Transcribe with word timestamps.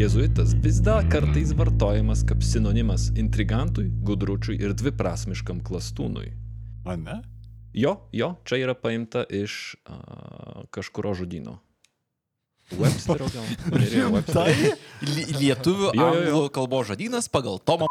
jėzuitas 0.00 0.54
vis 0.64 0.78
dar 0.84 1.04
kartais 1.12 1.52
vartojamas 1.56 2.22
kaip 2.26 2.42
sinonimas 2.46 3.08
intrigantui, 3.20 3.88
gudručiui 4.06 4.56
ir 4.62 4.72
dviprasmiškam 4.76 5.60
klastūnui. 5.66 6.30
A 6.88 6.96
ne? 6.96 7.18
Jo, 7.76 7.96
jo, 8.16 8.32
čia 8.48 8.58
yra 8.64 8.74
paimta 8.74 9.22
iš 9.28 9.76
uh, 9.86 10.64
kažkurio 10.74 11.12
žodino. 11.20 11.58
Websterio 12.70 13.26
gal? 13.34 13.46
Websterio. 14.14 14.72
Li- 15.02 15.26
Lietuvių 15.40 15.90
Jo, 15.98 16.08
jo, 16.14 16.24
jo. 16.30 16.40
kalbos 16.54 16.88
žodynas 16.92 17.28
pagal 17.30 17.58
Tomą. 17.66 17.88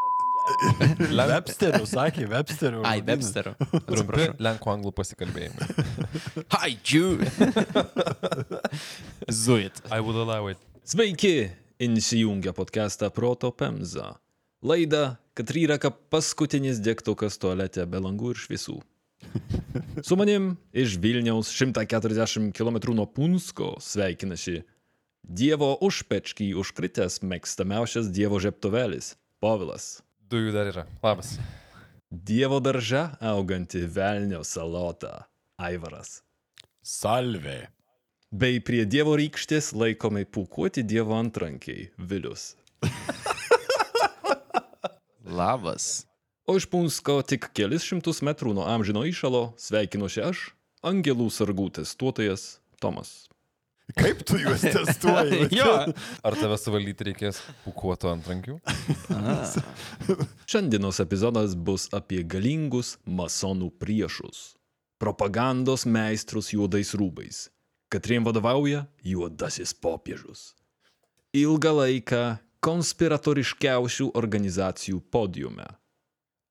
Websteriu, 1.29 1.85
sakė, 1.85 2.25
Websteriu. 2.31 2.81
Ai. 2.87 3.03
Websterio. 3.05 3.53
Trumpi 3.59 3.93
Atsiprašau. 3.93 4.37
lenkų 4.47 4.71
anglų 4.73 4.93
pasikalbėjimai. 4.97 5.67
Hi, 6.55 6.71
Jew. 6.89 7.19
Zuit. 9.29 9.83
I 9.91 9.99
would 9.99 10.15
allow 10.15 10.47
it. 10.49 10.57
Sveiki, 10.89 11.51
įsijungia 11.79 12.51
podcastą 12.53 13.09
Proto 13.09 13.51
Pemza. 13.51 14.19
Laida, 14.61 15.15
kad 15.33 15.47
yra 15.55 15.77
kaip 15.79 15.95
paskutinis 16.11 16.81
degtukas 16.83 17.37
tualete 17.39 17.85
be 17.87 18.01
langų 18.03 18.33
ir 18.33 18.41
šviesų. 18.43 18.75
Su 20.07 20.17
manim 20.19 20.57
iš 20.75 20.97
Vilniaus 20.99 21.47
140 21.55 22.51
km 22.51 22.81
nuo 22.95 23.05
Punsko 23.07 23.77
sveikinasi 23.79 24.65
Dievo 25.23 25.77
užpečkį 25.79 26.51
užkritęs 26.59 27.21
mėgstamiausias 27.23 28.11
Dievo 28.11 28.39
žeptovelis- 28.43 29.15
Povilas. 29.43 30.01
Dujų 30.27 30.51
dar 30.51 30.73
yra. 30.73 30.87
Labas. 31.03 31.37
Dievo 32.11 32.59
darža 32.59 33.15
auganti 33.21 33.87
Velnio 33.87 34.43
salota- 34.43 35.29
Aivaras. 35.69 36.23
Salvė. 36.83 37.69
Bei 38.29 38.59
prie 38.61 38.83
Dievo 38.85 39.15
rykštės 39.17 39.71
laikomi 39.73 40.21
pūkuoti 40.29 40.83
Dievo 40.85 41.15
antrankiai- 41.17 41.87
Vilius. 42.09 42.53
Labas. 45.39 46.05
O 46.45 46.53
iš 46.53 46.67
Punsko 46.69 47.23
tik 47.25 47.49
kelis 47.57 47.87
šimtus 47.89 48.21
metrų 48.21 48.53
nuo 48.53 48.67
amžino 48.69 49.01
įšalo 49.09 49.57
sveikinuosi 49.57 50.21
aš, 50.27 50.43
Angelų 50.85 51.31
sargų 51.33 51.71
testuotojas 51.81 52.59
Tomas. 52.77 53.25
Kaip 53.97 54.21
tu 54.21 54.37
juos 54.37 54.61
testuoji? 54.61 55.49
Jo. 55.59 55.89
Ar 56.21 56.37
tave 56.37 56.61
suvaldyti 56.61 57.09
reikės 57.09 57.41
pūkuoto 57.65 58.13
antrankių? 58.13 58.61
Šiandienos 60.45 61.01
epizodas 61.01 61.57
bus 61.57 61.89
apie 61.97 62.21
galingus 62.21 62.99
masonų 63.09 63.73
priešus. 63.81 64.51
Propagandos 65.01 65.89
meistrus 65.89 66.53
juodais 66.53 66.93
rūbais, 66.93 67.47
katriem 67.89 68.25
vadovauja 68.25 68.85
juodasis 69.03 69.73
popiežius. 69.73 70.53
Ilgą 71.33 71.73
laiką 71.81 72.21
konspiratoriškiausių 72.65 74.11
organizacijų 74.19 75.01
podiume. 75.13 75.67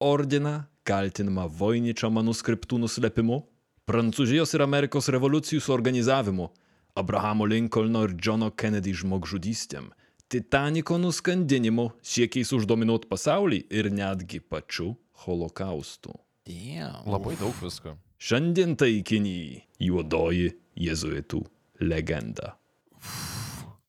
Ordiną 0.00 0.62
kaltinama 0.86 1.46
Voiničio 1.50 2.10
manuskriptų 2.14 2.78
nuslėpimu, 2.84 3.42
Prancūzijos 3.88 4.52
ir 4.52 4.62
Amerikos 4.64 5.08
revoliucijų 5.08 5.62
suorganizavimu, 5.64 6.50
Abrahamo 6.98 7.46
Lincolno 7.48 8.02
ir 8.04 8.14
Johno 8.20 8.50
Kennedy 8.50 8.92
žmogžudystėm, 8.92 9.88
Titaniko 10.28 10.98
nuskandinimu, 11.00 11.86
siekiais 12.04 12.50
uždominuoti 12.52 13.08
pasaulį 13.08 13.62
ir 13.72 13.88
netgi 13.88 14.42
pačiu 14.44 14.90
holokaustu. 15.24 16.12
Damn. 16.44 17.08
Labai 17.08 17.32
daug 17.40 17.56
visko. 17.62 17.94
Šiandien 18.18 18.74
taikinį 18.78 19.40
juodoji 19.82 20.52
jėzuitų 20.78 21.42
legenda. 21.86 22.56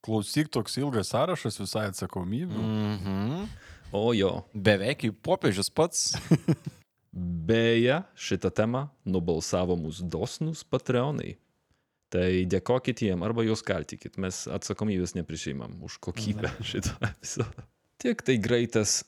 Klausyk, 0.06 0.48
toks 0.54 0.78
ilgas 0.80 1.10
sąrašas 1.12 1.58
visai 1.60 1.88
atsakomybių. 1.90 2.60
Mhm. 2.60 3.48
O 3.92 4.12
jo, 4.14 4.44
Beveik 4.54 5.02
kaip 5.02 5.18
popiežius 5.26 5.72
pats. 5.74 6.12
beje, 7.50 8.00
šitą 8.14 8.50
temą 8.54 8.86
nubalsavo 9.08 9.76
mūsų 9.78 10.08
dosnus 10.10 10.62
patreonai. 10.64 11.34
Tai 12.10 12.26
dėkokit 12.50 13.04
jiem 13.06 13.22
arba 13.22 13.44
juos 13.46 13.62
kaltikit, 13.66 14.16
mes 14.18 14.42
atsakomybės 14.50 15.14
neprisimam 15.18 15.76
už 15.86 16.00
kokybę 16.02 16.50
šito 16.70 16.96
epizodo. 17.06 17.66
Tik 18.00 18.22
tai 18.24 18.38
greitas, 18.40 19.02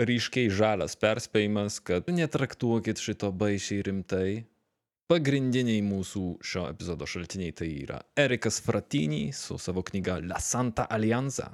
ryškiai 0.00 0.48
žalias 0.48 0.96
perspėjimas, 0.96 1.82
kad 1.84 2.08
netraktuokit 2.08 3.02
šito 3.02 3.28
baisiai 3.36 3.82
rimtai. 3.84 4.46
Pagrindiniai 5.08 5.80
mūsų 5.80 6.22
šio 6.44 6.66
epizodo 6.68 7.06
šaltiniai 7.08 7.54
tai 7.56 7.68
yra 7.80 8.02
Erikas 8.20 8.58
Fratini 8.60 9.30
su 9.32 9.54
savo 9.56 9.80
knyga 9.80 10.18
La 10.20 10.36
Santa 10.36 10.84
Alianza, 10.84 11.46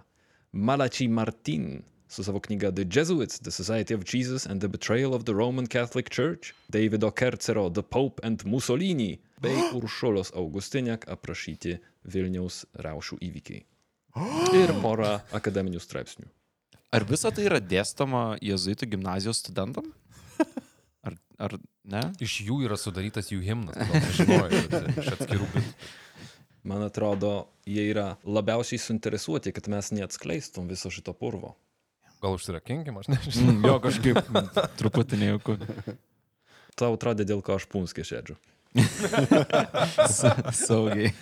Malachi 0.50 1.06
Martin 1.06 1.68
su 2.10 2.24
savo 2.26 2.40
knyga 2.42 2.72
The 2.74 2.82
Jesuits, 2.82 3.38
The 3.38 3.52
Society 3.54 3.94
of 3.94 4.02
Jesus 4.02 4.48
and 4.50 4.60
the 4.60 4.66
Betrayal 4.66 5.14
of 5.14 5.22
the 5.30 5.36
Roman 5.38 5.68
Catholic 5.68 6.10
Church, 6.10 6.50
Davido 6.66 7.12
Kercero 7.14 7.70
The 7.70 7.82
Pope 7.82 8.26
and 8.26 8.42
Mussolini 8.44 9.20
bei 9.38 9.54
Uršulos 9.78 10.34
Augustiniak 10.34 11.06
aprašyti 11.06 11.78
Vilniaus 12.10 12.64
raušių 12.74 13.22
įvykiai. 13.22 13.62
Ir 14.64 14.74
pora 14.82 15.20
akademinių 15.30 15.78
straipsnių. 15.78 16.26
Ar 16.90 17.06
visa 17.06 17.30
tai 17.30 17.46
yra 17.46 17.62
dėstoma 17.62 18.32
jezuitų 18.42 18.96
gimnazijos 18.96 19.46
studentam? 19.46 19.94
Ar, 21.04 21.16
ar 21.48 21.56
ne? 21.84 22.00
Iš 22.24 22.38
jų 22.46 22.62
yra 22.66 22.78
sudarytas 22.80 23.28
jų 23.32 23.42
himnas. 23.44 23.76
bet 24.72 24.96
Iš 25.02 25.12
atskirų 25.18 25.48
bitų. 25.52 25.74
Man 26.64 26.80
atrodo, 26.86 27.32
jie 27.68 27.82
yra 27.90 28.14
labiausiai 28.24 28.80
suinteresuoti, 28.80 29.52
kad 29.52 29.66
mes 29.68 29.90
neatskleistum 29.92 30.70
viso 30.70 30.88
šito 30.88 31.12
purvo. 31.12 31.52
Gal 32.24 32.38
užsirakinkim, 32.38 32.96
aš 33.02 33.10
nežinau. 33.12 33.52
Mm, 33.52 33.66
jo, 33.68 33.74
kažkaip 33.84 34.32
truputį 34.80 35.18
nejauku. 35.20 35.58
Tau 36.74 36.94
atrodė, 36.96 37.26
dėl 37.28 37.44
ko 37.44 37.58
aš 37.58 37.68
punskė 37.70 38.06
sėdžiu. 38.08 38.38
Sa- 40.10 40.50
Saugiai. 40.56 41.12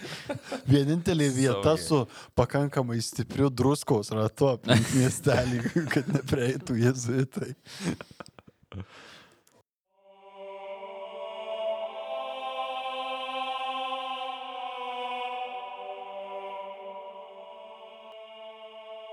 Vienintelė 0.70 1.26
vieta 1.34 1.75
Saugiai. 1.75 1.82
su 1.84 1.99
pakankamai 2.38 2.97
stipriu 3.04 3.50
druskos 3.53 4.09
ratu 4.14 4.53
aplink 4.54 4.94
miestelį, 4.97 5.59
kad 5.93 6.09
neprieitų 6.14 6.78
jezuitai. 6.87 7.50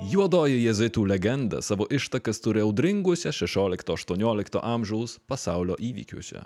Juodoji 0.09 0.63
jėzuitų 0.63 1.03
legenda 1.05 1.59
savo 1.61 1.85
ištakas 1.93 2.39
turi 2.41 2.63
audringuose 2.65 3.29
16-18 3.29 4.57
amžiaus 4.57 5.19
pasaulio 5.29 5.75
įvykiuose. 5.77 6.39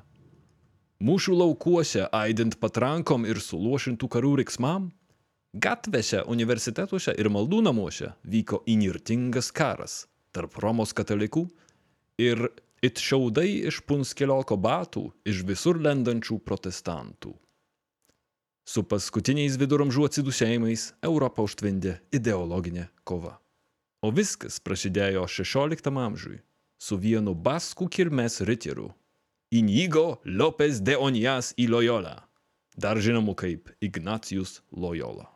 Mūšių 0.99 1.35
laukuose, 1.39 2.01
aidint 2.11 2.57
patrankom 2.59 3.23
ir 3.23 3.37
suluošintų 3.39 4.09
karų 4.11 4.33
riksmam, 4.41 4.89
gatvėse, 5.55 6.25
universitetuose 6.27 7.13
ir 7.15 7.29
maldų 7.31 7.61
namuose 7.63 8.09
vyko 8.33 8.59
įnirtingas 8.67 9.53
karas 9.55 9.93
tarp 10.35 10.57
Romos 10.59 10.91
katalikų 10.97 11.45
ir 12.19 12.49
it 12.83 12.99
šiaudai 12.99 13.69
iš 13.69 13.79
punskelioko 13.87 14.57
batų 14.59 15.05
iš 15.23 15.45
visur 15.47 15.79
lendančių 15.79 16.41
protestantų. 16.43 17.31
Su 18.67 18.83
paskutiniais 18.83 19.55
viduramžių 19.61 20.09
atsidusėjimais 20.09 20.89
Europą 21.07 21.47
užtvindė 21.47 22.01
ideologinė 22.11 22.89
kova. 23.07 23.37
O 24.03 24.09
viskas 24.11 24.57
prasidėjo 24.59 25.21
16 25.31 25.87
amžiui 25.87 26.41
su 26.75 26.97
vienu 26.99 27.31
baskų 27.45 27.87
kilmės 27.87 28.41
riteriu- 28.43 28.91
Inigo 29.59 30.19
Lopez 30.25 30.81
de 30.81 30.97
Onijas 30.97 31.53
į 31.55 31.69
Loyola, 31.69 32.27
dar 32.75 32.97
žinomu 32.97 33.35
kaip 33.35 33.69
Ignacijus 33.79 34.61
Loyola. 34.71 35.29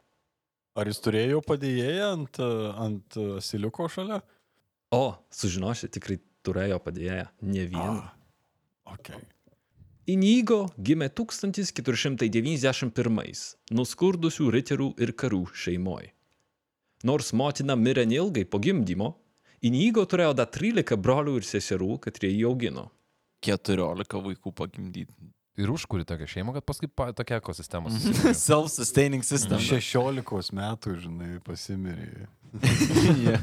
Ar 0.75 0.85
jis 0.85 0.99
turėjo 0.99 1.41
padėjėją 1.47 2.11
ant, 2.17 2.39
ant 2.75 3.13
siliuko 3.39 3.87
šalia? 3.87 4.21
O, 4.91 5.15
sužinosi, 5.31 5.87
tikrai 5.87 6.19
turėjo 6.43 6.79
padėjėją 6.83 7.27
ne 7.41 7.65
vieną. 7.71 8.01
Ah, 8.03 8.13
okay. 8.93 9.15
Inigo 10.07 10.69
gimė 10.75 11.09
1491 11.11 13.55
nuskurdusių 13.71 14.51
riterių 14.51 14.93
ir 14.99 15.11
karų 15.11 15.47
šeimoje. 15.55 16.16
Nors 17.05 17.33
motina 17.33 17.75
mirė 17.77 18.07
neilgai 18.09 18.45
po 18.49 18.61
gimdymo, 18.63 19.13
Inigo 19.65 20.03
turėjo 20.05 20.35
dar 20.37 20.45
13 20.53 20.99
brolių 21.01 21.39
ir 21.39 21.45
seserų, 21.45 21.95
kad 22.01 22.17
jie 22.21 22.29
jį 22.29 22.43
augino. 22.45 22.91
14 23.45 24.21
vaikų 24.21 24.51
pagimdyti. 24.53 25.13
Ir 25.57 25.71
užkuri 25.73 26.05
tokią 26.05 26.27
šeimą, 26.29 26.53
kad 26.53 26.61
paskui 26.69 26.85
pa, 26.85 27.09
tokia 27.17 27.39
ekosistema. 27.41 27.89
Self-sustaining 28.37 29.25
system. 29.25 29.57
16 29.57 30.53
metų, 30.53 30.93
žinai, 31.01 31.41
pasimirė. 31.45 32.29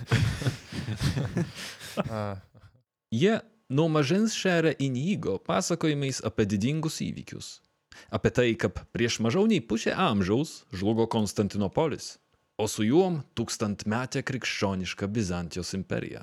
Jie 3.15 3.35
nuo 3.75 3.89
mažens 3.91 4.39
šeria 4.39 4.71
Inigo 4.79 5.39
pasakojimais 5.43 6.23
apie 6.27 6.47
didingus 6.47 7.03
įvykius. 7.03 7.59
Apie 8.15 8.31
tai, 8.35 8.55
kaip 8.59 8.79
prieš 8.95 9.19
mažiau 9.23 9.47
nei 9.51 9.61
pusę 9.63 9.95
amžiaus 9.95 10.65
žlugo 10.75 11.07
Konstantinopolis, 11.11 12.19
o 12.57 12.69
su 12.71 12.87
juom 12.87 13.21
tūkstantmetė 13.35 14.23
krikščioniška 14.27 15.09
Bizantijos 15.11 15.75
imperija. 15.75 16.23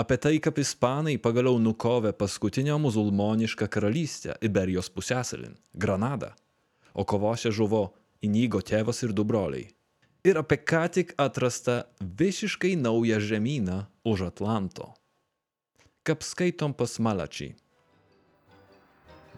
Apie 0.00 0.16
tai, 0.16 0.38
kaip 0.40 0.58
ispanai 0.62 1.18
pagaliau 1.20 1.58
nukovė 1.60 2.14
paskutinę 2.16 2.76
musulmonišką 2.80 3.68
karalystę 3.68 4.38
Iberijos 4.40 4.88
pusėsalin- 4.90 5.58
Granadą, 5.82 6.32
o 6.94 7.04
kovose 7.04 7.50
žuvo 7.50 7.92
Inigo 8.22 8.60
tėvas 8.60 9.02
ir 9.04 9.12
du 9.12 9.24
broliai. 9.24 9.68
Ir 10.24 10.38
apie 10.40 10.56
ką 10.56 10.88
tik 10.88 11.14
atrastą 11.20 11.84
visiškai 12.00 12.76
naują 12.76 13.20
žemyną 13.20 13.84
už 14.04 14.22
Atlanto. 14.32 14.94
Kaip 16.04 16.22
skaitom 16.22 16.72
pas 16.72 16.98
Malačiai. 16.98 17.54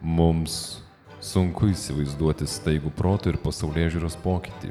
Mums 0.00 0.83
sunku 1.21 1.67
įsivaizduoti 1.73 2.47
staigų 2.47 2.93
proto 2.94 3.29
ir 3.29 3.37
pasaulyje 3.43 3.97
žiūros 3.97 4.17
pokytį, 4.23 4.71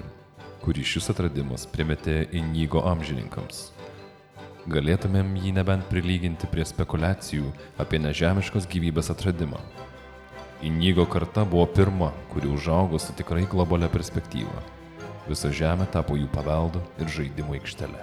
kurį 0.66 0.82
šis 0.82 1.12
atradimas 1.14 1.68
primetė 1.70 2.24
Inigo 2.34 2.82
amžininkams. 2.90 3.68
Galėtumėm 4.66 5.36
jį 5.38 5.52
nebent 5.60 5.86
prilyginti 5.92 6.50
prie 6.50 6.66
spekulacijų 6.66 7.52
apie 7.82 8.00
nežemiškos 8.02 8.66
gyvybės 8.72 9.12
atradimą. 9.14 9.60
Inigo 10.66 11.06
karta 11.06 11.44
buvo 11.46 11.68
pirma, 11.70 12.10
kuri 12.32 12.50
užaugo 12.50 12.98
su 12.98 13.14
tikrai 13.14 13.46
globalia 13.52 13.92
perspektyva. 13.94 14.64
Visa 15.30 15.52
žemė 15.54 15.86
tapo 15.94 16.18
jų 16.18 16.32
paveldu 16.34 16.82
ir 16.98 17.14
žaidimų 17.14 17.60
aikštele. 17.60 18.02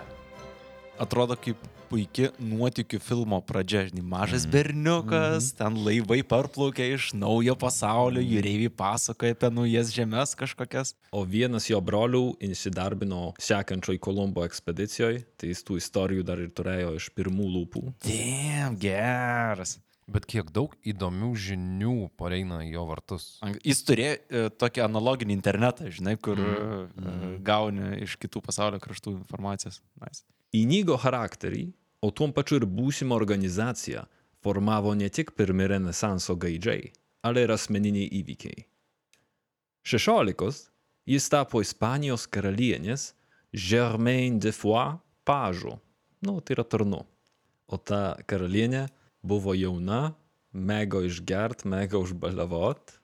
Atrodo 1.02 1.34
kaip 1.34 1.58
puikia 1.92 2.30
nuotikių 2.40 3.00
filmo 3.02 3.38
pradžia. 3.44 3.84
Žinai, 3.90 4.04
mažas 4.14 4.46
berniukas, 4.48 5.50
ten 5.58 5.76
laivai 5.84 6.22
parplaukia 6.24 6.88
iš 6.94 7.10
naujo 7.18 7.54
pasaulio, 7.60 8.22
jūreiviai 8.24 8.72
pasakoja 8.72 9.36
apie 9.36 9.52
naujas 9.52 9.92
žemės 9.92 10.32
kažkokias. 10.38 10.94
O 11.12 11.26
vienas 11.28 11.68
jo 11.68 11.80
brolių 11.84 12.24
įsidarbino 12.48 13.32
sekančioj 13.42 14.00
Kolumbo 14.02 14.46
ekspedicijoje, 14.48 15.26
tai 15.36 15.52
jis 15.52 15.64
tų 15.68 15.78
istorijų 15.82 16.26
dar 16.32 16.40
ir 16.40 16.52
turėjo 16.56 16.96
iš 16.96 17.12
pirmų 17.16 17.48
lūpų. 17.58 17.86
Damn, 18.08 18.80
geras. 18.80 19.76
Bet 20.12 20.26
kiek 20.28 20.48
daug 20.52 20.72
įdomių 20.88 21.30
žinių 21.38 21.94
pareina 22.18 22.58
į 22.66 22.72
jo 22.74 22.86
vartus. 22.88 23.26
Jis 23.62 23.84
turėjo 23.86 24.16
e, 24.18 24.42
tokį 24.58 24.82
analoginį 24.88 25.36
internetą, 25.36 25.92
žinai, 25.94 26.16
kur 26.20 26.40
mm. 26.40 27.36
gauni 27.46 28.02
iš 28.02 28.16
kitų 28.20 28.42
pasaulio 28.44 28.80
kraštų 28.82 29.14
informacijos. 29.20 29.78
Nice. 30.02 30.24
Inigo 30.52 30.98
charakterį, 31.00 31.70
o 32.02 32.10
tuom 32.10 32.34
pačiu 32.34 32.58
ir 32.60 32.66
būsimą 32.66 33.14
organizaciją 33.14 34.04
formavo 34.42 34.94
ne 34.98 35.08
tik 35.08 35.32
pirmi 35.38 35.68
renesanso 35.70 36.36
gaidžiai, 36.36 36.90
ale 37.22 37.46
ir 37.46 37.54
asmeniniai 37.54 38.10
įvykiai. 38.20 38.66
Šešiolikos 39.86 40.66
jis 41.06 41.28
tapo 41.30 41.62
Ispanijos 41.62 42.26
karalienės 42.30 43.12
Germain 43.52 44.38
de 44.42 44.52
Foix 44.52 44.98
pažu, 45.24 45.78
nu 46.26 46.40
tai 46.40 46.56
yra 46.56 46.64
tarnu. 46.66 47.04
O 47.66 47.78
ta 47.78 48.16
karalienė 48.28 48.88
buvo 49.22 49.54
jauna, 49.54 50.14
mėgo 50.52 51.02
išgert, 51.06 51.64
mėgo 51.64 52.02
užbaliavot. 52.04 52.98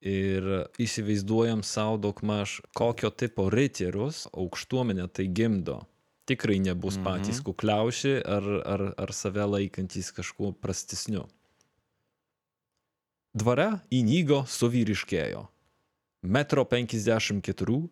Ir 0.00 0.46
įsivaizduojam 0.80 1.60
savo 1.66 1.98
daugmaž, 2.00 2.60
kokio 2.76 3.10
tipo 3.12 3.50
riterius 3.52 4.24
aukštuomenė 4.32 5.08
tai 5.12 5.26
gimdo. 5.28 5.82
Tikrai 6.30 6.60
nebus 6.62 6.94
Mhm. 6.96 7.04
patys 7.04 7.40
kukliausi 7.42 8.22
ar, 8.22 8.44
ar, 8.64 8.82
ar 8.96 9.10
save 9.12 9.42
laikantys 9.50 10.12
kažkuo 10.14 10.52
prastesniu. 10.54 11.26
Dvare 13.34 13.80
įnygo 13.90 14.44
suvyriškėjo. 14.46 15.46
Metro 16.22 16.64
54, 16.64 17.88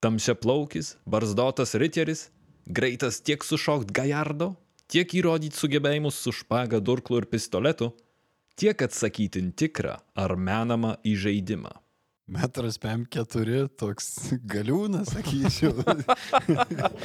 tamsia 0.00 0.34
plaukis, 0.34 0.96
barzdotas 1.06 1.74
riteris, 1.74 2.30
greitas 2.66 3.20
tiek 3.20 3.42
sušokt 3.44 3.92
gajardo, 3.92 4.56
tiek 4.88 5.06
įrodyti 5.18 5.58
sugebėjimus 5.58 6.18
su 6.18 6.32
špaga, 6.32 6.80
durklu 6.80 7.18
ir 7.22 7.26
pistoletu, 7.26 7.92
tiek 8.56 8.76
atsakyti 8.86 9.42
tikrą 9.54 9.98
ar 10.16 10.36
menamą 10.36 10.96
įžeidimą. 11.04 11.72
Metras 12.30 12.76
PM4, 12.78 13.64
toks 13.80 14.12
galiūnas, 14.46 15.10
sakyčiau. 15.16 15.72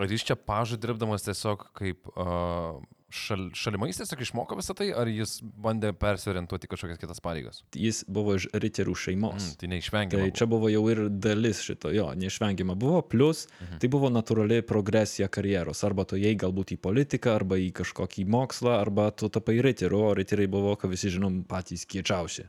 Ar 0.00 0.08
jis 0.10 0.24
čia 0.26 0.36
pažu 0.36 0.78
dirbdamas 0.80 1.24
tiesiog 1.26 1.66
kaip 1.76 2.08
uh, 2.14 2.80
šal, 3.14 3.48
šalimais 3.56 3.98
tiesiog 4.00 4.22
išmoko 4.24 4.56
visą 4.58 4.74
tai, 4.78 4.88
ar 4.96 5.08
jis 5.10 5.36
bandė 5.42 5.90
persiorientuoti 5.96 6.68
į 6.68 6.72
kažkokias 6.72 7.00
kitas 7.02 7.22
pareigas? 7.24 7.62
Jis 7.76 8.02
buvo 8.08 8.36
iš 8.38 8.48
riterių 8.54 8.94
šeimos. 8.96 9.50
Mm, 9.50 9.56
tai 9.60 9.70
neišvengiama. 9.74 10.28
Tai 10.28 10.36
čia 10.40 10.48
buvo 10.50 10.70
jau 10.72 10.82
ir 10.92 11.02
dalis 11.12 11.62
šito, 11.66 11.92
jo, 11.94 12.08
neišvengiama 12.18 12.76
buvo, 12.80 13.02
plus 13.06 13.46
Mhm. 13.60 13.78
tai 13.82 13.88
buvo 13.92 14.10
natūrali 14.12 14.62
progresija 14.66 15.28
karjeros, 15.28 15.82
arba 15.86 16.04
tu 16.08 16.18
jai 16.20 16.34
galbūt 16.38 16.74
į 16.76 16.80
politiką, 16.80 17.34
arba 17.38 17.58
į 17.60 17.70
kažkokį 17.80 18.24
mokslą, 18.26 18.78
arba 18.80 19.10
tu 19.12 19.28
tapai 19.28 19.60
riteriu, 19.62 20.06
o 20.10 20.14
riteriai 20.16 20.48
buvo, 20.50 20.74
ką 20.80 20.88
visi 20.90 21.12
žinom, 21.12 21.44
patys 21.46 21.84
kiečiausi. 21.86 22.48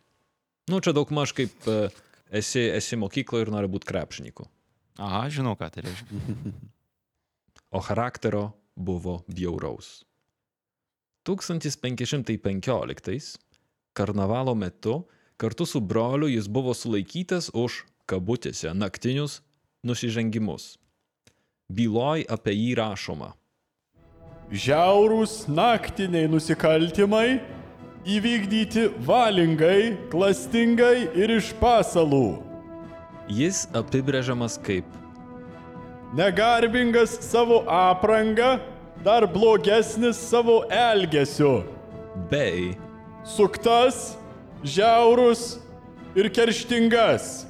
Nu, 0.69 0.80
čia 0.80 0.94
daug 0.94 1.10
maž 1.13 1.34
kaip 1.38 1.68
e, 1.68 1.90
esi, 2.42 2.68
esi 2.69 3.00
mokykloje 3.00 3.48
ir 3.48 3.54
nori 3.54 3.72
būti 3.72 3.90
krepšininku. 3.90 4.46
Aha, 5.02 5.25
žinau, 5.34 5.56
ką 5.58 5.72
tai 5.74 5.88
reiškia. 5.88 6.22
O 7.72 7.80
charakterio 7.80 8.52
buvo 8.75 9.22
bjauraus. 9.31 10.04
1515 11.24 13.40
karnavalo 13.94 14.56
metu 14.56 15.08
kartu 15.38 15.66
su 15.66 15.80
broliu 15.80 16.28
jis 16.28 16.48
buvo 16.48 16.74
sulaikytas 16.74 17.50
už 17.54 17.86
kabutėse 18.06 18.74
naktinius 18.74 19.42
nusižengimus. 19.88 20.78
Byloj 21.72 22.25
apie 22.30 22.54
jį 22.58 22.75
rašoma. 22.81 23.34
Žiaurūs 24.52 25.48
naktiniai 25.48 26.28
nusikaltimai 26.28 27.40
įvykdyti 28.06 28.88
valingai, 29.06 29.98
klastingai 30.12 31.12
ir 31.18 31.38
iš 31.38 31.51
pasalų. 31.62 32.41
Jis 33.31 33.67
apibrėžiamas 33.77 34.58
kaip 34.62 34.88
Negarbingas 36.12 37.13
savo 37.24 37.62
apranga, 37.72 38.60
dar 39.03 39.24
blogesnis 39.34 40.17
savo 40.17 40.65
elgesiu. 40.70 41.63
bei 42.29 42.75
Suktas, 43.24 44.17
žiaurus 44.63 45.60
ir 46.15 46.27
kerštingas. 46.34 47.46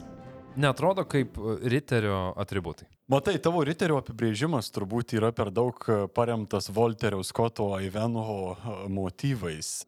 Netrodo 0.56 1.04
kaip 1.08 1.38
riterio 1.64 2.34
atributai. 2.38 2.86
Matai, 3.08 3.40
tavo 3.42 3.64
riterio 3.66 3.98
apibrėžimas 3.98 4.70
turbūt 4.72 5.16
yra 5.18 5.32
per 5.36 5.50
daug 5.52 5.82
paremtas 6.14 6.70
Volterio 6.70 7.24
Skoto 7.24 7.72
Ivanho 7.82 8.54
e, 8.54 8.76
motyvais. 8.88 9.82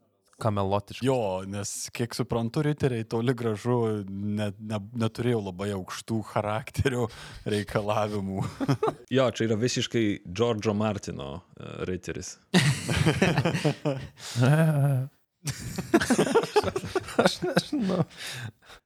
Kamelotiškai. 0.43 1.07
Jo, 1.07 1.19
nes 1.47 1.69
kiek 1.95 2.11
suprantu, 2.17 2.65
riteriai 2.67 3.05
toli 3.07 3.31
gražu 3.37 3.77
ne, 4.09 4.51
ne, 4.59 4.79
neturėjo 4.99 5.39
labai 5.47 5.69
aukštų 5.77 6.17
charakterio 6.33 7.07
reikalavimų. 7.47 8.39
jo, 9.17 9.25
čia 9.31 9.41
yra 9.47 9.55
visiškai 9.61 10.05
Džordžo 10.27 10.73
Martino 10.77 11.29
e, 11.39 11.41
riteris. 11.89 12.29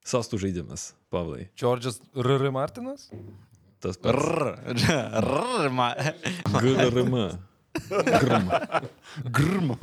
Sostų 0.07 0.39
žaidimas, 0.41 0.81
Pavlai. 1.13 1.43
Džordžas 1.57 1.97
R.R. 2.15 2.51
Martinas? 2.55 3.09
Tas 3.83 3.95
pats. 4.01 4.17
Rr, 4.17 4.57
rr, 5.21 5.69
ma. 5.69 5.93
GRM. 6.57 7.13
Grm. 7.85 8.49
Grm. 9.29 9.77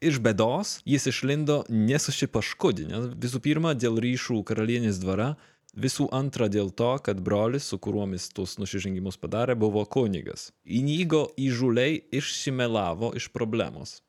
Iš 0.00 0.18
bėdos 0.20 0.80
jis 0.84 1.06
išlindo 1.08 1.62
nesusipaškudinęs 1.72 3.14
visų 3.22 3.40
pirma 3.44 3.72
dėl 3.72 3.96
ryšių 4.04 4.42
karalienės 4.44 4.98
dvara, 5.00 5.30
visų 5.72 6.08
antra 6.12 6.50
dėl 6.52 6.68
to, 6.70 6.90
kad 7.04 7.22
brolis, 7.24 7.68
su 7.70 7.78
kuriuomis 7.80 8.28
tuos 8.36 8.58
nusižengimus 8.60 9.16
padarė, 9.20 9.56
buvo 9.56 9.84
kunigas. 9.88 10.50
Inigo 10.64 11.26
įžuliai 11.40 12.02
išsimelavo 12.12 13.14
iš 13.16 13.30
problemos. 13.32 14.02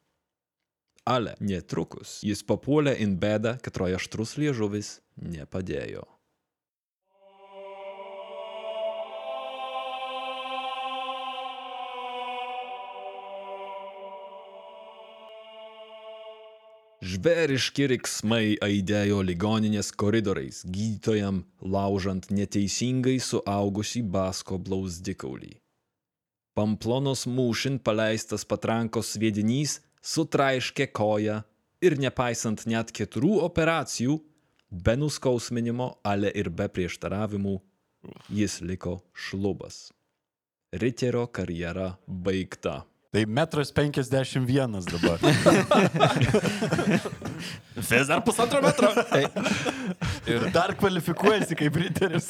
Ale 1.07 1.37
netrukus 1.39 2.19
jis 2.27 2.43
papuolė 2.43 2.97
in 2.99 3.15
bėdą, 3.21 3.55
katroje 3.63 3.95
aštrus 3.95 4.35
liežuvis 4.41 4.97
nepadėjo. 5.15 6.03
Žvėriški 17.07 17.85
riksmai 17.87 18.57
aidėjo 18.65 19.21
ligoninės 19.23 19.93
koridoriais, 20.01 20.63
gydytojam 20.65 21.43
laužant 21.61 22.25
neteisingai 22.33 23.15
suaugusi 23.23 24.01
basko 24.15 24.57
blausdikaulį. 24.59 25.53
Pamplonos 26.57 27.23
mūšin 27.29 27.77
paleistas 27.85 28.43
patrankos 28.49 29.13
sviedinys 29.13 29.77
sutraiškė 30.01 30.89
koją 30.99 31.37
ir 31.85 31.95
nepaisant 32.01 32.65
net 32.67 32.91
keturių 32.99 33.37
operacijų, 33.45 34.17
be 34.71 34.97
nuskausminimo, 34.99 35.93
ale 36.03 36.33
ir 36.35 36.49
be 36.49 36.67
prieštaravimų, 36.67 37.55
jis 38.41 38.59
liko 38.65 38.97
šlubas. 39.13 39.85
Riterio 40.75 41.27
karjera 41.31 41.93
baigta. 42.07 42.81
Tai 43.11 43.25
metras 43.25 43.71
51 43.71 44.85
dabar. 44.85 45.19
Vis 47.75 48.07
dar 48.07 48.21
pusantro 48.21 48.61
metro. 48.61 48.89
Ir 50.27 50.49
dar 50.51 50.75
kvalifikuojasi 50.75 51.55
kaip 51.55 51.75
riteris. 51.75 52.27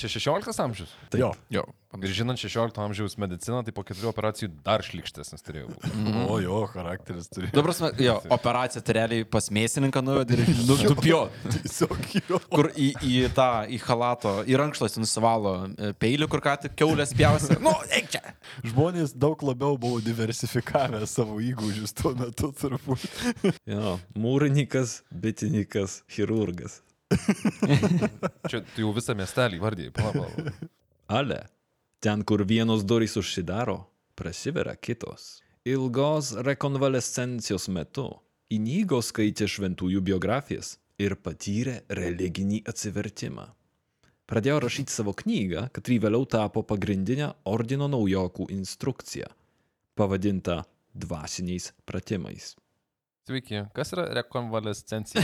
Čia 0.00 0.08
16 0.16 0.64
amžius. 0.64 0.96
Jo. 1.12 1.34
Jo. 1.52 1.66
Ir 1.98 2.12
žinant 2.14 2.38
16 2.38 2.78
amžiaus 2.78 3.16
mediciną, 3.18 3.64
tai 3.66 3.72
po 3.74 3.82
keturių 3.82 4.12
operacijų 4.12 4.48
dar 4.62 4.84
šlikštesnis 4.86 5.42
turėjo 5.42 5.72
būti. 5.72 5.90
O 6.22 6.36
jo, 6.38 6.60
charakteris 6.70 7.26
turi. 7.32 7.48
Dabar, 7.50 7.74
jo, 7.98 8.14
operacija 8.30 8.82
tai 8.86 8.94
realiai 9.00 9.24
pas 9.26 9.50
mėsininką 9.50 10.02
nuvedė 10.06 10.38
ir 10.38 10.52
nu, 10.68 10.76
nupjo. 10.86 11.18
Tiesiog 11.50 12.06
jo. 12.30 12.38
Kur 12.52 12.70
į, 12.78 12.92
į 13.02 13.14
tą, 13.34 13.48
į 13.66 13.80
halato, 13.88 14.36
į 14.46 14.60
rankšluostį 14.62 15.02
nusivalo 15.02 15.54
e, 15.66 15.90
peilių, 15.98 16.28
kur 16.30 16.44
ką 16.44 16.54
tik 16.62 16.76
keulės 16.78 17.12
pjausi. 17.18 17.58
Nu, 17.58 17.74
eik 17.98 18.12
čia. 18.14 18.36
Žmonės 18.62 19.16
daug 19.18 19.42
labiau 19.44 19.74
buvo 19.80 19.98
diversifikavę 20.04 21.02
savo 21.10 21.40
įgūdžius 21.42 21.96
tuo 21.98 22.14
metu 22.14 22.52
turbūt. 22.54 23.02
Jo, 23.66 23.98
mūrininkas, 24.14 25.00
bitininkas, 25.10 26.04
chirurgas. 26.06 26.78
Čia 28.50 28.62
tu 28.74 28.84
jau 28.84 28.94
visą 28.96 29.16
miestelį 29.18 29.60
vardėjai. 29.62 29.94
Pala, 29.96 30.12
pala. 30.24 30.54
Ale, 31.10 31.38
ten, 32.02 32.22
kur 32.22 32.44
vienos 32.46 32.84
durys 32.86 33.16
užsidaro, 33.18 33.82
prasiveria 34.18 34.76
kitos. 34.78 35.40
Ilgos 35.66 36.32
rekonvalescencijos 36.46 37.68
metu 37.74 38.08
Inigo 38.50 38.98
skaitė 38.98 39.46
šventųjų 39.46 40.00
biografijas 40.02 40.72
ir 40.98 41.14
patyrė 41.22 41.76
religinį 41.94 42.64
atsivertimą. 42.70 43.44
Pradėjo 44.30 44.56
rašyti 44.64 44.94
savo 44.94 45.14
knygą, 45.14 45.68
kuri 45.74 45.98
vėliau 46.02 46.26
tapo 46.26 46.62
pagrindinę 46.66 47.28
ordino 47.50 47.86
naujokų 47.90 48.48
instrukciją, 48.54 49.30
pavadintą 49.98 50.60
dvasiniais 50.94 51.70
pratimais. 51.86 52.56
Sveiki, 53.28 53.58
kas 53.76 53.92
yra 53.92 54.06
rekonvalescencija? 54.16 55.22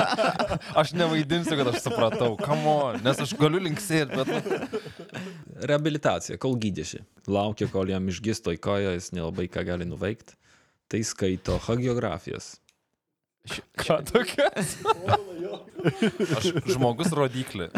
aš 0.80 0.90
nevaidinsiu, 0.98 1.54
kad 1.60 1.70
aš 1.70 1.84
supratau, 1.84 2.34
kamo, 2.40 2.74
nes 3.04 3.20
aš 3.22 3.36
galiu 3.38 3.60
linksėti, 3.62 4.18
bet... 4.18 4.48
nu, 4.50 4.80
Reabilitacija, 5.70 6.38
kol 6.42 6.58
gydėsi. 6.60 7.04
Laukia, 7.30 7.68
kol 7.70 7.92
jam 7.92 8.10
išgisto 8.10 8.52
į 8.56 8.58
koją, 8.64 8.96
jis 8.96 9.12
nelabai 9.14 9.46
ką 9.52 9.64
gali 9.68 9.86
nuveikti. 9.86 10.34
Tai 10.90 11.00
skaito 11.06 11.60
hagiografijas. 11.68 12.56
Ką 13.80 13.96
tokia? 14.04 14.50
aš 16.36 16.48
žmogus 16.74 17.12
rodiklį. 17.16 17.70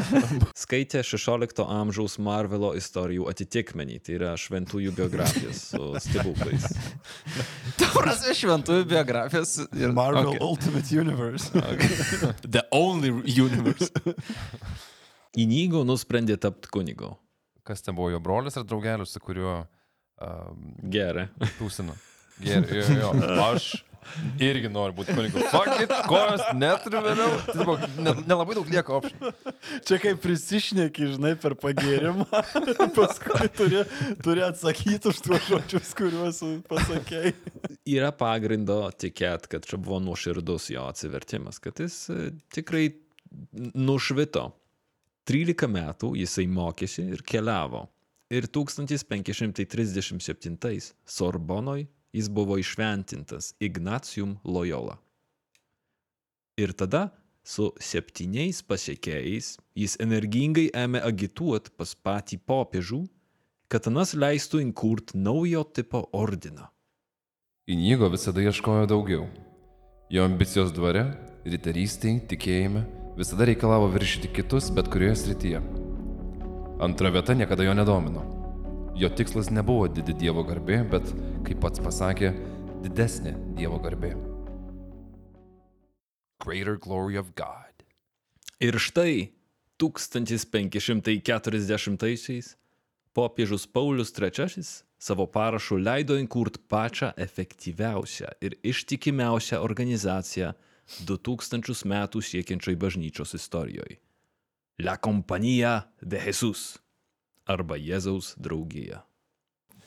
Skaitė 0.59 1.03
16 1.07 1.63
amžiaus 1.63 2.17
Marvelo 2.23 2.73
istorijų 2.79 3.29
atitikmenį, 3.31 3.99
tai 4.03 4.17
yra 4.19 4.33
šventųjų 4.41 4.95
biografijas 4.97 5.63
su 5.71 5.93
stebuklais. 6.03 6.67
Prasme 7.95 8.35
šventųjų 8.37 8.89
biografijos 8.91 9.61
ir 9.71 9.95
Marvel 9.95 10.33
Okay. 10.33 10.43
Ultimate 10.45 10.99
Universe. 10.99 11.51
The 12.57 12.65
only 12.75 13.11
universe. 13.27 13.91
Inigo 15.39 15.83
nusprendė 15.89 16.37
tapti 16.43 16.71
kunigu. 16.73 17.15
Kas 17.67 17.83
ten 17.85 17.97
buvo 17.97 18.11
jo 18.13 18.21
brolis 18.23 18.59
ar 18.59 18.67
draugelis, 18.67 19.15
su 19.15 19.23
kuriuo 19.23 19.61
um, 19.63 20.75
Gerai. 20.93 21.29
tūsino? 21.59 21.95
Gerai, 22.43 22.83
jo, 22.83 22.99
jo. 22.99 23.13
Aš 23.47 23.71
irgi 24.43 24.69
noriu 24.73 24.95
būti 24.97 25.15
kunigu. 25.17 25.43
Fuck 25.53 25.83
it, 25.83 25.93
kojos 26.09 26.43
neturiu 26.59 27.01
vėliau. 27.05 27.31
Tai 27.49 27.67
buvo, 27.67 27.77
ne, 28.03 28.13
nelabai 28.29 28.55
daug 28.59 28.69
lieka 28.73 28.91
opcijų. 28.99 29.33
Čia 29.89 29.97
kaip 30.03 30.17
prisišneki, 30.25 31.03
žinai, 31.15 31.33
per 31.41 31.53
pagėrimą. 31.61 32.27
Paskui 32.99 33.49
turi, 33.57 33.81
turi 34.25 34.43
atsakyti 34.47 35.05
už 35.13 35.17
tuos 35.27 35.43
žodžius, 35.49 35.89
kuriuos 35.99 36.39
pasakėjai. 36.71 37.33
Yra 37.93 38.11
pagrindo 38.17 38.81
tikėt, 38.97 39.43
kad 39.53 39.61
čia 39.69 39.77
buvo 39.81 39.99
nuoširdus 40.03 40.65
jo 40.75 40.83
atsivertimas, 40.91 41.57
kad 41.63 41.75
jis 41.83 41.97
e, 42.13 42.15
tikrai 42.55 42.87
nušvito. 43.75 44.45
13 45.31 45.69
metų 45.71 46.09
jisai 46.19 46.47
mokėsi 46.51 47.03
ir 47.15 47.21
keliavo. 47.23 47.87
Ir 48.33 48.49
1537 48.51 50.95
Sorbonoj 51.05 51.85
jis 52.13 52.29
buvo 52.29 52.59
išventintas 52.61 53.55
Ignacium 53.61 54.37
Loyola. 54.45 54.99
Ir 56.57 56.73
tada 56.77 57.09
su 57.43 57.71
septyniais 57.81 58.61
pasiekėjais 58.63 59.57
jis 59.79 59.97
energingai 60.05 60.69
ėmė 60.77 61.03
agituoti 61.03 61.73
pas 61.77 61.95
patį 61.97 62.39
popiežių, 62.47 63.03
kad 63.73 63.89
anas 63.89 64.13
leistų 64.15 64.61
įkurti 64.67 65.19
naujo 65.19 65.65
tipo 65.65 66.05
ordiną. 66.13 66.69
Inigo 67.67 68.11
visada 68.13 68.43
ieškojo 68.45 68.89
daugiau. 68.91 69.29
Jo 70.13 70.27
ambicijos 70.29 70.75
dvare, 70.77 71.07
riterystėje, 71.49 72.27
tikėjime 72.35 72.85
visada 73.17 73.47
reikalavo 73.49 73.89
viršyti 73.93 74.29
kitus 74.37 74.71
bet 74.75 74.91
kurioje 74.93 75.17
srityje. 75.23 75.63
Antra 76.83 77.13
vieta 77.15 77.37
niekada 77.39 77.65
jo 77.65 77.75
nedomino. 77.77 78.25
Jo 78.95 79.09
tikslas 79.09 79.51
nebuvo 79.51 79.89
didi 79.89 80.13
Dievo 80.13 80.43
garbė, 80.45 80.91
bet, 80.93 81.03
kaip 81.47 81.61
pats 81.65 81.81
pasakė, 81.81 82.33
didesnė 82.85 83.33
Dievo 83.57 83.79
garbė. 83.81 84.13
Greater 86.45 86.77
glory 86.77 87.17
of 87.17 87.33
God. 87.35 87.73
Ir 88.61 88.77
štai 88.77 89.33
1540-aisiais 89.81 92.57
popiežius 93.17 93.67
Paulius 93.67 94.13
III 94.13 94.47
savo 95.03 95.27
parašu 95.27 95.77
leido 95.81 96.15
įkurti 96.21 96.61
pačią 96.69 97.13
efektyviausią 97.17 98.27
ir 98.45 98.61
ištikimiausią 98.63 99.59
organizaciją 99.65 100.53
2000 101.09 101.87
metų 101.89 102.21
siekiančioj 102.29 102.77
bažnyčios 102.77 103.35
istorijoje- 103.41 103.97
La 104.87 104.97
Compañía 104.97 105.83
de 106.03 106.19
Jesús 106.19 106.83
arba 107.49 107.79
Jėzaus 107.81 108.35
draugija. 108.41 109.03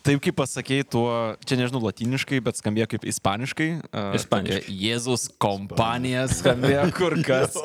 Taip 0.06 0.20
kaip 0.22 0.36
pasakėjai, 0.38 0.86
tuo, 0.94 1.10
čia 1.50 1.56
nežinau 1.58 1.80
latiniškai, 1.82 2.38
bet 2.46 2.60
skambėjo 2.60 2.86
kaip 2.92 3.08
ispaniškai. 3.10 3.70
a, 3.90 4.04
Ispaniškai. 4.14 4.76
Jėzus 4.78 5.24
kompanija 5.42 6.28
skambėjo 6.30 6.84
kur 7.00 7.16
kas. 7.26 7.58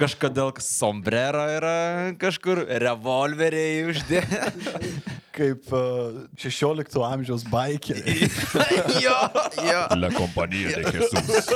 Kažkodėl 0.00 0.50
sombrero 0.64 1.44
yra, 1.54 1.76
kažkur 2.18 2.64
revolveriai 2.82 3.86
uždė. 3.92 4.24
Kaip 5.38 5.68
uh, 5.70 6.24
16 6.34 6.98
amžiaus 7.06 7.44
baikeriai. 7.46 8.26
jo, 9.04 9.14
jo. 9.62 9.82
La 10.02 10.10
compañía 10.10 10.80
de 10.82 10.98
Jesús. 10.98 11.46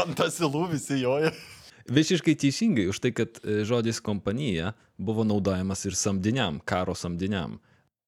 Ant 0.00 0.24
asilų 0.24 0.70
visi 0.72 1.02
joja. 1.02 1.34
Visiškai 1.90 2.34
teisingai 2.40 2.86
už 2.88 3.00
tai, 3.04 3.12
kad 3.12 3.40
e, 3.42 3.62
žodis 3.68 4.00
kompanija 4.00 4.72
buvo 4.96 5.24
naudojamas 5.24 5.84
ir 5.84 5.96
samdiniam, 5.98 6.60
karo 6.64 6.94
samdiniam. 6.96 7.58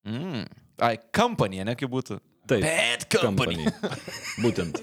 Mm. 0.09 0.47
Ai, 0.81 0.97
kompanija, 1.15 1.67
ne 1.69 1.77
kaip 1.77 1.93
būtų. 1.93 2.19
Taip. 2.47 2.63
Bad 2.63 3.07
company. 3.11 3.67
Būtent. 4.45 4.81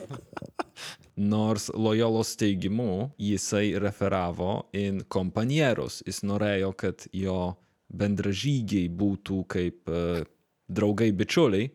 Nors 1.15 1.69
Lojolos 1.73 2.33
teigimu 2.38 3.13
jisai 3.21 3.77
referavo 3.79 4.65
in 4.75 5.03
kompanierus, 5.07 6.01
jis 6.05 6.23
norėjo, 6.25 6.73
kad 6.75 7.05
jo 7.13 7.53
bendražygiai 7.93 8.89
būtų 8.89 9.43
kaip 9.53 9.89
uh, 9.93 10.25
draugai 10.67 11.12
bičiuliai 11.13 11.69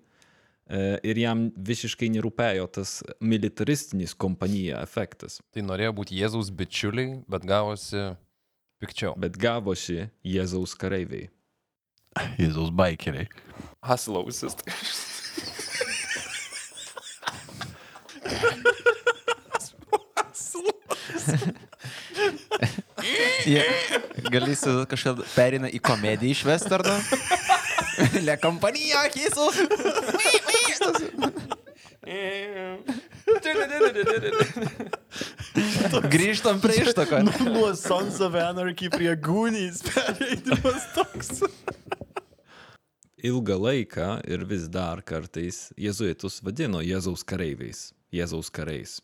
ir 0.68 1.20
jam 1.20 1.48
visiškai 1.56 2.10
nerūpėjo 2.12 2.66
tas 2.78 2.98
militaristinis 3.24 4.14
kompanija 4.14 4.82
efektas. 4.84 5.40
Tai 5.54 5.64
norėjo 5.64 5.94
būti 6.00 6.18
Jėzaus 6.18 6.52
bičiuliai, 6.54 7.22
bet 7.30 7.46
gavosi 7.48 8.10
pikčiau. 8.82 9.14
Bet 9.20 9.38
gavosi 9.40 10.08
Jėzaus 10.26 10.76
kareiviai. 10.78 11.30
Jėzaus 12.38 12.72
baikeriai. 12.74 13.28
Aslausis. 13.80 14.58
Jie 23.48 23.64
galėsi 24.32 24.72
kažkada 24.90 25.24
perina 25.32 25.70
į 25.72 25.80
komediją 25.84 26.34
iš 26.34 26.44
Westerno. 26.48 26.96
Le 28.26 28.36
kompanija, 28.42 29.06
Jėzus. 29.14 29.62
Grįžtam 36.12 36.60
prie 36.62 36.84
ištako. 36.84 37.22
Nuo 37.44 37.74
Sons 37.76 38.20
of 38.24 38.34
Anarchy 38.38 38.88
prie 38.92 39.16
Goonies 39.16 39.82
perėjimas 39.86 40.88
toks. 40.96 41.42
ilgą 43.22 43.58
laiką 43.58 44.08
ir 44.28 44.44
vis 44.46 44.68
dar 44.70 45.02
kartais 45.02 45.68
jėzuitus 45.78 46.40
vadino 46.44 46.82
Jėzaus 46.84 47.24
kareiviais, 47.26 47.92
Jėzaus 48.14 48.50
kariais. 48.54 48.98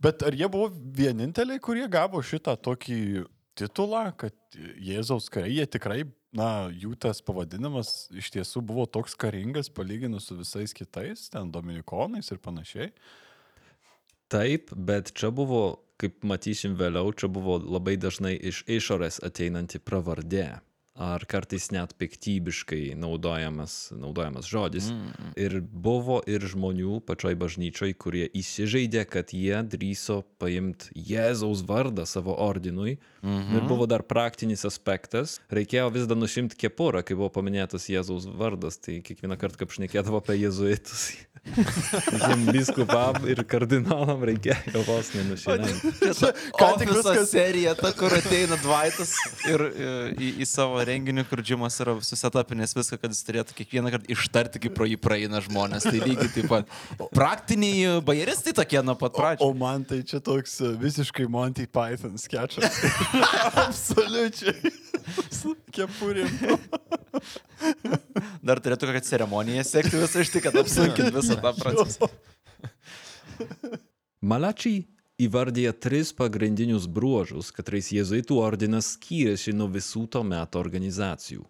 Bet 0.00 0.22
ar 0.24 0.36
jie 0.36 0.48
buvo 0.48 0.70
vieninteliai, 0.72 1.60
kurie 1.60 1.86
gavo 1.90 2.22
šitą 2.24 2.56
tokį 2.56 3.26
titulą, 3.58 4.08
kad 4.16 4.34
Jėzaus 4.56 5.28
kariai, 5.32 5.58
jie 5.60 5.66
tikrai, 5.76 6.04
na, 6.36 6.68
jų 6.68 6.94
tas 7.00 7.22
pavadinimas 7.24 8.10
iš 8.14 8.30
tiesų 8.34 8.62
buvo 8.68 8.84
toks 8.86 9.16
karingas 9.18 9.70
palyginus 9.72 10.28
su 10.28 10.36
visais 10.38 10.74
kitais, 10.76 11.30
ten 11.32 11.50
dominikonais 11.54 12.30
ir 12.32 12.42
panašiai. 12.44 12.92
Taip, 14.32 14.72
bet 14.74 15.12
čia 15.16 15.30
buvo, 15.34 15.80
kaip 16.02 16.24
matysim 16.26 16.74
vėliau, 16.78 17.12
čia 17.16 17.30
buvo 17.32 17.58
labai 17.62 17.96
dažnai 18.00 18.34
iš 18.36 18.64
išorės 18.68 19.20
ateinanti 19.26 19.80
pravardė. 19.80 20.58
Ar 20.96 21.20
kartais 21.28 21.68
net 21.74 21.90
piktybiškai 22.00 22.94
naudojamas, 22.96 23.90
naudojamas 23.92 24.48
žodis. 24.48 24.88
Mm. 24.88 25.32
Ir 25.36 25.56
buvo 25.60 26.22
ir 26.24 26.40
žmonių 26.48 27.02
pačioj 27.04 27.36
bažnyčioj, 27.36 27.92
kurie 28.00 28.24
įsižeidė, 28.32 29.04
kad 29.04 29.34
jie 29.36 29.60
drįso 29.76 30.22
paimti 30.40 30.88
Jėzaus 30.96 31.66
vardą 31.68 32.06
savo 32.08 32.32
ordinui. 32.32 32.96
Mm 33.20 33.36
-hmm. 33.36 33.56
Ir 33.56 33.68
buvo 33.68 33.86
dar 33.86 34.02
praktinis 34.02 34.64
aspektas. 34.64 35.40
Reikėjo 35.50 35.92
vis 35.92 36.06
dar 36.06 36.16
nušimti 36.16 36.56
kepurą, 36.56 37.02
kai 37.02 37.14
buvo 37.14 37.28
paminėtas 37.28 37.90
Jėzaus 37.92 38.24
vardas. 38.26 38.78
Tai 38.78 39.02
kiekvieną 39.02 39.36
kartą, 39.36 39.56
kaip 39.58 39.72
šnekėdavo 39.76 40.16
apie 40.16 40.40
jėzuitus, 40.40 41.12
Visiems 42.12 42.48
biskupam 42.52 43.18
ir 43.30 43.40
kardinolam 43.48 44.24
reikėjo 44.28 44.82
vos 44.86 45.10
nenušinti. 45.14 45.92
Ką 46.56 46.70
tik 46.80 46.90
visą 46.90 47.14
seriją, 47.28 47.74
ta, 47.78 47.92
kur 47.96 48.14
ateina 48.16 48.58
Dvaitas 48.62 49.12
ir 49.48 49.64
e, 49.68 49.92
į, 50.16 50.32
į 50.42 50.48
savo 50.50 50.82
renginį, 50.88 51.24
kur 51.28 51.42
džimas 51.44 51.76
yra 51.82 51.94
susetapinės 52.04 52.74
viską, 52.76 52.98
kad 53.02 53.12
jis 53.14 53.22
turėtų 53.26 53.56
kiekvieną 53.58 53.92
kartą 53.94 54.10
ištarti, 54.14 54.60
kaip 54.64 54.74
pro 54.76 54.86
jį 54.88 54.96
praeina 55.02 55.40
žmonės. 55.44 55.86
Tai 55.88 55.98
lygiai 56.00 56.30
taip 56.34 56.48
pat. 56.50 56.72
Praktiniai 57.14 57.96
bajeristai 58.06 58.54
tokie 58.56 58.82
nuo 58.86 58.96
pat 59.00 59.12
O, 59.12 59.20
pradžių. 59.20 59.48
o 59.48 59.56
man 59.58 59.84
tai 59.88 60.00
čia 60.06 60.20
toks 60.24 60.58
e, 60.64 60.72
visiškai 60.80 61.28
Monty 61.30 61.66
Python 61.66 62.16
sketchas. 62.20 62.80
Absoliučiai. 63.66 64.72
Su 65.30 65.54
kepurėm. 65.74 66.30
Dar 68.46 68.58
turėtų 68.62 68.88
kokią 68.90 69.02
ceremoniją 69.06 69.62
sekti 69.66 70.00
visą 70.00 70.24
iš 70.24 70.32
tai, 70.34 70.42
kad 70.48 70.56
apsunkinti 70.62 71.12
visą 71.14 71.38
tą 71.42 71.52
procesą. 71.60 72.10
Malačiai 74.26 74.82
įvardyja 75.16 75.72
tris 75.72 76.12
pagrindinius 76.12 76.84
bruožus, 76.92 77.48
katrais 77.54 77.88
jėzuitų 77.92 78.36
ordinas 78.36 78.92
skyrėsi 78.96 79.54
nuo 79.56 79.68
visų 79.72 80.04
to 80.12 80.20
meto 80.22 80.60
organizacijų. 80.60 81.46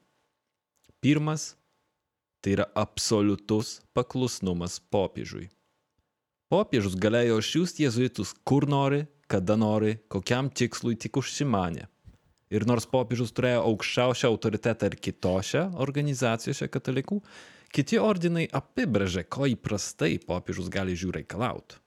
Pirmas- 1.02 1.56
tai 2.42 2.52
yra 2.56 2.66
absoliutus 2.74 3.80
paklusnumas 3.94 4.78
popiežui. 4.78 5.50
Popiežius 6.48 6.94
galėjo 6.94 7.40
išsiųsti 7.42 7.82
jėzuitus 7.82 8.34
kur 8.44 8.66
nori, 8.70 9.06
kada 9.26 9.56
nori, 9.56 9.98
kokiam 10.08 10.48
tikslui 10.48 10.94
tik 10.94 11.18
užsimanė. 11.18 11.88
Ir 12.50 12.64
nors 12.64 12.86
popiežius 12.86 13.32
turėjo 13.34 13.64
aukščiausią 13.66 14.30
autoritetą 14.30 14.86
ir 14.86 14.96
kitose 14.96 15.64
organizacijose 15.74 16.68
katalikų, 16.68 17.20
kiti 17.74 17.98
ordinai 17.98 18.46
apibrėžė, 18.46 19.24
ko 19.28 19.50
įprastai 19.50 20.20
popiežius 20.22 20.70
gali 20.70 20.94
jų 20.94 21.10
reikalauti. 21.18 21.82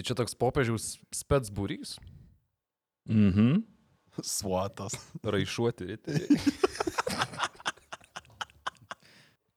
Tai 0.00 0.04
čia 0.08 0.14
toks 0.16 0.32
popiežiaus 0.32 0.96
spetsbūrys, 1.12 1.98
Mhm. 3.04 3.58
Svatas. 4.24 4.94
raišuoti 5.20 5.84
riteriai. 5.84 6.38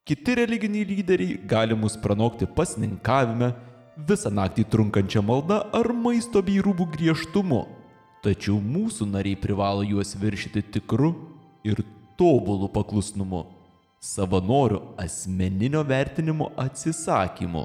Kiti 0.03 0.35
religiniai 0.35 0.83
lyderiai 0.83 1.37
gali 1.47 1.77
mus 1.79 1.95
pranokti 1.95 2.43
pasninkavime, 2.43 3.53
visą 3.95 4.27
naktį 4.35 4.65
trunkančią 4.67 5.23
maldą 5.23 5.61
ar 5.71 5.93
maisto 5.95 6.41
bei 6.43 6.59
rūbų 6.59 6.89
griežtumu. 6.91 7.61
Tačiau 8.19 8.59
mūsų 8.59 9.07
nariai 9.07 9.39
privalo 9.39 9.87
juos 9.87 10.11
viršyti 10.11 10.65
tikru 10.75 11.13
ir 11.63 11.79
tobulu 12.19 12.67
paklusnumu, 12.67 13.45
savanorių 14.03 14.81
asmeninio 14.99 15.85
vertinimo 15.87 16.51
atsisakymu. 16.59 17.63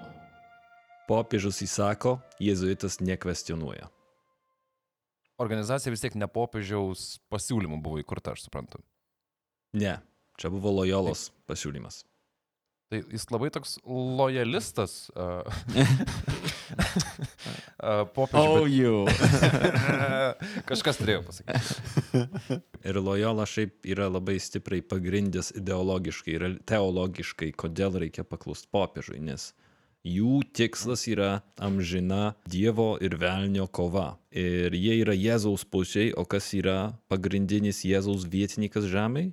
Popiežius 1.08 1.62
įsako, 1.64 2.18
jėzuitas 2.42 2.98
nekvestionuoja. 3.00 3.88
Organizacija 5.40 5.92
vis 5.94 6.02
tiek 6.02 6.16
ne 6.18 6.26
popiežiaus 6.28 7.14
pasiūlymų 7.32 7.78
buvo 7.80 8.00
įkurta, 8.02 8.34
aš 8.34 8.44
suprantu. 8.48 8.82
Ne, 9.78 9.98
čia 10.36 10.50
buvo 10.52 10.72
lojolos 10.80 11.30
pasiūlymas. 11.48 12.02
Tai 12.88 13.02
jis 13.12 13.26
labai 13.28 13.50
toks 13.52 13.74
lojalistas. 13.84 15.10
Uh, 15.12 15.44
uh, 17.84 18.04
popiežiui. 18.16 18.72
you. 18.72 19.04
bet- 19.08 20.44
Kažkas 20.70 20.96
turėjo 21.00 21.22
pasakyti. 21.26 22.58
Ir 22.88 23.00
lojola 23.04 23.44
šiaip 23.48 23.84
yra 23.92 24.08
labai 24.08 24.38
stipriai 24.40 24.80
pagrindęs 24.88 25.52
ideologiškai 25.60 26.36
ir 26.38 26.46
teologiškai, 26.68 27.52
kodėl 27.60 28.00
reikia 28.04 28.24
paklust 28.24 28.70
popiežui, 28.72 29.20
nes 29.20 29.50
jų 30.06 30.42
tikslas 30.54 31.06
yra 31.10 31.42
amžina 31.56 32.34
Dievo 32.48 32.96
ir 33.02 33.16
velnio 33.18 33.66
kova. 33.66 34.18
Ir 34.30 34.74
jie 34.76 34.98
yra 35.02 35.16
Jėzaus 35.16 35.64
pusėje, 35.64 36.14
o 36.16 36.24
kas 36.24 36.52
yra 36.54 36.94
pagrindinis 37.08 37.84
Jėzaus 37.86 38.26
vietininkas 38.28 38.88
žemėje? 38.90 39.32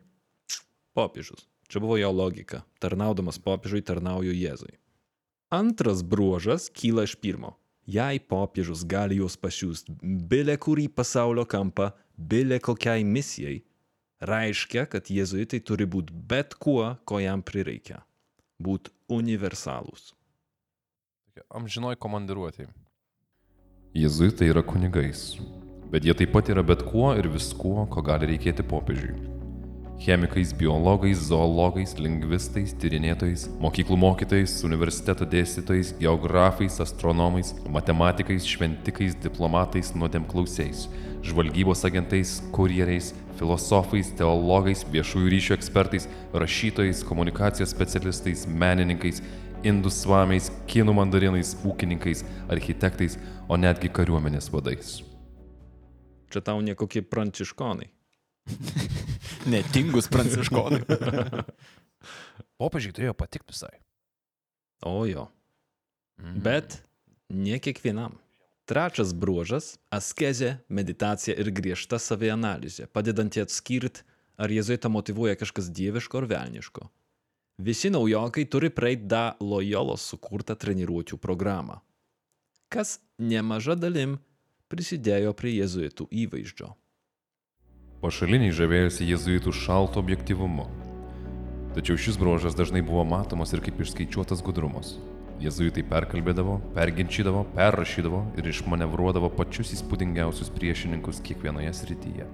Popiežius. 0.95 1.45
Čia 1.67 1.82
buvo 1.82 1.97
jo 1.97 2.12
logika. 2.13 2.63
Tarnaudamas 2.80 3.39
popiežiui 3.41 3.84
tarnauju 3.86 4.34
Jėzui. 4.36 4.75
Antras 5.54 6.04
bruožas 6.04 6.69
kyla 6.73 7.06
iš 7.08 7.15
pirmo. 7.19 7.56
Jei 7.86 8.17
popiežius 8.19 8.82
gali 8.89 9.19
juos 9.19 9.36
pasiūsti 9.38 9.93
bile 10.30 10.56
kurį 10.58 10.88
pasaulio 10.89 11.45
kampą, 11.45 11.91
bile 12.17 12.58
kokiai 12.58 13.04
misijai, 13.06 13.60
reiškia, 14.25 14.88
kad 14.89 15.12
jėzuitai 15.12 15.62
turi 15.62 15.86
būti 15.86 16.13
bet 16.30 16.56
kuo, 16.58 16.95
ko 17.06 17.21
jam 17.21 17.43
prireikia. 17.45 18.01
Būti 18.58 18.93
universalūs. 19.12 20.13
Amžinoj 21.52 21.98
komandiruotėjai. 22.00 22.69
Jėzuitai 23.95 24.50
yra 24.52 24.62
kunigais, 24.63 25.36
bet 25.91 26.08
jie 26.08 26.15
taip 26.15 26.32
pat 26.36 26.52
yra 26.52 26.63
bet 26.63 26.84
kuo 26.88 27.10
ir 27.15 27.28
viskuo, 27.32 27.86
ko 27.91 28.04
gali 28.04 28.30
reikėti 28.34 28.63
popiežiui. 28.67 29.15
Chemikais, 30.00 30.52
biologais, 30.52 31.21
zoologais, 31.30 31.93
lingvistais, 31.95 32.74
tyrinėtojais, 32.80 33.45
mokyklų 33.63 33.95
mokytojais, 34.02 34.58
universiteto 34.67 35.24
dėstytojais, 35.32 35.93
geografais, 36.02 36.82
astronomais, 36.84 37.54
matematikais, 37.71 38.43
šventikais, 38.43 39.15
diplomatais, 39.24 39.93
nuodėmklausiais, 39.95 40.89
žvalgybos 41.24 41.86
agentais, 41.88 42.41
kurjeriais, 42.56 43.13
filosofais, 43.39 44.12
teologais, 44.19 44.84
viešųjų 44.91 45.32
ryšių 45.32 45.56
ekspertais, 45.56 46.10
rašytojais, 46.36 47.04
komunikacijos 47.08 47.71
specialistais, 47.71 48.43
menininkais, 48.52 49.24
indų 49.63 49.91
svamiais, 49.94 50.50
kinų 50.70 50.96
mandarinais, 50.98 51.56
ūkininkais, 51.65 52.24
architektais, 52.52 53.20
o 53.48 53.58
netgi 53.58 53.91
kariuomenės 53.94 54.50
vadais. 54.54 54.98
Čia 56.34 56.41
tau 56.44 56.62
ne 56.65 56.76
kokie 56.76 57.04
pranciškonai. 57.06 57.88
Netingus 59.54 60.10
pranciškonai. 60.12 60.84
Popiežiai 62.60 62.96
turėjo 62.96 63.15
patikti 63.18 63.54
visai. 63.54 63.74
O 64.86 65.06
jo. 65.10 65.30
Bet 66.18 66.82
ne 67.30 67.60
kiekvienam. 67.60 68.20
Trečias 68.65 69.13
bruožas- 69.13 69.76
askezė, 69.98 70.58
meditacija 70.70 71.36
ir 71.38 71.52
griežta 71.54 72.00
savianalizė, 72.02 72.88
padedanti 72.89 73.44
atskirti, 73.44 74.02
ar 74.38 74.50
jėzuitą 74.50 74.89
motivuoja 74.89 75.36
kažkas 75.38 75.70
dieviško 75.70 76.24
ar 76.24 76.26
velniško. 76.32 76.89
Visi 77.58 77.89
naujokai 77.89 78.46
turi 78.46 78.70
praeiti 78.70 79.08
da 79.08 79.38
lojolos 79.39 80.04
sukurtą 80.10 80.58
treniruočių 80.60 81.15
programą, 81.24 81.78
kas 82.68 82.98
nemaža 83.15 83.78
dalim 83.80 84.18
prisidėjo 84.68 85.32
prie 85.39 85.54
jėzuitų 85.62 86.10
įvaizdžio. 86.26 86.74
Pašaliniai 88.04 88.52
žavėjosi 88.52 89.08
jėzuitų 89.08 89.56
šalto 89.56 90.04
objektivumu. 90.04 90.68
Tačiau 91.78 91.96
šis 91.96 92.20
bruožas 92.20 92.60
dažnai 92.60 92.84
buvo 92.84 93.08
matomas 93.08 93.56
ir 93.56 93.63
kaip 93.63 93.80
išskaičiuotas 93.80 94.44
gudrumas. 94.44 94.98
Jėzuitai 95.39 95.88
perkalbėdavo, 95.88 96.60
perginčydavo, 96.76 97.48
perrašydavo 97.56 98.22
ir 98.36 98.52
išmanevruodavo 98.52 99.32
pačius 99.39 99.72
įspūdingiausius 99.80 100.52
priešininkus 100.60 101.24
kiekvienoje 101.24 101.72
srityje. 101.80 102.28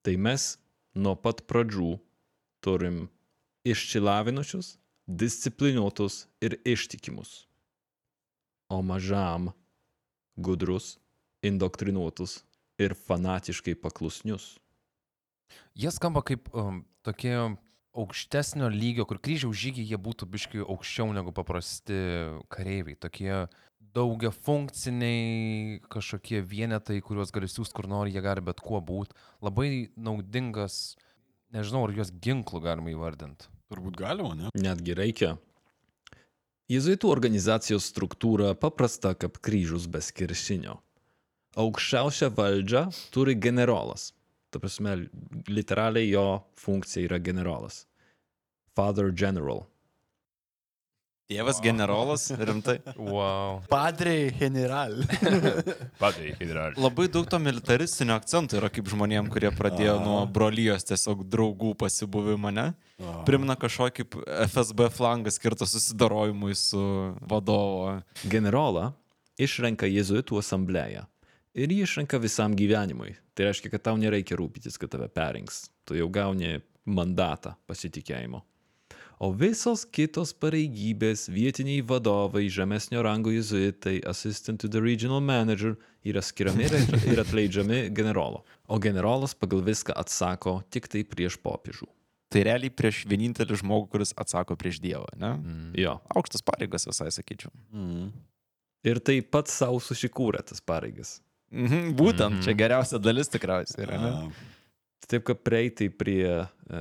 Tai 0.00 0.16
mes 0.16 0.54
nuo 0.96 1.16
pat 1.20 1.44
pradžių 1.44 1.98
turim 2.64 3.06
išsilavinusius, 3.68 4.76
disciplinuotus 5.06 6.26
ir 6.40 6.58
ištikimus. 6.64 7.46
O 8.68 8.82
mažam 8.82 9.52
gudrus, 10.36 10.98
indoktrinuotus 11.42 12.42
ir 12.78 12.94
fanatiškai 12.94 13.74
paklusnius. 13.80 14.56
Jie 15.74 15.90
skamba 15.94 16.22
kaip 16.26 16.50
um, 16.52 16.82
tokie 17.06 17.34
aukštesnio 17.98 18.68
lygio, 18.70 19.06
kur 19.08 19.18
kryžiaus 19.22 19.56
žygiai 19.58 19.88
jie 19.92 19.98
būtų 19.98 20.28
biški 20.30 20.62
aukščiau 20.62 21.10
negu 21.16 21.32
paprasti 21.34 21.96
kareiviai. 22.52 22.98
Tokie 23.00 23.32
daugia 23.94 24.30
funkciniai 24.34 25.80
kažkokie 25.90 26.42
vienetai, 26.44 27.00
kuriuos 27.04 27.32
gali 27.34 27.48
siūsti 27.50 27.74
kur 27.74 27.88
nori, 27.90 28.12
jie 28.14 28.22
gali 28.22 28.44
bet 28.44 28.60
kuo 28.62 28.80
būti. 28.84 29.16
Labai 29.42 29.88
naudingas, 29.96 30.98
nežinau, 31.54 31.84
ar 31.86 31.94
juos 31.96 32.12
ginklų 32.24 32.62
galima 32.64 32.92
įvardinti. 32.92 33.48
Turbūt 33.68 33.98
galima, 34.00 34.34
ne? 34.36 34.52
Netgi 34.56 34.96
reikia. 34.96 35.36
Jėzuitų 36.68 37.08
organizacijos 37.08 37.86
struktūra 37.88 38.52
paprasta 38.60 39.14
kaip 39.16 39.38
kryžius 39.44 39.86
be 39.88 40.02
skiršinio. 40.04 40.76
Aukščiausią 41.58 42.28
valdžią 42.36 42.84
turi 43.14 43.34
generolas. 43.40 44.10
Ta 44.52 44.60
prasme, 44.60 44.94
literaliai 45.48 46.08
jo 46.10 46.26
funkcija 46.60 47.08
yra 47.08 47.18
generolas. 47.20 47.86
Father 48.76 49.10
General. 49.12 49.64
Tėvas 51.28 51.58
generolas, 51.60 52.22
rimtai. 52.32 52.78
Wow. 52.96 53.58
Padre 53.68 54.30
general. 54.38 54.94
Padai, 56.00 56.30
general. 56.38 56.72
Labai 56.80 57.04
daug 57.12 57.28
to 57.28 57.36
militaristinio 57.36 58.16
akcento 58.16 58.56
yra 58.56 58.70
kaip 58.72 58.88
žmonėm, 58.88 59.28
kurie 59.28 59.50
pradėjo 59.52 59.98
nuo 60.00 60.22
brolyjos 60.24 60.88
tiesiog 60.88 61.26
draugų 61.28 61.74
pasibuvimą, 61.84 62.54
ne? 62.56 62.66
Primena 63.28 63.58
kažkokį 63.60 63.98
kaip 63.98 64.18
FSB 64.48 64.88
flangą 64.96 65.34
skirtą 65.36 65.68
susidarojimui 65.68 66.56
su 66.56 66.80
vadovo. 67.20 67.98
Generolą 68.24 68.94
išrenka 69.36 69.84
jėzuitų 69.84 70.40
asamblėja. 70.40 71.04
Ir 71.52 71.76
jį 71.76 71.82
išrenka 71.84 72.24
visam 72.24 72.56
gyvenimui. 72.56 73.18
Tai 73.36 73.50
reiškia, 73.50 73.76
kad 73.76 73.90
tau 73.90 74.00
nereikia 74.00 74.40
rūpytis, 74.40 74.80
kad 74.80 74.96
tave 74.96 75.12
perinks. 75.12 75.66
Tu 75.84 76.00
jau 76.00 76.08
gauni 76.08 76.62
mandatą 76.88 77.52
pasitikėjimo. 77.68 78.40
O 79.18 79.32
visos 79.34 79.82
kitos 79.82 80.30
pareigybės, 80.30 81.26
vietiniai 81.34 81.82
vadovai, 81.82 82.44
žemesnio 82.54 83.02
rango 83.02 83.32
jėzuitai, 83.34 83.98
assistant 84.06 84.60
to 84.62 84.70
the 84.70 84.78
regional 84.78 85.20
manager 85.20 85.74
yra 86.06 86.22
skiriami 86.22 86.68
ir, 86.68 86.76
ir 87.10 87.22
atleidžiami 87.24 87.80
generolo. 87.94 88.44
O 88.70 88.78
generolas 88.78 89.34
pagal 89.34 89.64
viską 89.66 89.96
atsako 89.98 90.60
tik 90.70 90.86
tai 90.92 91.02
prieš 91.02 91.38
popiežių. 91.42 91.88
Tai 92.30 92.44
realiai 92.44 92.70
prieš 92.70 93.02
vienintelį 93.08 93.58
žmogų, 93.62 93.88
kuris 93.94 94.12
atsako 94.20 94.54
prieš 94.60 94.78
Dievą, 94.84 95.08
ne? 95.16 95.32
Mm. 95.34 95.68
Jo. 95.80 95.96
Aukštas 96.14 96.44
pareigas 96.44 96.86
visai 96.86 97.08
sakyčiau. 97.14 97.50
Mm. 97.72 98.12
Ir 98.86 99.00
tai 99.02 99.18
pats 99.24 99.56
savo 99.58 99.80
susikūrė 99.82 100.44
tas 100.46 100.62
pareigas. 100.62 101.18
Mhm, 101.50 101.94
būtent, 101.96 102.28
mm 102.28 102.38
-hmm. 102.38 102.44
čia 102.44 102.52
geriausia 102.54 102.98
dalis 103.00 103.32
tikriausiai 103.32 103.86
yra. 103.86 103.98
Ne? 103.98 104.12
Taip 105.08 105.24
kaip 105.24 105.40
prieiti 105.42 105.88
prie, 105.88 106.44
e, 106.44 106.80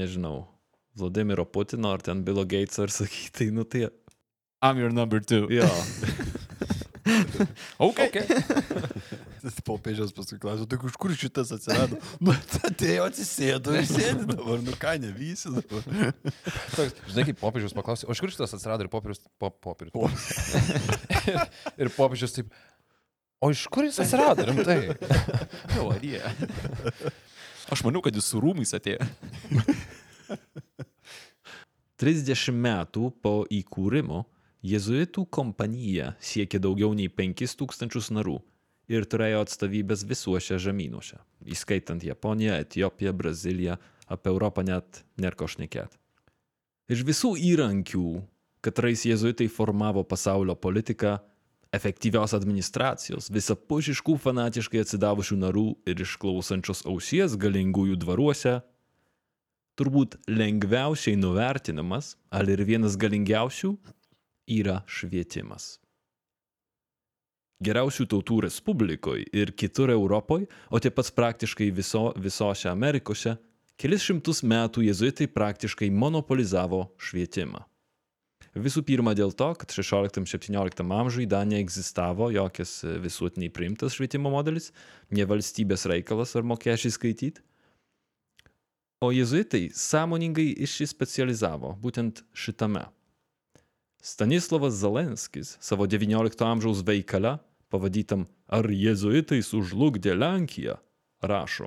nežinau, 0.00 0.46
Vladimiro 0.96 1.44
Putino 1.44 1.92
ar 1.92 2.00
ten 2.02 2.24
Bilo 2.24 2.44
Gateso 2.48 2.86
ir 2.86 2.94
sakyti, 2.94 3.32
tai 3.38 3.50
nu 3.52 3.64
tai... 3.64 3.88
I'm 4.64 4.78
your 4.80 4.92
number 4.92 5.20
two. 5.20 5.46
Jo. 5.52 5.68
Ok. 7.78 8.00
okay. 8.08 8.26
Tas 9.42 9.58
popiežiaus 9.62 10.10
paskui 10.16 10.40
klausė, 10.42 10.64
tai 10.66 10.78
iš 10.88 10.96
kur 10.98 11.12
šitas 11.14 11.52
atsirado? 11.54 11.98
Nu, 12.18 12.32
atėjo, 12.66 13.04
atsisėdo 13.06 13.76
ir 13.78 13.86
sėdi 13.86 14.26
dabar, 14.32 14.62
nu 14.64 14.74
ką, 14.80 14.96
nevysi 15.04 15.52
dabar. 15.54 15.84
Toks, 16.74 16.96
žinai, 17.12 17.26
kaip 17.28 17.38
popiežius 17.38 17.76
paklausė, 17.76 18.08
o 18.08 18.16
iš 18.16 18.22
kur 18.24 18.32
šitas 18.34 18.56
atsirado 18.58 18.86
ir 18.86 18.90
popiežius, 18.90 19.22
po, 19.38 19.52
popiežius. 19.68 20.26
ir, 21.30 21.38
ir 21.84 21.92
popiežius 21.94 22.34
taip, 22.40 22.50
o 23.38 23.52
iš 23.54 23.66
kur 23.70 23.86
jis 23.86 24.00
atsirado, 24.02 24.48
rimtai? 24.50 24.80
Jie. 26.02 26.24
Aš 27.70 27.86
maniau, 27.86 28.02
kad 28.02 28.18
jis 28.18 28.32
su 28.32 28.42
rūmais 28.42 28.74
atėjo. 28.78 29.06
30 31.96 32.52
metų 32.52 33.10
po 33.24 33.46
įkūrimo 33.48 34.24
jėzuitų 34.66 35.24
kompanija 35.32 36.10
siekė 36.20 36.60
daugiau 36.60 36.92
nei 36.96 37.08
5000 37.08 38.12
narių 38.12 38.36
ir 38.92 39.06
turėjo 39.08 39.40
atstovybės 39.44 40.04
visuose 40.06 40.58
žemynuose, 40.62 41.18
įskaitant 41.48 42.04
Japoniją, 42.04 42.58
Etiopiją, 42.66 43.14
Braziliją, 43.16 43.78
apie 44.06 44.30
Europą 44.30 44.62
net 44.66 45.02
nerko 45.18 45.48
šnekėt. 45.50 45.96
Iš 46.92 47.02
visų 47.02 47.32
įrankių, 47.42 48.20
katrais 48.62 49.02
jėzuitai 49.08 49.48
formavo 49.50 50.04
pasaulio 50.06 50.54
politiką, 50.54 51.16
efektyvios 51.74 52.36
administracijos, 52.36 53.26
visapusiškų 53.32 54.14
fanatiškai 54.22 54.84
atsidavusių 54.84 55.40
narų 55.42 55.66
ir 55.88 56.04
išklausančios 56.04 56.84
ausies 56.86 57.34
galingųjų 57.40 57.98
dvaruose, 58.04 58.60
turbūt 59.76 60.16
lengviausiai 60.28 61.18
nuvertinamas, 61.20 62.14
al 62.32 62.48
ir 62.52 62.64
vienas 62.68 62.96
galingiausių, 63.00 63.74
yra 64.56 64.80
švietimas. 64.86 65.76
Geriausių 67.64 68.04
tautų 68.12 68.42
Respublikoje 68.44 69.24
ir 69.32 69.54
kitur 69.56 69.90
Europoje, 69.94 70.44
o 70.68 70.80
taip 70.80 70.98
pat 70.98 71.08
praktiškai 71.16 71.70
viso, 71.72 72.10
visose 72.20 72.68
Amerikose, 72.68 73.38
kelis 73.80 74.04
šimtus 74.04 74.42
metų 74.44 74.84
jėzuitai 74.84 75.30
praktiškai 75.32 75.88
monopolizavo 75.88 76.82
švietimą. 77.00 77.64
Visų 78.56 78.82
pirma 78.88 79.12
dėl 79.16 79.34
to, 79.36 79.50
kad 79.60 79.72
16-17 79.72 80.84
amžiui 80.98 81.26
dar 81.28 81.44
neegzistavo 81.48 82.30
jokias 82.32 82.78
visuotiniai 83.04 83.52
priimtas 83.52 83.96
švietimo 83.96 84.32
modelis, 84.32 84.70
ne 85.12 85.26
valstybės 85.28 85.84
reikalas 85.92 86.32
ar 86.36 86.44
mokesčiai 86.48 86.94
skaityti. 86.94 87.44
O 89.04 89.10
jėzuitai 89.12 89.68
sąmoningai 89.76 90.54
išsispecializavo 90.64 91.74
būtent 91.82 92.22
šitame. 92.32 92.86
Stanislavas 94.00 94.78
Zalenskis 94.80 95.56
savo 95.60 95.84
XIX 95.84 96.32
amžiaus 96.46 96.80
veikale, 96.86 97.36
pavadintam 97.68 98.24
Ar 98.46 98.68
jėzuitai 98.70 99.40
sužlugdė 99.42 100.14
Lenkiją, 100.14 100.76
rašo. 101.20 101.66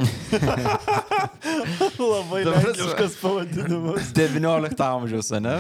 Labai 2.00 2.46
lenkiškas 2.48 3.18
pavadinimas. 3.20 4.14
19 4.16 4.84
amžiaus, 4.88 5.34
ne? 5.44 5.58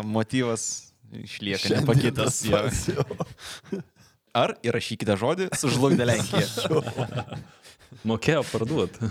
Motyvas 0.00 0.66
išlieka 1.12 1.76
nepakitęs. 1.76 2.40
Ar 4.32 4.56
įrašykite 4.64 5.18
žodį, 5.20 5.50
sužlugdė 5.60 6.08
Lenkija. 6.08 6.46
Mokėjo 8.08 8.46
parduoti. 8.48 9.10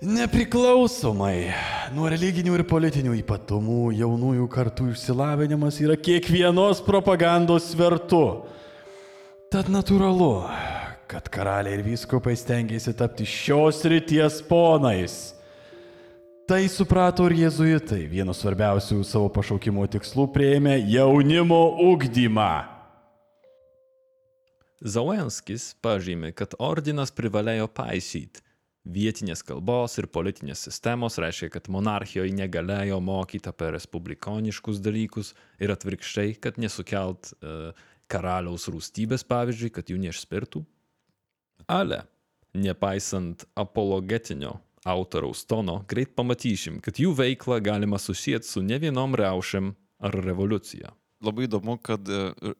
Nepriklausomai 0.00 1.50
nuo 1.92 2.06
religinių 2.08 2.54
ir 2.56 2.62
politinių 2.64 3.18
ypatumų, 3.18 3.90
jaunųjų 3.98 4.46
kartų 4.48 4.86
išsilavinimas 4.94 5.76
yra 5.84 5.92
kiekvienos 6.00 6.80
propagandos 6.86 7.66
svertu. 7.74 8.46
Tad 9.52 9.68
natūralu, 9.68 10.48
kad 11.04 11.28
karaliai 11.28 11.76
ir 11.76 11.84
vyskupai 11.84 12.32
stengiasi 12.32 12.96
tapti 12.96 13.28
šios 13.28 13.84
ryties 13.92 14.40
ponais. 14.48 15.20
Tai 16.48 16.64
suprato 16.72 17.28
ir 17.28 17.36
jėzuitai, 17.44 18.06
vienas 18.08 18.40
svarbiausių 18.40 19.04
savo 19.04 19.28
pašaukimo 19.36 19.84
tikslų 19.84 20.30
prieėmė 20.32 20.80
jaunimo 20.96 21.62
ugdymą. 21.92 22.52
Zauenskis 24.80 25.74
pažymė, 25.84 26.32
kad 26.32 26.56
ordinas 26.56 27.12
privalėjo 27.12 27.68
paisyti 27.68 28.48
vietinės 28.88 29.42
kalbos 29.44 29.98
ir 30.00 30.08
politinės 30.08 30.64
sistemos, 30.66 31.18
reiškia, 31.20 31.50
kad 31.52 31.68
monarchijoje 31.72 32.32
negalėjo 32.36 33.00
mokyti 33.04 33.50
apie 33.50 33.74
respublikoniškus 33.76 34.80
dalykus 34.80 35.34
ir 35.60 35.72
atvirkščiai, 35.74 36.38
kad 36.40 36.56
nesukelt 36.60 37.34
uh, 37.40 37.76
karaliaus 38.10 38.68
rūstybės, 38.72 39.26
pavyzdžiui, 39.28 39.74
kad 39.76 39.92
jų 39.92 40.00
neišspirtų. 40.06 40.64
Ale, 41.70 42.02
nepaisant 42.56 43.44
apologetinio 43.58 44.56
autoriaus 44.88 45.44
tono, 45.44 45.82
greit 45.88 46.14
pamatysim, 46.16 46.80
kad 46.80 46.98
jų 46.98 47.12
veiklą 47.18 47.60
galima 47.62 48.00
susijęti 48.00 48.48
su 48.48 48.64
ne 48.64 48.80
vienom 48.80 49.14
reušiam 49.18 49.74
ar 50.00 50.16
revoliucija. 50.24 50.94
Labai 51.20 51.44
įdomu, 51.44 51.76
kad 51.84 52.08
e, 52.08 52.54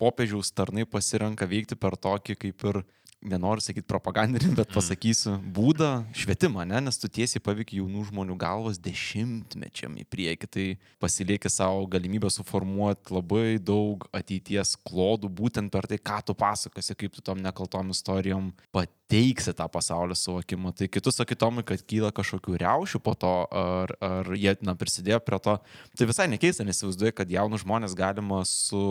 popiežiaus 0.00 0.50
tarnai 0.56 0.86
pasirenka 0.88 1.46
veikti 1.48 1.76
per 1.76 1.98
tokį 2.00 2.38
kaip 2.40 2.64
ir 2.70 2.80
nenoriu 3.24 3.62
sakyti 3.62 3.86
propagandinį, 3.88 4.52
bet 4.58 4.70
pasakysiu 4.74 5.34
būdą, 5.54 5.90
švietimą, 6.16 6.64
ne? 6.68 6.80
nes 6.86 7.00
tu 7.00 7.10
tiesiai 7.10 7.42
paveikia 7.42 7.80
jaunų 7.80 8.04
žmonių 8.12 8.36
galvos 8.38 8.78
dešimtmečiam 8.82 9.96
į 9.98 10.04
priekį, 10.10 10.50
tai 10.54 10.66
pasilieki 11.02 11.50
savo 11.50 11.86
galimybę 11.90 12.30
suformuoti 12.32 13.14
labai 13.16 13.58
daug 13.58 14.06
ateities 14.14 14.76
klodų 14.86 15.30
būtent 15.40 15.72
per 15.74 15.88
tai, 15.90 15.98
ką 15.98 16.20
tu 16.28 16.36
pasakosi, 16.38 16.96
kaip 16.98 17.16
tu 17.16 17.24
tom 17.24 17.42
nekaltom 17.42 17.90
istorijom 17.94 18.52
pateiksi 18.74 19.54
tą 19.56 19.66
pasaulio 19.72 20.14
suvokimą. 20.18 20.74
Tai 20.78 20.90
kitus 20.92 21.18
sakytomai, 21.18 21.66
kad 21.66 21.82
kyla 21.82 22.12
kažkokių 22.14 22.60
reušių 22.62 23.02
po 23.02 23.16
to, 23.18 23.34
ar, 23.50 23.96
ar 24.04 24.30
jie 24.38 24.54
na, 24.62 24.78
prisidėjo 24.78 25.20
prie 25.26 25.42
to, 25.42 25.58
tai 25.98 26.10
visai 26.10 26.30
nekeista, 26.30 26.66
nes 26.66 26.78
įsivaizduoju, 26.78 27.18
kad 27.18 27.34
jaunus 27.34 27.66
žmonės 27.66 27.98
galima 27.98 28.44
su 28.46 28.86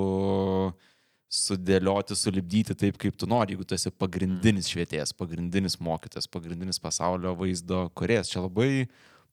sudėlioti, 1.34 2.16
sulibdyti 2.16 2.76
taip, 2.80 2.98
kaip 3.02 3.18
tu 3.20 3.28
nori, 3.28 3.54
jeigu 3.56 3.66
tu 3.68 3.76
esi 3.76 3.92
pagrindinis 3.92 4.70
švietėjas, 4.72 5.12
pagrindinis 5.18 5.76
mokytas, 5.84 6.28
pagrindinis 6.32 6.80
pasaulio 6.80 7.34
vaizdo 7.36 7.90
kuriejas. 8.00 8.32
Čia 8.32 8.46
labai 8.46 8.88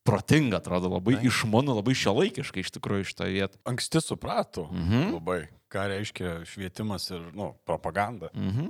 protinga, 0.05 0.59
atrodo, 0.59 0.91
labai 0.91 1.15
išmanu, 1.25 1.77
labai 1.79 1.95
šiolaikiškai 1.97 2.61
iš 2.65 2.73
tikrųjų 2.75 3.07
iš 3.07 3.13
tą 3.17 3.29
vietą. 3.31 3.57
Anksti 3.65 4.01
suprato 4.03 4.67
Mhm. 4.71 5.15
labai, 5.15 5.47
ką 5.71 5.87
reiškia 5.89 6.45
švietimas 6.45 7.09
ir 7.11 7.31
nu, 7.33 7.53
propaganda. 7.65 8.29
Mhm. 8.35 8.69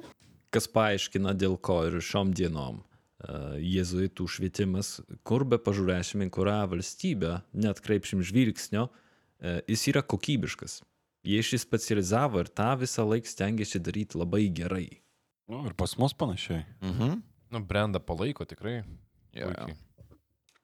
Kas 0.51 0.67
paaiškina, 0.71 1.33
dėl 1.35 1.57
ko 1.59 1.81
ir 1.87 1.99
šiom 1.99 2.31
dienom 2.31 2.83
e, 3.25 3.59
jėzuitų 3.59 4.27
švietimas, 4.29 5.01
kur 5.23 5.43
be 5.43 5.57
pažiūrėsim, 5.57 6.21
į 6.27 6.29
kurią 6.29 6.61
valstybę, 6.69 7.41
net 7.53 7.81
kreipšim 7.81 8.21
žvilgsnio, 8.21 8.89
e, 9.41 9.61
jis 9.67 9.87
yra 9.87 10.03
kokybiškas. 10.03 10.81
Jie 11.25 11.41
šį 11.41 11.61
specializavo 11.63 12.43
ir 12.43 12.51
tą 12.53 12.71
visą 12.81 13.05
laiką 13.07 13.29
stengiasi 13.29 13.81
daryti 13.81 14.19
labai 14.19 14.45
gerai. 14.53 14.87
Nu, 15.49 15.63
ir 15.69 15.73
pas 15.77 15.97
mus 16.01 16.13
panašiai. 16.13 16.65
Mhm. 16.81 17.17
Nu, 17.53 17.61
brenda 17.65 17.99
palaiko 17.99 18.45
tikrai. 18.45 18.83
Jo. 19.35 19.49
puikiai. 19.49 19.75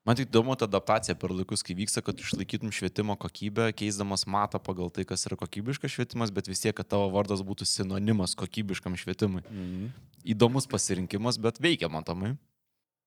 Man 0.02 0.18
tik 0.18 0.32
įdomu 0.32 0.56
ta 0.58 0.66
adaptacija 0.66 1.14
per 1.22 1.30
laikus, 1.30 1.62
kai 1.62 1.76
vyksta, 1.78 2.02
kad 2.02 2.18
išlaikytum 2.18 2.72
švietimo 2.74 3.14
kokybę, 3.22 3.68
keisdamas 3.78 4.24
matą 4.26 4.58
pagal 4.58 4.90
tai, 4.90 5.06
kas 5.06 5.28
yra 5.30 5.38
kokybiškas 5.38 5.94
švietimas, 5.94 6.34
bet 6.34 6.50
vis 6.50 6.64
tiek, 6.64 6.74
kad 6.74 6.90
tavo 6.90 7.12
vardas 7.14 7.44
būtų 7.46 7.68
sinonimas 7.70 8.34
kokybiškam 8.40 8.98
švietimui. 8.98 9.44
Mhm. 9.46 9.92
Įdomus 10.34 10.66
pasirinkimas, 10.70 11.38
bet 11.42 11.62
veikia 11.62 11.90
matomai. 11.94 12.34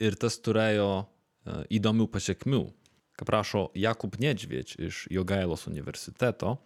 Ir 0.03 0.15
tas 0.19 0.39
turėjo 0.39 0.89
e, 1.03 1.59
įdomių 1.79 2.07
pasiekmių. 2.15 2.63
Kaip 3.19 3.31
rašo 3.31 3.69
Jakub 3.79 4.15
Nedžvieč 4.19 4.75
iš 4.79 5.05
Jogailos 5.11 5.69
universiteto, 5.71 6.57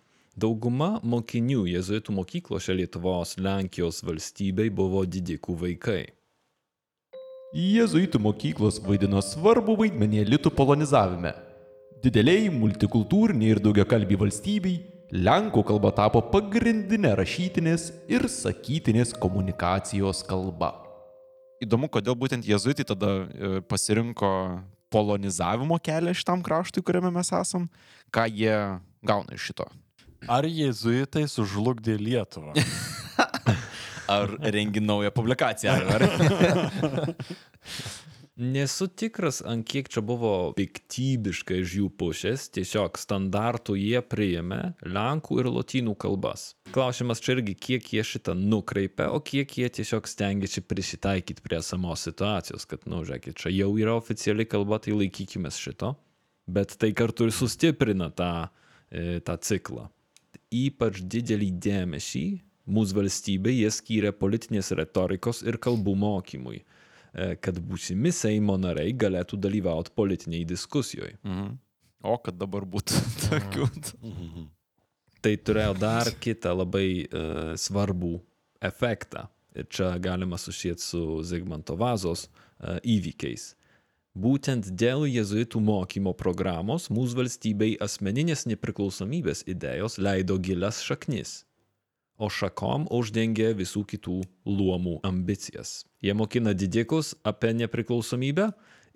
dauguma 0.44 0.98
mokinių 1.02 1.64
jėzuitų 1.72 2.14
mokyklose 2.14 2.76
Lietuvos 2.78 3.36
Lenkijos 3.40 4.02
valstybei 4.06 4.70
buvo 4.70 5.04
didikų 5.06 5.56
vaikai. 5.62 6.02
Jėzuitų 7.56 8.20
mokyklos 8.20 8.78
vaidino 8.84 9.22
svarbu 9.24 9.78
vaidmenį 9.80 10.22
elitų 10.26 10.52
polonizavime. 10.54 11.32
Dideliai 12.04 12.52
multikultūriniai 12.54 13.56
ir 13.56 13.62
daugiakalbiai 13.64 14.20
valstybei 14.20 14.76
Lenkų 15.08 15.62
kalba 15.64 15.88
tapo 15.96 16.20
pagrindinė 16.20 17.14
rašytinės 17.16 17.86
ir 18.12 18.26
sakytinės 18.28 19.14
komunikacijos 19.16 20.20
kalba. 20.28 20.74
Įdomu, 21.64 21.88
kodėl 21.88 22.12
būtent 22.12 22.44
jezuitai 22.44 22.84
tada 22.84 23.14
e, 23.24 23.62
pasirinko 23.64 24.28
polonizavimo 24.92 25.80
kelią 25.80 26.12
šitam 26.12 26.44
kraštui, 26.44 26.84
kuriame 26.84 27.08
mes 27.16 27.32
esam, 27.32 27.70
ką 28.12 28.28
jie 28.28 28.52
gauna 29.00 29.32
iš 29.32 29.48
šito. 29.48 29.70
Ar 30.26 30.48
jėzuitai 30.48 31.28
sužlugdė 31.30 31.98
Lietuvą? 32.00 32.56
Ar 34.16 34.34
rengi 34.40 34.80
naują 34.80 35.12
publikaciją? 35.14 35.76
Ar? 35.94 36.08
Nesu 38.38 38.86
tikras, 38.86 39.40
ant 39.42 39.64
kiek 39.66 39.88
čia 39.90 39.98
buvo 40.06 40.52
piktybiška 40.54 41.56
iš 41.58 41.72
jų 41.80 41.88
pusės, 41.98 42.44
tiesiog 42.54 43.00
standartų 43.02 43.74
jie 43.74 43.98
priėmė 43.98 44.60
lenkų 44.86 45.40
ir 45.42 45.48
lotynų 45.50 45.96
kalbas. 45.98 46.52
Klausimas 46.70 47.18
čia 47.18 47.34
irgi, 47.34 47.56
kiek 47.58 47.90
jie 47.96 48.04
šitą 48.06 48.36
nukreipia, 48.38 49.08
o 49.10 49.18
kiek 49.18 49.56
jie 49.58 49.66
tiesiog 49.80 50.06
stengiasi 50.06 50.62
prisitaikyti 50.62 51.42
prie 51.42 51.58
samos 51.66 52.06
situacijos, 52.06 52.68
kad, 52.70 52.86
na, 52.86 53.00
nu, 53.00 53.02
žiūrėkit, 53.10 53.40
čia 53.42 53.50
jau 53.56 53.72
yra 53.74 53.98
oficiali 53.98 54.46
kalba, 54.46 54.78
tai 54.86 54.94
laikykime 54.94 55.50
šito, 55.50 55.96
bet 56.46 56.78
tai 56.78 56.94
kartu 56.94 57.26
ir 57.26 57.34
sustiprina 57.34 58.12
tą, 58.14 58.32
e, 58.94 59.18
tą 59.18 59.34
ciklą. 59.42 59.90
Ypač 60.54 61.02
didelį 61.04 61.50
dėmesį 61.60 62.26
mūsų 62.68 62.98
valstybė 63.00 63.52
jie 63.52 63.70
skyrė 63.72 64.12
politinės 64.16 64.72
retorikos 64.76 65.42
ir 65.44 65.58
kalbų 65.60 65.94
mokymui 65.98 66.60
e, 66.60 67.34
kad 67.40 67.58
būsimi 67.64 68.12
Seimo 68.14 68.56
nariai 68.60 68.94
galėtų 68.96 69.40
dalyvauti 69.40 69.94
politiniai 69.96 70.46
diskusijoje. 70.48 71.16
Mhm. 71.24 71.56
O 72.08 72.14
kad 72.22 72.38
dabar 72.38 72.64
būtų 72.68 73.00
tokių. 73.26 73.68
Tai 75.18 75.32
turėjo 75.42 75.74
dar 75.74 76.12
kitą 76.22 76.52
labai 76.54 76.88
uh, 77.02 77.56
svarbų 77.58 78.12
efektą. 78.62 79.24
Ir 79.58 79.66
čia 79.66 79.96
galima 79.98 80.38
susijęti 80.38 80.84
su 80.84 81.00
Zigmanto 81.26 81.74
Vazos 81.74 82.28
uh, 82.28 82.78
įvykiais. 82.86 83.56
Būtent 84.18 84.72
dėl 84.74 85.04
jėzuitų 85.06 85.60
mokymo 85.62 86.10
programos 86.18 86.88
mūsų 86.90 87.20
valstybei 87.20 87.76
asmeninės 87.84 88.48
nepriklausomybės 88.50 89.44
idėjos 89.46 89.98
leido 90.02 90.34
gilias 90.42 90.80
šaknis, 90.82 91.44
o 92.18 92.26
šakom 92.26 92.88
uždengė 92.90 93.52
visų 93.60 93.84
kitų 93.92 94.16
luomų 94.48 94.96
ambicijas. 95.06 95.84
Jie 96.02 96.16
mokina 96.18 96.50
didikus 96.50 97.12
apie 97.22 97.52
nepriklausomybę 97.60 98.48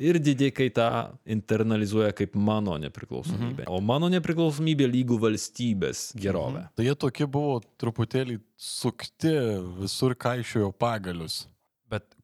ir 0.02 0.18
didikai 0.18 0.72
tą 0.74 0.88
internalizuoja 1.36 2.10
kaip 2.18 2.34
mano 2.34 2.74
nepriklausomybę. 2.82 3.68
O 3.70 3.78
mano 3.78 4.10
nepriklausomybė 4.10 4.90
lygų 4.90 5.20
valstybės 5.22 6.08
gerovė. 6.18 6.66
Tai 6.74 6.88
jie 6.88 6.98
tokie 6.98 7.30
buvo 7.30 7.60
truputėlį 7.78 8.40
sukti, 8.58 9.36
visur 9.78 10.18
kaišiojo 10.18 10.74
pagalius. 10.74 11.44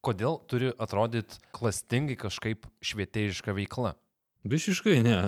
Kodėl 0.08 0.38
turi 0.48 0.72
atrodyti 0.80 1.36
klastingai 1.52 2.16
kažkaip 2.16 2.64
švietėjiška 2.80 3.52
veikla? 3.52 3.92
Visiškai 4.48 5.02
ne. 5.04 5.18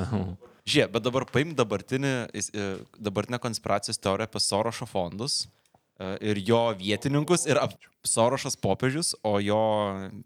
Žiūrėk, 0.71 0.93
bet 0.95 1.05
dabar 1.05 1.27
paim 1.29 1.53
e, 1.53 2.67
dabartinę 2.97 3.41
konspiracijos 3.43 4.01
teoriją 4.01 4.29
apie 4.31 4.41
Sorošo 4.41 4.87
fondus 4.89 5.43
e, 5.45 6.15
ir 6.31 6.41
jo 6.47 6.61
vietininkus 6.79 7.45
ir 7.51 7.61
ap- 7.61 7.77
Sorošas 8.07 8.57
popiežius, 8.57 9.13
o 9.27 9.35
jo 9.45 9.61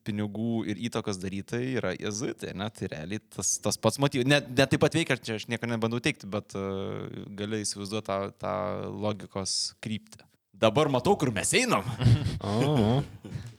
pinigų 0.06 0.60
ir 0.70 0.78
įtakos 0.86 1.18
darytojai 1.18 1.72
yra 1.80 1.94
jezuitai, 1.96 2.52
ne? 2.54 2.68
Tai 2.70 2.90
realiai 2.92 3.22
tas, 3.34 3.56
tas 3.64 3.80
pats 3.80 3.98
motyvas. 3.98 4.28
Ne, 4.30 4.38
ne 4.38 4.68
taip 4.70 4.84
pat 4.84 4.94
veikia, 4.94 5.18
čia 5.18 5.40
aš 5.40 5.48
nieko 5.50 5.66
nebandau 5.66 5.98
teikti, 6.04 6.30
bet 6.30 6.54
uh, 6.54 7.08
gali 7.34 7.64
įsivaizduoti 7.64 8.06
tą, 8.06 8.20
tą 8.38 8.54
logikos 8.94 9.56
kryptį. 9.82 10.22
Dabar 10.54 10.86
matau, 10.94 11.16
kur 11.18 11.34
mes 11.34 11.50
einam. 11.58 11.82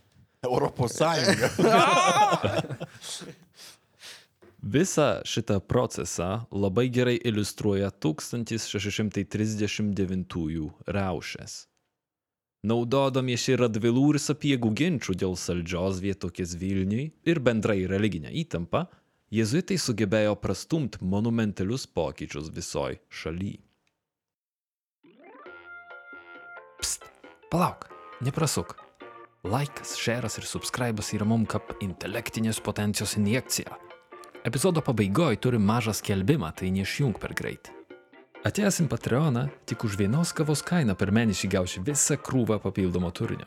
Europos 0.46 0.92
Sąjunga. 1.00 1.48
Visą 4.66 5.22
šitą 5.26 5.60
procesą 5.62 6.46
labai 6.52 6.90
gerai 6.90 7.20
iliustruoja 7.22 7.92
1639 7.92 10.34
riaušės. 10.88 11.68
Naudodamiesi 12.66 13.54
radvilų 13.62 14.16
ir 14.16 14.20
sapiegų 14.24 14.72
ginčių 14.80 15.14
dėl 15.22 15.36
saldžios 15.38 16.00
vietokės 16.02 16.56
Vilniui 16.58 17.12
ir 17.30 17.38
bendrai 17.46 17.86
religinę 17.86 18.34
įtampą, 18.42 18.90
jezuitai 19.30 19.78
sugebėjo 19.78 20.34
prastumti 20.42 20.98
monumentalius 21.06 21.86
pokyčius 21.86 22.50
visoj 22.56 22.98
šaly. 23.10 23.60
Pst, 26.82 27.06
palauk, 27.54 27.86
neprasuk. 28.26 28.85
Laikas, 29.46 29.94
šeras 30.02 30.40
ir 30.40 30.46
subscribas 30.50 31.12
yra 31.14 31.26
mum 31.30 31.44
kaip 31.46 31.76
intelektinės 31.86 32.58
potencijos 32.66 33.12
injekcija. 33.20 33.76
Epizodo 34.46 34.82
pabaigoje 34.82 35.38
turi 35.38 35.60
mažą 35.62 35.94
skelbimą, 35.94 36.50
tai 36.58 36.72
neišjung 36.74 37.20
per 37.22 37.36
greit. 37.38 37.70
Atėjęs 38.46 38.82
į 38.82 38.88
Patreoną, 38.90 39.44
tik 39.70 39.86
už 39.86 40.00
vienos 40.02 40.34
kavos 40.34 40.66
kainą 40.66 40.96
per 40.98 41.14
mėnesį 41.14 41.52
gausi 41.54 41.84
visą 41.86 42.18
krūvą 42.18 42.58
papildomo 42.64 43.12
turinio. 43.14 43.46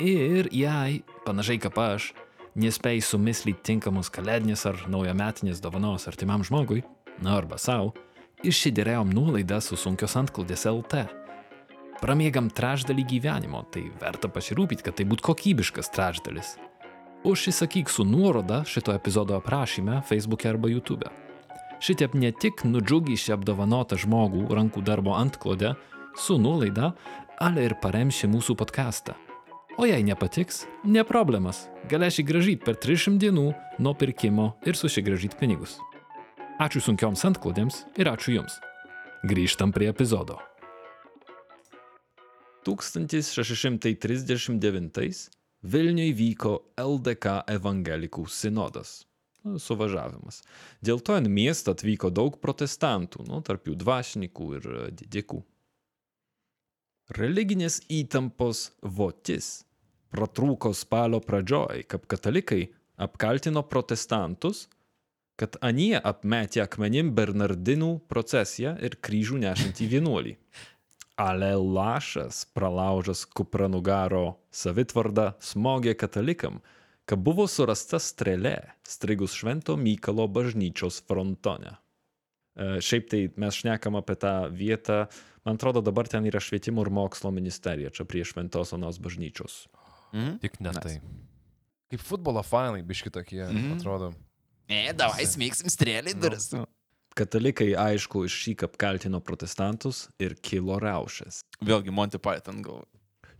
Ir 0.00 0.48
jei, 0.54 1.02
panašiai 1.26 1.60
kaip 1.60 1.76
aš, 1.76 2.08
nespėjai 2.56 3.04
sumislyti 3.04 3.66
tinkamos 3.72 4.08
kalėdinės 4.14 4.64
ar 4.70 4.80
naujametinės 4.88 5.60
dovanos 5.60 6.08
artimam 6.08 6.40
žmogui, 6.40 6.80
na 7.20 7.36
arba 7.36 7.60
savo, 7.60 7.92
išsiderėjom 8.48 9.12
nuolaidą 9.12 9.60
su 9.60 9.76
sunkios 9.76 10.16
antklodės 10.16 10.64
LT. 10.72 11.04
Pramiegam 11.98 12.46
trečdalį 12.54 13.04
gyvenimo, 13.10 13.64
tai 13.74 13.88
verta 13.98 14.30
pasirūpyti, 14.30 14.84
kad 14.86 14.98
tai 14.98 15.06
būtų 15.10 15.24
kokybiškas 15.32 15.90
trečdalis. 15.94 16.54
Užsisakyk 17.26 17.90
su 17.90 18.04
nuoroda 18.06 18.62
šito 18.62 18.94
epizodo 18.94 19.34
aprašyme 19.40 19.98
Facebook'e 20.06 20.52
arba 20.52 20.70
YouTube'e. 20.70 21.10
Šitaip 21.82 22.14
ne 22.14 22.30
tik 22.30 22.62
nudžiugysi 22.66 23.34
apdovanotą 23.34 23.98
žmogų 23.98 24.46
rankų 24.54 24.82
darbo 24.86 25.16
antklodę 25.18 25.74
su 26.18 26.38
nuolaida, 26.38 26.92
ale 27.42 27.66
ir 27.66 27.74
paremsi 27.82 28.30
mūsų 28.30 28.54
podcastą. 28.58 29.14
O 29.78 29.86
jei 29.86 30.02
nepatiks, 30.02 30.64
ne 30.82 31.04
problemas, 31.06 31.66
galėsi 31.90 32.24
gražyti 32.26 32.64
per 32.66 32.78
300 32.82 33.18
dienų 33.22 33.46
nuo 33.78 33.94
pirkimo 33.94 34.52
ir 34.66 34.78
susigražyti 34.78 35.38
pinigus. 35.38 35.78
Ačiū 36.58 36.82
sunkioms 36.82 37.22
antklodėms 37.26 37.84
ir 37.98 38.10
ačiū 38.10 38.38
Jums. 38.38 38.58
Grįžtam 39.22 39.74
prie 39.74 39.90
epizodo. 39.90 40.38
1639 42.68 45.38
Vilniui 45.66 46.12
vyko 46.14 46.52
LDK 46.78 47.42
evangelikų 47.50 48.28
sinodas. 48.30 49.02
Nu, 49.42 49.58
Suvažiavimas. 49.62 50.42
Dėl 50.84 51.02
to 51.02 51.16
į 51.18 51.30
miestą 51.30 51.74
atvyko 51.74 52.10
daug 52.14 52.38
protestantų, 52.42 53.24
nu, 53.26 53.40
tarp 53.46 53.66
jų 53.66 53.74
dvasininkų 53.78 54.48
ir 54.58 54.68
e, 54.70 54.82
didikų. 55.02 55.42
Religinės 57.18 57.80
įtampos 57.88 58.68
votis 58.82 59.64
pratrūko 60.12 60.74
spalio 60.76 61.22
pradžioj, 61.24 61.86
kad 61.88 62.04
katalikai 62.10 62.66
apkaltino 63.00 63.62
protestantus, 63.66 64.66
kad 65.38 65.56
anie 65.64 65.96
apmetė 65.96 66.62
akmenim 66.64 67.14
Bernardinų 67.16 67.94
procesiją 68.10 68.74
ir 68.84 68.98
kryžių 69.02 69.42
nešantį 69.46 69.94
vienuolį. 69.94 70.36
Ale 71.18 71.50
lašas, 71.58 72.44
pralaužęs 72.54 73.24
kupranugaro 73.34 74.36
savitvardą, 74.54 75.32
smogė 75.42 75.96
katalikam, 75.98 76.60
kad 77.08 77.18
buvo 77.18 77.48
surasta 77.50 77.98
strėlė, 77.98 78.54
strigus 78.86 79.34
Švento 79.34 79.74
Mykalo 79.80 80.28
bažnyčios 80.30 81.00
frontone. 81.08 81.74
E, 82.54 82.78
Šiaip 82.84 83.08
tai 83.10 83.22
mes 83.34 83.58
šnekam 83.58 83.98
apie 83.98 84.14
tą 84.14 84.34
vietą, 84.54 85.06
man 85.42 85.58
atrodo 85.58 85.82
dabar 85.82 86.06
ten 86.06 86.26
yra 86.30 86.38
švietimo 86.38 86.84
ir 86.86 86.90
mokslo 86.94 87.32
ministerija, 87.34 87.90
čia 87.90 88.06
prie 88.06 88.22
Šventos 88.24 88.72
Onos 88.76 89.00
bažnyčios. 89.02 89.66
Mhm. 90.14 90.38
Tik 90.44 90.60
ne 90.60 90.72
tai. 90.78 90.94
Kaip 91.90 92.00
futbolo 92.04 92.42
fanai, 92.44 92.82
biški 92.86 93.10
tokie, 93.10 93.42
mm 93.42 93.50
Mhm. 93.50 93.58
-hmm. 93.72 93.76
atrodo. 93.80 94.12
Ne, 94.68 94.92
davai 94.92 95.24
smėgsim 95.26 95.66
strėlį 95.72 96.14
duris. 96.20 96.52
No. 96.52 96.66
Katalikai 97.18 97.72
aišku 97.74 98.20
iš 98.28 98.34
šį 98.44 98.52
apkaltino 98.68 99.18
protestantus 99.24 100.04
ir 100.22 100.36
kilo 100.38 100.76
reušės. 100.78 101.40
Vėlgi 101.66 101.90
Monty 101.90 102.20
Python 102.22 102.60
gal. 102.62 102.84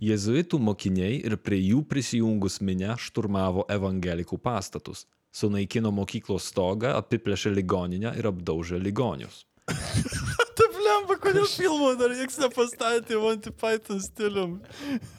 Jėzuitų 0.02 0.58
mokiniai 0.62 1.20
ir 1.26 1.36
prie 1.42 1.60
jų 1.60 1.84
prisijungus 1.90 2.58
minę 2.62 2.96
šturmavo 2.98 3.64
evangelikų 3.70 4.38
pastatus, 4.42 5.04
sunaikino 5.34 5.92
mokyklos 5.94 6.48
stogą, 6.50 6.96
apiplėšė 6.98 7.54
ligoninę 7.54 8.16
ir 8.18 8.30
apdaužė 8.32 8.80
ligonius. 8.82 9.44
Taip 10.58 10.78
lemba, 10.82 11.18
kodėl 11.22 11.46
filmo 11.50 11.92
dar 12.00 12.14
niekas 12.18 12.40
nepastatė 12.42 13.18
Monty 13.22 13.54
Python 13.54 14.02
stilium. 14.02 14.58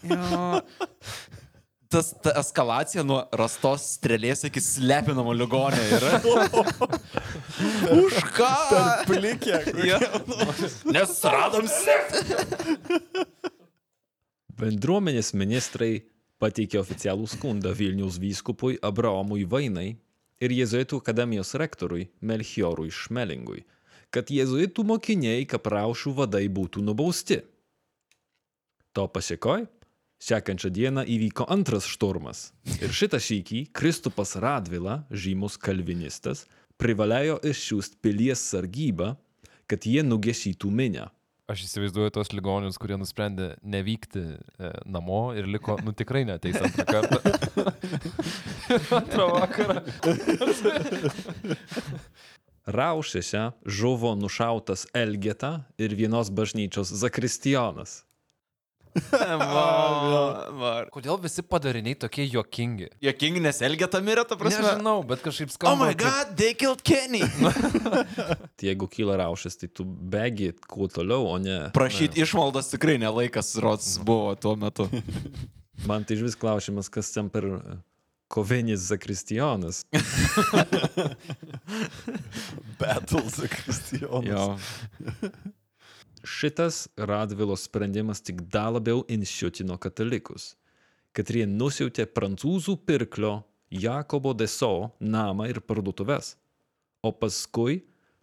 Tas 1.89 2.11
ta 2.21 2.35
eskalacija 2.37 3.01
nuo 3.01 3.23
rastos 3.33 3.81
strėlės 3.95 4.43
iki 4.45 4.61
slepinamo 4.61 5.33
ligonio 5.33 5.81
yra. 5.97 6.19
Už 8.03 8.19
ką? 8.35 8.49
Plikė. 9.09 9.57
Ja. 9.87 9.97
Nes 10.93 11.15
radom 11.25 11.65
Bendruomenės 14.59 15.33
ministrai 15.33 16.03
pateikė 16.37 16.77
oficialų 16.83 17.25
skundą 17.31 17.73
Vilniaus 17.73 18.19
vyskupui 18.21 18.77
Abraomui 18.85 19.47
Vainai 19.49 19.87
ir 20.39 20.55
Jėzuitų 20.59 21.01
akademijos 21.01 21.55
rektoriui 21.57 22.05
Melchiorui 22.21 22.93
Šmelingui, 22.93 23.63
kad 24.13 24.29
jėzuitų 24.29 24.85
mokiniai 24.93 25.49
kapraušų 25.49 26.13
vadai 26.21 26.45
būtų 26.53 26.85
nubausti. 26.85 27.41
To 28.93 29.09
pasiekoj, 29.09 29.65
sekančią 30.19 30.69
dieną 30.75 31.05
įvyko 31.07 31.47
antras 31.51 31.87
šturmas 31.87 32.49
ir 32.79 32.91
šitą 32.95 33.19
šykį 33.23 33.65
Kristupas 33.75 34.35
Radvila, 34.39 35.03
žymus 35.11 35.57
kalvinistas, 35.61 36.45
privalėjo 36.79 37.39
išsiųsti 37.47 37.99
pilies 38.03 38.43
sargybą, 38.51 39.13
kad 39.69 39.85
jie 39.85 40.03
nugesytų 40.03 40.71
minę. 40.71 41.07
Aš 41.49 41.63
įsivaizduoju 41.65 42.11
tos 42.13 42.29
ligonius, 42.29 42.77
kurie 42.77 42.93
nusprendė 43.01 43.55
nevykti 43.65 44.21
e, 44.21 44.69
namo 44.85 45.31
ir 45.33 45.47
liko, 45.49 45.79
nu 45.81 45.95
tikrai 45.97 46.21
neteis 46.29 46.59
antrą 46.61 46.85
kartą. 46.85 47.17
antrą 48.99 49.25
vakarą. 49.33 49.81
Raušėse 52.69 53.47
žuvo 53.65 54.13
nušautas 54.19 54.85
Elgeta 54.93 55.65
ir 55.81 55.97
vienos 55.97 56.29
bažnyčios 56.29 56.93
zakristijonas. 57.01 58.03
Kodėl 60.95 61.19
visi 61.21 61.43
padariniai 61.45 61.95
tokie 61.99 62.25
juokingi? 62.25 62.87
Jokingi, 63.05 63.41
nes 63.43 63.59
Elgeta 63.65 64.01
mirė, 64.03 64.23
ta 64.27 64.35
prasme. 64.39 64.63
Nežinau, 64.65 65.03
bet 65.07 65.21
kažkaip 65.25 65.49
Oh 65.51 65.55
skamba. 65.57 65.85
my 65.85 65.93
god, 65.97 66.33
they 66.39 66.53
killed 66.57 66.81
Kenny. 66.83 67.21
Tai 68.57 68.65
jeigu 68.69 68.87
kyla 68.91 69.15
raušės, 69.23 69.55
tai 69.61 69.69
tu 69.71 69.85
bėgi 69.85 70.51
kuo 70.67 70.87
toliau, 70.91 71.27
o 71.29 71.37
ne... 71.41 71.59
Prašyti 71.75 72.21
išmaldos 72.25 72.71
tikrai 72.73 72.97
nelaikas, 73.01 73.53
rods 73.63 73.87
buvo 74.03 74.33
tuo 74.39 74.55
metu. 74.59 74.89
Man 75.87 76.03
tai 76.03 76.17
iš 76.17 76.21
vis 76.27 76.35
klausimas, 76.39 76.89
kas 76.91 77.11
ten 77.15 77.29
per 77.31 77.45
kovinis 78.29 78.79
zakristijonas. 78.91 79.83
Battles 82.79 83.39
Kristijonas. 83.53 84.59
Šitas 86.23 86.87
Radvilos 86.97 87.63
sprendimas 87.63 88.21
tik 88.21 88.41
dar 88.41 88.73
labiau 88.75 89.03
inšiutino 89.07 89.77
katalikus, 89.77 90.55
kad 91.15 91.29
jie 91.31 91.45
nusiautė 91.47 92.05
prancūzų 92.11 92.75
pirklio 92.85 93.39
Jakobo 93.71 94.33
Deso 94.33 94.91
namą 94.99 95.49
ir 95.49 95.61
parduotuves, 95.61 96.35
o 97.01 97.11
paskui 97.15 97.79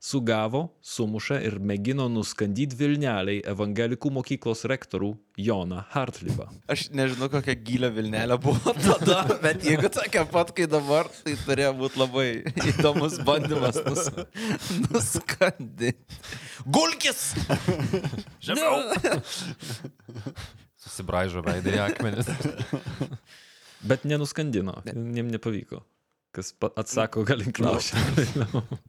sugavo, 0.07 0.61
sumušė 0.87 1.38
ir 1.49 1.57
mėgino 1.59 2.07
nuskandyti 2.12 2.77
Vilneliai 2.79 3.40
evangelikų 3.51 4.12
mokyklos 4.14 4.62
rektorių 4.71 5.11
Joną 5.42 5.83
Hartlibą. 5.95 6.47
Aš 6.71 6.87
nežinau, 6.95 7.29
kokia 7.33 7.57
gilė 7.59 7.90
Vilnelė 7.97 8.38
buvo 8.42 8.75
tada, 8.79 9.25
bet 9.42 9.66
jeigu 9.66 9.90
tokia 9.92 10.23
pat 10.31 10.53
kaip 10.57 10.71
dabar, 10.73 11.11
tai 11.25 11.35
turėjo 11.42 11.73
būti 11.81 12.03
labai 12.03 12.27
įdomus 12.73 13.19
bandymas 13.27 13.81
nus, 13.88 14.12
nuskandinti. 14.87 15.97
Gulkis! 16.66 17.33
Žemiau! 18.47 18.79
Susibraižo 20.87 21.42
veidai 21.42 21.81
akmenis. 21.88 22.31
Bet 23.87 24.07
nenuskandino, 24.07 24.79
jiem 24.87 25.35
nepavyko. 25.35 25.83
Kas 26.37 26.53
atsako, 26.77 27.25
gali 27.27 27.51
klausti. 27.57 27.97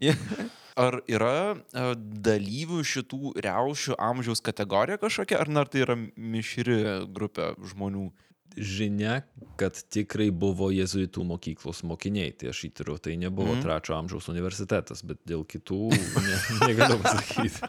Ar 0.77 0.99
yra 1.09 1.55
e, 1.55 1.57
dalyvių 2.27 2.83
šitų 2.85 3.33
reušių 3.41 3.95
amžiaus 3.97 4.43
kategorija 4.45 4.99
kažkokia, 5.01 5.39
ar 5.41 5.49
ar 5.63 5.71
tai 5.73 5.81
yra 5.87 5.95
mišri 5.97 6.77
grupė 7.09 7.55
žmonių? 7.73 8.11
Žinia, 8.57 9.19
kad 9.59 9.77
tikrai 9.93 10.31
buvo 10.33 10.71
jėzuitų 10.73 11.21
mokyklos 11.29 11.83
mokiniai, 11.85 12.31
tai 12.33 12.47
aš 12.49 12.63
įtariu, 12.71 12.95
tai 12.97 13.13
nebuvo 13.21 13.53
mm. 13.53 13.61
trečio 13.61 13.93
amžiaus 13.93 14.31
universitetas, 14.31 15.03
bet 15.05 15.19
dėl 15.29 15.43
kitų 15.45 15.91
ne, 15.93 16.37
negaliu 16.63 16.97
pasakyti. 17.03 17.61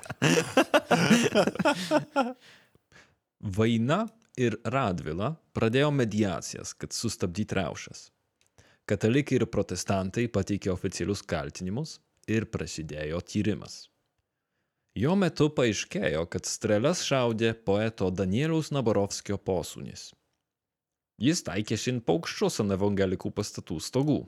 Vaina 3.59 4.07
ir 4.41 4.57
Radvila 4.65 5.35
pradėjo 5.53 5.91
mediacijas, 5.93 6.73
kad 6.73 6.97
sustabdyti 6.97 7.59
reušas. 7.59 8.09
Katalikai 8.89 9.43
ir 9.43 9.49
protestantai 9.53 10.25
pateikė 10.33 10.73
oficialius 10.73 11.21
kaltinimus 11.21 11.99
ir 12.29 12.49
prasidėjo 12.53 13.21
tyrimas. 13.25 13.87
Jo 14.99 15.15
metu 15.19 15.47
paaiškėjo, 15.55 16.25
kad 16.33 16.49
strėles 16.49 17.05
šaudė 17.07 17.53
poeto 17.67 18.09
Danieliaus 18.11 18.73
Naborovskio 18.75 19.39
posūnis. 19.39 20.09
Jis 21.23 21.43
taikė 21.47 21.79
šin 21.79 22.01
paukščius 22.07 22.61
ant 22.63 22.75
evangelikų 22.75 23.31
pastatų 23.35 23.79
stogų. 23.83 24.19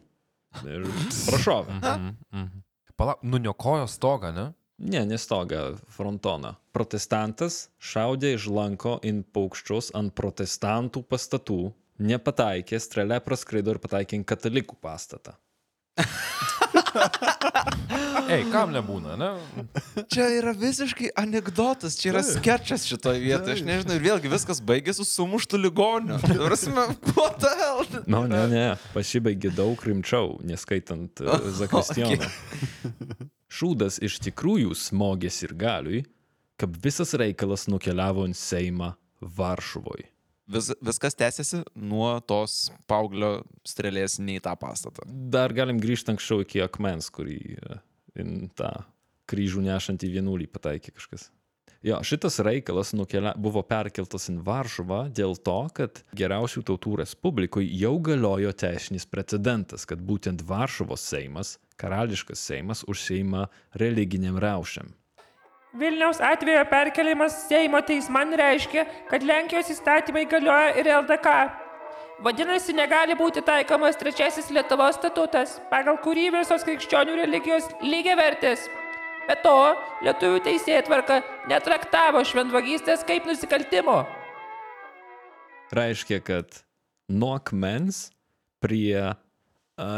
Ir 0.66 0.86
prašovė. 1.26 1.76
Mhm, 1.78 2.14
mhm. 2.34 2.64
Palauk, 2.98 3.22
nuniokojo 3.22 3.86
stogą, 3.88 4.32
ne? 4.36 4.46
Ne, 4.80 5.02
nestoga 5.06 5.74
frontoną. 5.92 6.54
Protestantas 6.72 7.68
šaudė 7.82 8.34
iš 8.36 8.48
lanko 8.50 8.96
in 9.06 9.22
paukščius 9.24 9.90
ant 9.96 10.14
protestantų 10.16 11.02
pastatų, 11.10 11.60
nepataikė, 12.00 12.80
strėlė 12.80 13.20
praskraido 13.24 13.76
ir 13.76 13.82
pataikė 13.82 14.20
in 14.20 14.24
katalikų 14.24 14.78
pastatą. 14.80 15.36
Ei, 18.30 18.44
kam 18.52 18.72
nebūna, 18.74 19.16
ne? 19.18 19.30
Čia 20.10 20.28
yra 20.38 20.52
visiškai 20.56 21.10
anegdotas, 21.18 21.96
čia 22.00 22.12
yra 22.12 22.22
sketčas 22.26 22.86
šitoje 22.88 23.22
vietoje. 23.22 23.58
Aš 23.58 23.64
nežinau, 23.66 23.96
ir 23.98 24.04
vėlgi 24.04 24.30
viskas 24.32 24.62
baigėsi 24.62 25.02
su 25.02 25.08
sumuštu 25.08 25.58
ligoniu. 25.60 26.20
Prasme, 26.22 26.86
what 27.16 27.40
the 27.42 27.50
hell? 27.58 27.82
Nu, 28.10 28.24
ne, 28.30 28.44
ne, 28.50 28.64
pasibaigė 28.94 29.52
daug 29.56 29.82
rimčiau, 29.86 30.38
neskaitant 30.46 31.22
uh, 31.24 31.50
Zakristijono. 31.58 32.30
Šūdas 33.50 33.98
iš 34.06 34.20
tikrųjų 34.28 34.76
smogės 34.78 35.42
ir 35.46 35.56
galiui, 35.58 36.04
kad 36.60 36.76
visas 36.84 37.16
reikalas 37.18 37.66
nukeliavo 37.72 38.28
į 38.30 38.36
Seimą 38.38 38.94
Varšuvoj. 39.20 40.06
Vis, 40.50 40.70
viskas 40.82 41.14
tęsiasi 41.14 41.62
nuo 41.78 42.12
tos 42.26 42.70
paauglio 42.90 43.44
strėlės 43.68 44.18
ne 44.18 44.38
į 44.40 44.44
tą 44.44 44.56
pastatą. 44.58 45.06
Dar 45.06 45.54
galim 45.54 45.78
grįžti 45.82 46.14
anksčiau 46.14 46.42
iki 46.42 46.64
akmens, 46.64 47.10
kurį 47.14 47.38
e, 47.54 47.78
tą 48.58 48.72
kryžių 49.30 49.62
nešantį 49.68 50.10
vienuolį 50.16 50.48
pataikė 50.50 50.96
kažkas. 50.96 51.28
Jo, 51.80 52.02
šitas 52.04 52.36
reikalas 52.44 52.90
nukelia, 52.92 53.30
buvo 53.40 53.62
perkeltas 53.64 54.28
į 54.28 54.34
Varšuvą 54.44 55.06
dėl 55.16 55.32
to, 55.40 55.60
kad 55.72 56.02
geriausių 56.18 56.60
tautų 56.68 56.98
respublikoje 57.00 57.70
jau 57.80 57.94
galiojo 58.04 58.52
teisinis 58.52 59.08
precedentas, 59.08 59.86
kad 59.88 60.02
būtent 60.04 60.44
Varšuvos 60.44 61.06
Seimas, 61.08 61.54
karališkas 61.80 62.42
Seimas, 62.50 62.84
užseima 62.84 63.46
religiniam 63.80 64.36
reušiam. 64.42 64.92
Vilniaus 65.78 66.18
atvejo 66.18 66.64
perkelimas 66.66 67.34
Seimo 67.46 67.78
teisman 67.86 68.34
reiškia, 68.34 68.82
kad 69.10 69.22
Lenkijos 69.22 69.68
įstatymai 69.70 70.24
galioja 70.26 70.72
ir 70.80 70.88
LDK. 70.90 71.34
Vadinasi, 72.20 72.74
negali 72.76 73.14
būti 73.16 73.40
taikomas 73.46 73.96
trečiasis 73.96 74.50
Lietuvos 74.50 74.98
statutas, 74.98 75.54
pagal 75.70 76.00
kurį 76.02 76.26
visos 76.34 76.66
krikščionių 76.66 77.14
religijos 77.22 77.68
lygiai 77.86 78.16
vertės. 78.18 78.66
Be 79.28 79.36
to, 79.44 79.58
lietuvių 80.02 80.40
teisėjai 80.42 80.82
tvarka 80.88 81.20
netraktavo 81.48 82.24
šventvagystės 82.26 83.06
kaip 83.06 83.28
nusikaltimo. 83.30 84.00
Reiškia, 85.70 86.18
kad 86.26 86.64
nuo 87.06 87.36
akmens 87.38 88.08
prie 88.58 88.98
a, 88.98 89.14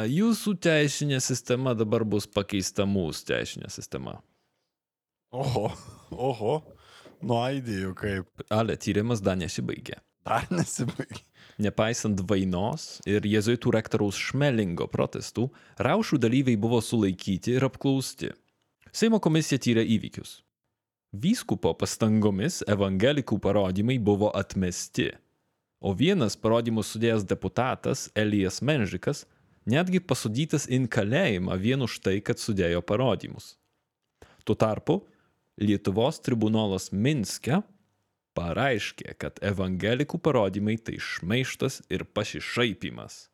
jūsų 0.04 0.52
teisinė 0.60 1.22
sistema 1.24 1.72
dabar 1.72 2.04
bus 2.04 2.28
pakeista 2.28 2.84
mūsų 2.84 3.26
teisinė 3.32 3.72
sistema. 3.72 4.18
Oho, 5.32 5.70
oho, 6.28 6.56
nuaidėjau 7.24 7.94
kaip. 7.96 8.46
Ale 8.52 8.76
tyrimas 8.76 9.22
dar 9.24 9.38
nesibaigė. 9.40 9.96
Dar 10.28 10.46
nesibaigė. 10.52 11.24
Nepaisant 11.62 12.20
vainos 12.28 13.00
ir 13.08 13.24
jėzuitų 13.28 13.72
rektoriaus 13.74 14.18
Šmelingo 14.18 14.86
protestų, 14.92 15.48
raušų 15.80 16.18
dalyviai 16.22 16.58
buvo 16.60 16.80
sulaikyti 16.84 17.56
ir 17.56 17.66
apklausti. 17.68 18.32
Seimo 18.92 19.20
komisija 19.24 19.60
tyrė 19.62 19.84
įvykius. 19.96 20.40
Vyskupo 21.12 21.74
pastangomis 21.76 22.62
evangelikų 22.72 23.36
parodymai 23.44 23.98
buvo 24.00 24.30
atmesti, 24.36 25.10
o 25.80 25.92
vienas 25.92 26.38
parodymus 26.40 26.94
sudėjęs 26.94 27.26
deputatas 27.28 28.06
Elijas 28.16 28.62
Menžikas 28.64 29.26
netgi 29.68 30.00
pasudytas 30.00 30.64
in 30.72 30.88
kalėjimą 30.88 31.58
vien 31.60 31.84
už 31.84 31.98
tai, 32.04 32.20
kad 32.24 32.40
sudėjo 32.40 32.80
parodymus. 32.80 33.56
Tuo 34.44 34.56
tarpu 34.58 35.02
Lietuvos 35.60 36.20
tribunolas 36.24 36.88
Minske 36.92 37.60
pareiškė, 38.36 39.12
kad 39.20 39.36
evangelikų 39.44 40.18
parodymai 40.24 40.78
tai 40.80 40.96
šmeištas 40.96 41.82
ir 41.92 42.04
pasišaipimas. 42.08 43.28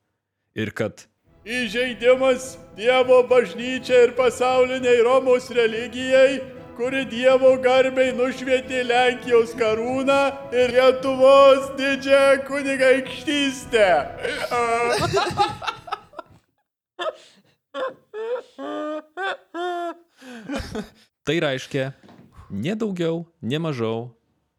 Ir 0.59 0.75
kad 0.75 1.07
Įžeidimas 1.49 2.59
Dievo 2.77 3.23
bažnyčiai 3.31 4.09
ir 4.09 4.13
pasauliniai 4.19 4.99
Romos 5.07 5.47
religijai, 5.55 6.41
kuri 6.77 7.05
Dievo 7.09 7.55
garbiai 7.63 8.13
nušvietė 8.19 8.83
Lenkijos 8.91 9.55
karūną 9.59 10.19
ir 10.53 10.75
Lietuvos 10.75 11.71
didžiąją 11.79 12.43
kunigaikštystę. 12.51 13.89
tai 21.29 21.43
reiškia 21.45 21.91
ne 22.49 22.73
daugiau, 22.73 23.27
ne 23.45 23.59
mažiau, 23.61 24.07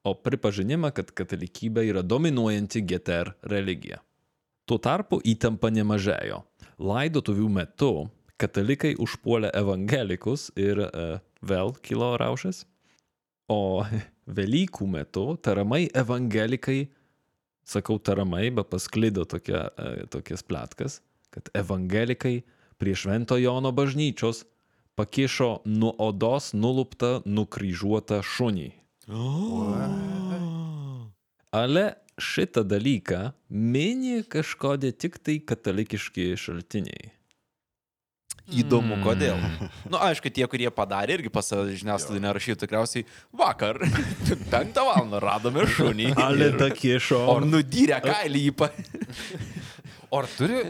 o 0.05 0.11
pripažinimą, 0.13 0.91
kad 0.93 1.09
katalikybė 1.17 1.81
yra 1.89 2.03
dominuojanti 2.05 2.83
GTR 2.85 3.31
religija. 3.49 3.97
Tuo 4.69 4.77
tarpu 4.77 5.17
įtampa 5.25 5.71
nemažėjo. 5.73 6.43
Laidotuvių 6.77 7.47
metu 7.55 7.89
katalikai 8.37 8.91
užpuolė 9.01 9.49
evangelikus 9.57 10.51
ir 10.61 10.83
uh, 10.85 11.17
vėl 11.41 11.73
kilo 11.81 12.11
raušas. 12.21 12.67
O 13.49 13.81
Velykų 14.39 14.85
metu 14.85 15.25
taramai 15.41 15.87
evangelikai, 15.97 16.83
sakau 17.65 17.97
taramai, 17.97 18.45
bet 18.53 18.69
pasklido 18.69 19.25
tokia, 19.25 19.65
uh, 19.73 20.05
tokias 20.13 20.45
plėtkas, 20.45 21.01
kad 21.33 21.49
evangelikai 21.57 22.43
prie 22.77 22.93
Švento 22.93 23.41
Jono 23.41 23.73
bažnyčios 23.73 24.45
pakišo 24.99 25.61
nuo 25.65 25.93
odos 26.03 26.51
nuluptą 26.51 27.21
nukryžiuotą 27.23 28.19
šunį. 28.25 28.67
Ale 31.55 31.85
šitą 32.19 32.65
dalyką 32.67 33.21
mini 33.49 34.19
kažkodė 34.27 34.91
tik 34.91 35.15
tai 35.23 35.37
katalikiški 35.39 36.33
šaltiniai. 36.37 37.13
Įdomu, 38.49 38.97
kodėl. 39.05 39.37
Na, 39.37 39.69
nu, 39.93 39.97
aišku, 40.01 40.31
tie, 40.33 40.43
kurie 40.49 40.69
padarė, 40.73 41.19
irgi 41.19 41.29
pas 41.33 41.45
save 41.45 41.75
žiniasklaidai 41.77 42.23
nerašytų 42.23 42.63
tikriausiai 42.63 43.05
vakar, 43.37 43.77
penktą 44.53 44.87
valandą 44.87 45.21
radome 45.21 45.67
šunį. 45.69 46.11
Ale 46.17 46.49
ir- 46.49 46.57
dakišo. 46.57 47.21
O 47.29 47.37
nudyrė 47.45 48.01
kailį 48.03 48.47
į 48.49 48.55
pa... 48.57 48.71
Ar 50.17 50.25
turi 50.33 50.63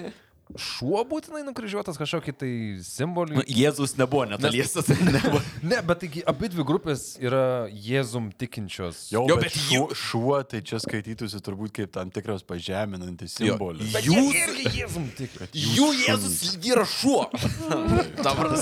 šuo 0.58 1.04
būtinai 1.06 1.44
nukryžiuotas 1.46 1.98
kažkokį 2.00 2.34
tai 2.42 2.50
simbolį? 2.82 3.36
Nu, 3.38 3.44
Jėzus 3.46 3.94
nebuvo 4.00 4.24
netoliese. 4.32 4.82
tai 4.88 4.96
nebuvo. 5.14 5.42
Ne, 5.62 5.78
bet 5.86 6.02
taigi 6.02 6.24
abi 6.26 6.50
dvi 6.50 6.66
grupės 6.66 7.04
yra 7.22 7.68
Jėzum 7.70 8.32
tikinčios. 8.34 9.04
Jo, 9.14 9.28
Jo, 9.28 9.36
jo 9.36 9.38
bet 9.38 9.50
bet 9.50 9.58
šuo, 9.62 9.86
šuo 9.94 10.40
tai 10.50 10.62
čia 10.66 10.80
skaitytųsi 10.82 11.42
turbūt 11.46 11.76
kaip 11.78 11.94
tam 11.94 12.10
tikras 12.14 12.42
pažeminantis 12.48 13.38
simbolis. 13.38 13.92
Bet 13.94 14.08
Jūs- 14.10 14.40
irgi 14.42 14.74
Jėzum 14.80 15.06
tiki. 15.18 15.50
Jų 15.78 15.90
Jėzus 16.08 16.58
yra 16.66 16.86
šuo. 16.90 17.28
Dabar 18.26 18.56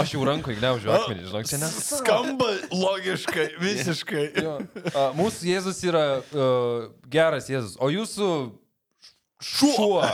Aš 0.00 0.14
jau 0.14 0.24
rankoje 0.26 0.58
gniaužiu 0.58 0.90
akmenį, 0.94 1.28
žinok, 1.30 1.46
čia 1.50 1.60
nes. 1.62 1.76
Skamba 2.00 2.48
logiškai, 2.74 3.46
visiškai. 3.62 4.24
Jo. 4.42 4.56
A, 4.94 5.06
Mūsų 5.18 5.46
Jėzus 5.50 5.80
yra 5.86 6.04
uh, 6.20 6.90
geras 7.10 7.48
Jėzus, 7.50 7.76
o 7.82 7.90
jūsų 7.92 8.28
šuo. 9.40 10.04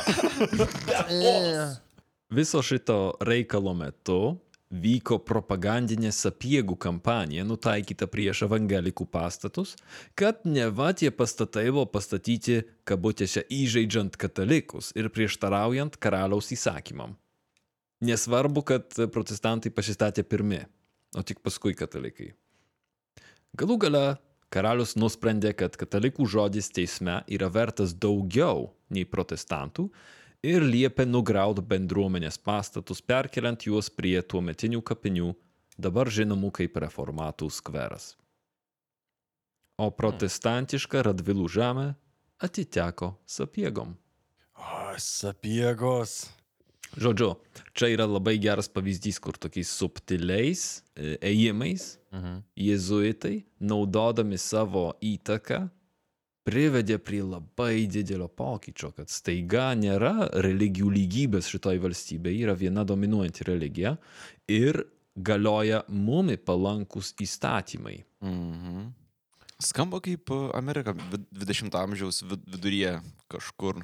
Viso 2.36 2.62
šito 2.62 3.14
reikalo 3.20 3.74
metu 3.74 4.36
vyko 4.70 5.20
propagandinė 5.22 6.10
sapiegų 6.10 6.74
kampanija 6.82 7.44
nutaikyta 7.46 8.08
prieš 8.10 8.42
evangelikų 8.48 9.06
pastatus, 9.10 9.76
kad 10.18 10.42
neva 10.44 10.90
tie 10.92 11.12
pastatai 11.14 11.68
buvo 11.70 11.86
pastatyti 11.86 12.64
kabutėse 12.88 13.44
įžeidžiant 13.46 14.18
katalikus 14.18 14.90
ir 14.98 15.08
prieštaraujant 15.14 15.98
karaliaus 16.02 16.50
įsakymam. 16.56 17.14
Nesvarbu, 18.02 18.64
kad 18.66 18.98
protestantai 19.12 19.70
pasistatė 19.72 20.26
pirmi, 20.26 20.64
o 21.16 21.22
tik 21.22 21.40
paskui 21.46 21.76
katalikai. 21.78 22.34
Galų 23.56 23.78
gale 23.86 24.04
karalius 24.52 24.96
nusprendė, 24.98 25.54
kad 25.56 25.78
katalikų 25.78 26.26
žodis 26.28 26.68
teisme 26.74 27.22
yra 27.32 27.48
vertas 27.48 27.94
daugiau 27.96 28.74
nei 28.91 29.07
protestantų 29.09 29.89
ir 30.47 30.62
liepė 30.62 31.07
nugriauti 31.09 31.64
bendruomenės 31.66 32.39
pastatus, 32.39 33.03
perkeliant 33.03 33.66
juos 33.66 33.91
prie 33.91 34.20
tuometinių 34.22 34.82
kapinių, 34.87 35.32
dabar 35.78 36.11
žinomų 36.12 36.53
kaip 36.61 36.78
reformatų 36.87 37.51
skveras. 37.53 38.14
O 39.76 39.91
protestantiška 39.93 41.03
Radvilų 41.11 41.51
žemė 41.53 41.91
atiteko 42.41 43.16
sapiegom. 43.28 43.97
O, 44.57 44.97
sapiegos. 44.97 46.30
Žodžiu, 46.97 47.34
čia 47.76 47.91
yra 47.93 48.07
labai 48.09 48.39
geras 48.41 48.70
pavyzdys, 48.72 49.18
kur 49.20 49.37
tokiais 49.37 49.68
subtiliais 49.68 50.62
e, 50.95 51.16
ėjimais 51.20 51.97
Mhm. 52.16 52.43
jėzuitai, 52.57 53.45
naudodami 53.61 54.39
savo 54.41 54.95
įtaką, 55.05 55.66
privedė 56.47 56.99
prie 57.03 57.22
labai 57.26 57.86
didelio 57.90 58.28
pokyčio, 58.28 58.92
kad 58.97 59.11
staiga 59.11 59.72
nėra 59.78 60.28
religijų 60.44 60.92
lygybės 60.94 61.49
šitoj 61.51 61.80
valstybėje, 61.82 62.44
yra 62.47 62.55
viena 62.59 62.84
dominuojanti 62.86 63.47
religija 63.49 63.97
ir 64.49 64.84
galioja 65.16 65.82
mumi 65.88 66.36
palankus 66.36 67.14
įstatymai. 67.24 67.99
Mhm. 68.22 68.86
Skamba 69.57 70.03
kaip 70.05 70.28
e, 70.30 70.36
Amerika 70.53 70.92
vid- 70.92 71.30
20 71.32 71.72
amžiaus 71.80 72.22
vid- 72.28 72.44
viduryje 72.53 72.99
kažkur. 73.32 73.80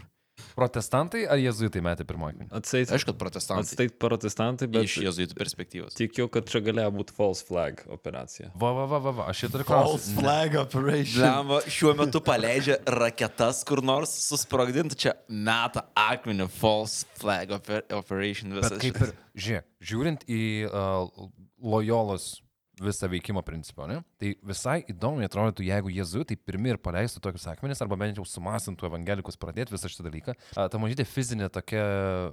Protestantai 0.56 1.22
ar 1.30 1.40
jėzuitai 1.40 1.80
metė 1.84 2.04
pirmąjį 2.08 2.34
akmenį? 2.36 2.48
Atseit, 2.58 2.90
Aišku, 2.92 3.12
kad 3.12 3.18
protestantai. 3.22 3.64
atseit 3.72 3.96
protestantai, 4.02 4.68
bet 4.72 4.84
Iš 4.88 4.96
jėzuitų 5.06 5.36
perspektyvos. 5.38 5.96
tikiu, 5.98 6.28
kad 6.32 6.48
čia 6.52 6.60
galėjo 6.64 6.92
būti 6.98 7.16
false 7.16 7.44
flag 7.48 7.82
operacija. 7.92 8.50
Va, 8.54 8.72
va, 8.76 8.84
va, 8.90 8.98
va, 9.06 9.14
va. 9.20 9.26
aš 9.32 9.44
šitą 9.44 9.52
turiu 9.56 9.68
False 9.70 9.88
klausimą. 10.12 10.20
flag 10.20 10.56
operation. 10.62 11.22
Lemba, 11.24 11.60
šiuo 11.66 11.94
metu 11.98 12.20
paleidžia 12.24 12.78
raketas 12.86 13.62
kur 13.68 13.82
nors 13.82 14.12
susprogdinti, 14.28 14.98
čia 15.06 15.14
meta 15.28 15.86
akmenį 15.98 16.48
false 16.52 17.06
flag 17.20 17.50
oper 17.58 17.82
operation 17.96 18.52
visą. 18.56 18.74
Bet 18.76 18.80
kaip 18.86 19.00
ir, 19.06 19.14
žiūrėk, 19.34 19.68
žiūrint 19.92 20.24
į 20.28 20.42
uh, 20.68 21.28
lojolos 21.62 22.40
visą 22.80 23.08
veikimo 23.12 23.42
principą, 23.44 23.86
ne? 23.90 23.98
tai 24.20 24.32
visai 24.46 24.78
įdomiai 24.90 25.28
atrodytų, 25.28 25.66
jeigu 25.66 25.92
jėzuitai 25.92 26.38
pirmi 26.40 26.72
ir 26.72 26.80
paleistų 26.80 27.20
tokius 27.24 27.44
akmenis, 27.52 27.82
arba 27.84 27.98
bent 28.00 28.16
jau 28.16 28.24
sumasintų 28.28 28.88
evangelikus 28.88 29.38
pradėti 29.40 29.74
visą 29.74 29.90
šitą 29.92 30.06
dalyką, 30.08 30.36
ta 30.56 30.80
mažytė 30.80 31.06
fizinė 31.08 31.50
tokia 31.52 31.84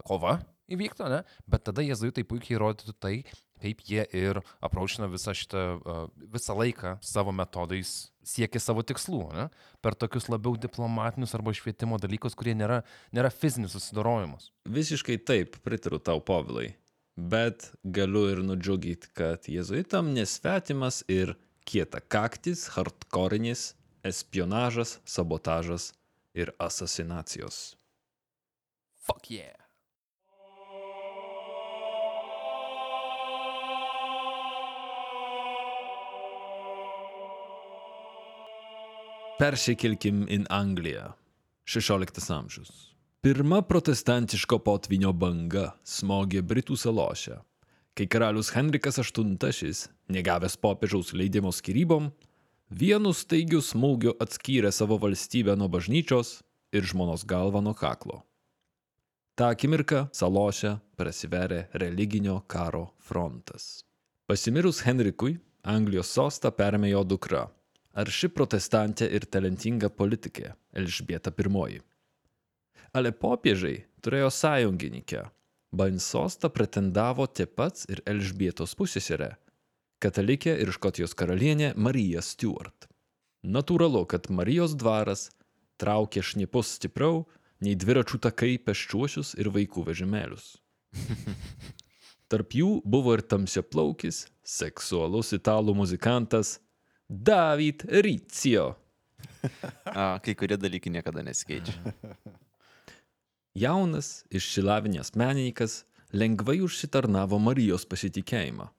kova 0.07 0.39
įvyktų, 0.71 1.09
ne? 1.11 1.21
bet 1.49 1.65
tada 1.67 1.83
jėzuitai 1.83 2.23
puikiai 2.29 2.59
rodytų 2.61 2.95
tai, 3.01 3.13
kaip 3.59 3.83
jie 3.89 4.05
ir 4.15 4.39
apraušina 4.63 5.09
visą 5.11 5.35
šitą, 5.35 5.65
visą 6.31 6.55
laiką 6.55 6.95
savo 7.03 7.33
metodais 7.35 8.09
siekia 8.23 8.61
savo 8.63 8.83
tikslų, 8.85 9.23
ne? 9.35 9.47
per 9.83 9.97
tokius 9.99 10.29
labiau 10.31 10.55
diplomatinius 10.59 11.35
arba 11.35 11.55
švietimo 11.57 11.99
dalykus, 12.01 12.37
kurie 12.37 12.55
nėra, 12.55 12.83
nėra 13.15 13.33
fizinis 13.33 13.75
susidorojimas. 13.75 14.53
Visiškai 14.69 15.19
taip, 15.25 15.59
pritariu 15.65 15.99
tau, 15.99 16.21
povilai. 16.23 16.71
Bet 17.19 17.71
galiu 17.83 18.29
ir 18.31 18.39
nudžiugyti, 18.47 19.09
kad 19.11 19.49
jėzuitam 19.51 20.13
nesvetimas 20.15 21.01
ir 21.11 21.33
kieta 21.67 21.99
kaktis, 21.99 22.69
hardkorinis, 22.77 23.73
espionažas, 24.07 24.99
sabotažas 25.03 25.91
ir 26.33 26.53
asasinacijos. 26.63 27.75
Fuck 29.03 29.31
yeah. 29.33 29.59
Persikilkim 39.39 40.23
į 40.27 40.45
Angliją. 40.51 41.13
16 41.67 42.31
amžius. 42.35 42.71
Pirma 43.21 43.57
protestantiško 43.67 44.61
potvinio 44.63 45.09
banga 45.11 45.73
smogė 45.83 46.39
Britų 46.39 46.77
salose, 46.79 47.33
kai 47.91 48.05
karalius 48.07 48.53
Henrikas 48.55 48.95
VIII, 49.01 49.73
negavęs 50.15 50.55
popiežiaus 50.63 51.11
leidimo 51.11 51.51
skirybom, 51.51 52.07
vienu 52.71 53.11
staigiu 53.11 53.59
smūgiu 53.59 54.13
atskyrė 54.23 54.71
savo 54.71 54.95
valstybę 55.03 55.57
nuo 55.59 55.67
bažnyčios 55.67 56.37
ir 56.71 56.87
žmonos 56.87 57.27
galvą 57.27 57.59
nuo 57.59 57.75
kaklo. 57.75 58.21
Ta 59.35 59.51
akimirka 59.51 60.05
salose 60.15 60.77
prasiverė 60.95 61.65
religinio 61.75 62.37
karo 62.47 62.85
frontas. 63.03 63.83
Pasimirus 64.31 64.79
Henrikui, 64.87 65.35
Anglijos 65.67 66.15
sostą 66.15 66.55
perėmė 66.55 66.95
jo 66.95 67.03
dukra, 67.03 67.49
arši 67.91 68.31
protestantė 68.31 69.11
ir 69.11 69.27
talentinga 69.27 69.91
politikė 69.91 70.55
Elžbieta 70.71 71.35
I. 71.35 71.81
Ale 72.93 73.11
popiežiai 73.11 73.83
turėjo 74.01 74.29
sąjungininkę. 74.33 75.27
Bain 75.71 75.99
sostą 75.99 76.49
pretendavo 76.49 77.27
taip 77.27 77.53
pat 77.59 77.83
ir 77.93 78.01
Elžbietos 78.09 78.73
pusėserė, 78.77 79.35
katalikė 80.01 80.55
ir 80.63 80.71
Škotijos 80.73 81.13
karalienė 81.13 81.75
Marija 81.77 82.23
Stuart. 82.25 82.87
Natūralu, 83.45 84.01
kad 84.09 84.31
Marijos 84.33 84.73
dvaras 84.73 85.29
traukė 85.79 86.23
šnipus 86.25 86.73
stipriau 86.79 87.27
nei 87.61 87.77
dviračių 87.77 88.19
takai 88.25 88.57
peščiuosius 88.57 89.35
ir 89.37 89.51
vaikų 89.53 89.85
vežimėlius. 89.91 90.57
Tarp 92.29 92.57
jų 92.57 92.79
buvo 92.85 93.13
ir 93.17 93.23
tamsiaplaukis, 93.25 94.25
seksualus 94.41 95.33
italų 95.37 95.77
muzikantas 95.77 96.57
David 97.09 97.85
Rizio. 97.89 98.73
A, 99.85 100.17
kai 100.23 100.35
kurie 100.37 100.57
dalykai 100.57 100.91
niekada 100.97 101.23
nesikeičia. 101.25 101.77
Jaunas, 103.59 104.23
išsilavinęs 104.31 105.15
menininkas 105.19 105.83
lengvai 106.15 106.61
užsitarnavo 106.63 107.39
Marijos 107.43 107.83
pasitikėjimą. 107.89 108.69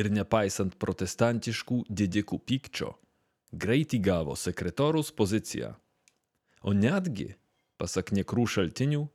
Ir 0.00 0.08
nepaisant 0.10 0.74
protestantiškų 0.80 1.82
didikų 2.00 2.38
pykčio, 2.48 2.94
greitai 3.52 4.00
gavo 4.02 4.34
sekretoriaus 4.36 5.12
poziciją. 5.14 5.74
O 6.64 6.74
netgi, 6.74 7.34
pasak 7.78 8.10
nekrų 8.16 8.46
šaltinių, 8.56 9.06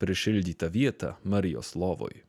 prišildytą 0.00 0.70
vietą 0.72 1.14
Marijos 1.24 1.74
lovoj. 1.76 2.22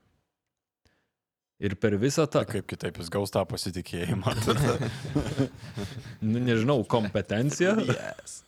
Ir 1.61 1.77
per 1.77 1.93
visą 2.01 2.25
tą, 2.25 2.41
Kaip 2.49 2.65
kitaip 2.67 2.97
jis 2.97 3.11
gaus 3.13 3.31
tą 3.31 3.45
pasitikėjimą. 3.45 4.33
nu, 6.31 6.39
nežinau, 6.41 6.81
kompetenciją, 6.89 7.77
Yes. 7.85 8.41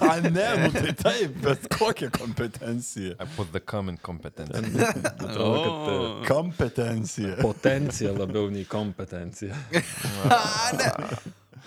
A, 0.00 0.20
ne, 0.20 0.46
nu 0.62 0.70
tai 0.72 0.92
taip, 0.98 1.36
bet 1.42 1.66
kokia 1.78 2.10
kompetencija. 2.14 3.14
I 3.20 3.26
put 3.36 3.50
the 3.52 3.60
common 3.60 3.96
competence. 3.96 4.52
atrodo, 5.26 5.70
kad 5.86 6.24
e, 6.24 6.28
Kompetencija. 6.28 7.36
potencija 7.42 8.12
labiau 8.12 8.50
nei 8.50 8.64
kompetencija. 8.64 9.54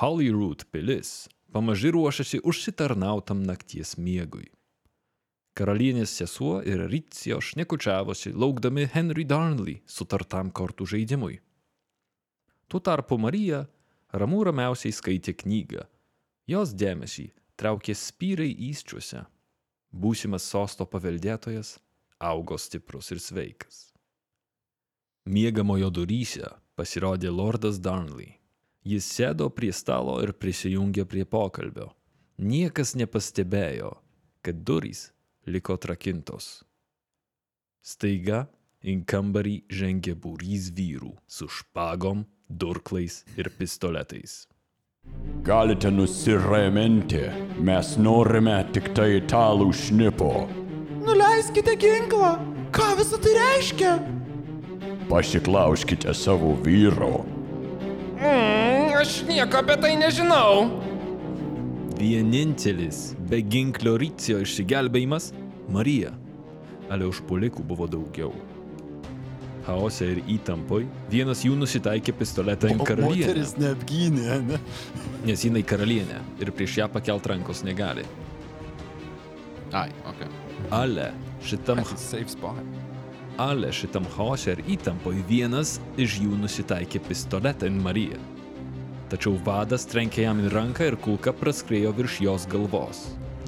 Holyrood 0.00 0.64
pilis 0.72 1.28
pamaži 1.52 1.90
ruošiasi 1.94 2.40
užsitarnautam 2.42 3.42
nakties 3.46 3.96
miegui. 4.00 4.50
Karalienės 5.54 6.10
sesuo 6.18 6.62
ir 6.66 6.90
Rizio 6.90 7.38
šnekučiavosi, 7.38 8.34
laukdami 8.34 8.90
Henry 8.90 9.22
Darnley 9.22 9.78
sutartam 9.86 10.50
kortų 10.50 10.90
žaidimui. 10.96 11.38
Tuo 12.66 12.82
tarpu 12.82 13.14
Marija 13.22 13.70
ramų 14.14 14.44
ramiausiai 14.50 14.94
skaitė 14.94 15.34
knygą. 15.42 15.86
Jos 16.50 16.74
dėmesį 16.76 17.30
traukė 17.58 17.94
spyrai 17.98 18.50
įsčiuose. 18.70 19.24
Būsimas 19.94 20.46
sosto 20.50 20.86
paveldėtojas 20.90 21.76
augo 22.18 22.58
stiprus 22.58 23.10
ir 23.14 23.20
sveikas. 23.22 23.90
Miegamojo 25.24 25.90
duryse 25.90 26.48
pasirodė 26.76 27.30
Lordas 27.30 27.78
Darnley. 27.80 28.34
Jis 28.84 29.06
sėdo 29.08 29.48
prie 29.48 29.72
stalo 29.72 30.18
ir 30.20 30.34
prisijungė 30.36 31.06
prie 31.08 31.24
pokalbio. 31.24 31.94
Niekas 32.36 32.92
nepastebėjo, 32.98 33.94
kad 34.44 34.60
durys 34.68 35.06
liko 35.46 35.78
trakintos. 35.80 36.64
Staiga 37.80 38.44
į 38.84 38.98
kambarį 39.08 39.54
žengė 39.72 40.12
būrys 40.20 40.68
vyrų 40.76 41.14
su 41.30 41.48
špagom, 41.48 42.26
durklais 42.60 43.22
ir 43.36 43.50
pistoletais. 43.58 44.44
Galite 45.44 45.90
nusiraminti, 45.90 47.20
mes 47.60 47.96
norime 48.00 48.56
tik 48.72 48.94
tai 48.96 49.18
italų 49.18 49.68
šnipo. 49.76 50.32
Nuleiskite 51.04 51.74
ginklą. 51.76 52.38
Ką 52.74 52.86
visą 52.98 53.20
tai 53.22 53.34
reiškia? 53.36 53.92
Pasiklauskite 55.10 56.14
savo 56.16 56.54
vyro. 56.64 57.26
Mm, 58.16 58.94
aš 58.96 59.20
nieko 59.28 59.60
apie 59.60 59.76
tai 59.82 59.92
nežinau. 60.00 60.64
Vienintelis 62.00 63.12
be 63.28 63.42
ginklio 63.44 63.98
Rycio 64.00 64.40
išsigelbėjimas- 64.42 65.30
Marija. 65.76 66.10
Ale 66.90 67.06
užpuolikų 67.12 67.62
buvo 67.68 67.86
daugiau. 67.86 68.32
Chaose 69.64 70.10
ir 70.12 70.22
įtampoj 70.36 70.84
vienas 71.12 71.44
jų 71.46 71.54
nusitaikė 71.56 72.12
pistoletą 72.18 72.68
į 72.68 72.78
karalienę, 72.84 73.30
Moteris 73.30 73.54
neapgynė, 73.56 74.40
ne? 74.44 74.58
nes 75.24 75.44
jinai 75.46 75.64
karalienė 75.64 76.20
ir 76.44 76.52
prieš 76.52 76.82
ją 76.82 76.88
pakelt 76.92 77.26
rankos 77.32 77.64
negali. 77.64 78.04
ai, 79.72 79.88
ok. 80.06 80.26
Ale 80.70 81.12
Šitam 81.44 81.84
Safe 81.96 82.28
spot. 82.28 82.56
Ale 83.36 83.72
šitam 83.72 84.04
chaose 84.16 84.54
ir 84.54 84.62
įtampoje 84.76 85.24
vienas 85.28 85.74
iš 86.00 86.20
jų 86.22 86.38
nusitaikė 86.40 87.02
pistoletą 87.04 87.68
į 87.68 87.80
Mariją. 87.84 88.20
Tačiau 89.12 89.34
vadas 89.44 89.84
trenkė 89.90 90.24
jam 90.24 90.40
į 90.40 90.52
ranką 90.54 90.86
ir 90.88 90.96
kulka 90.96 91.34
praskrėjo 91.36 91.92
virš 91.98 92.20
jos 92.24 92.46
galvos. 92.48 93.02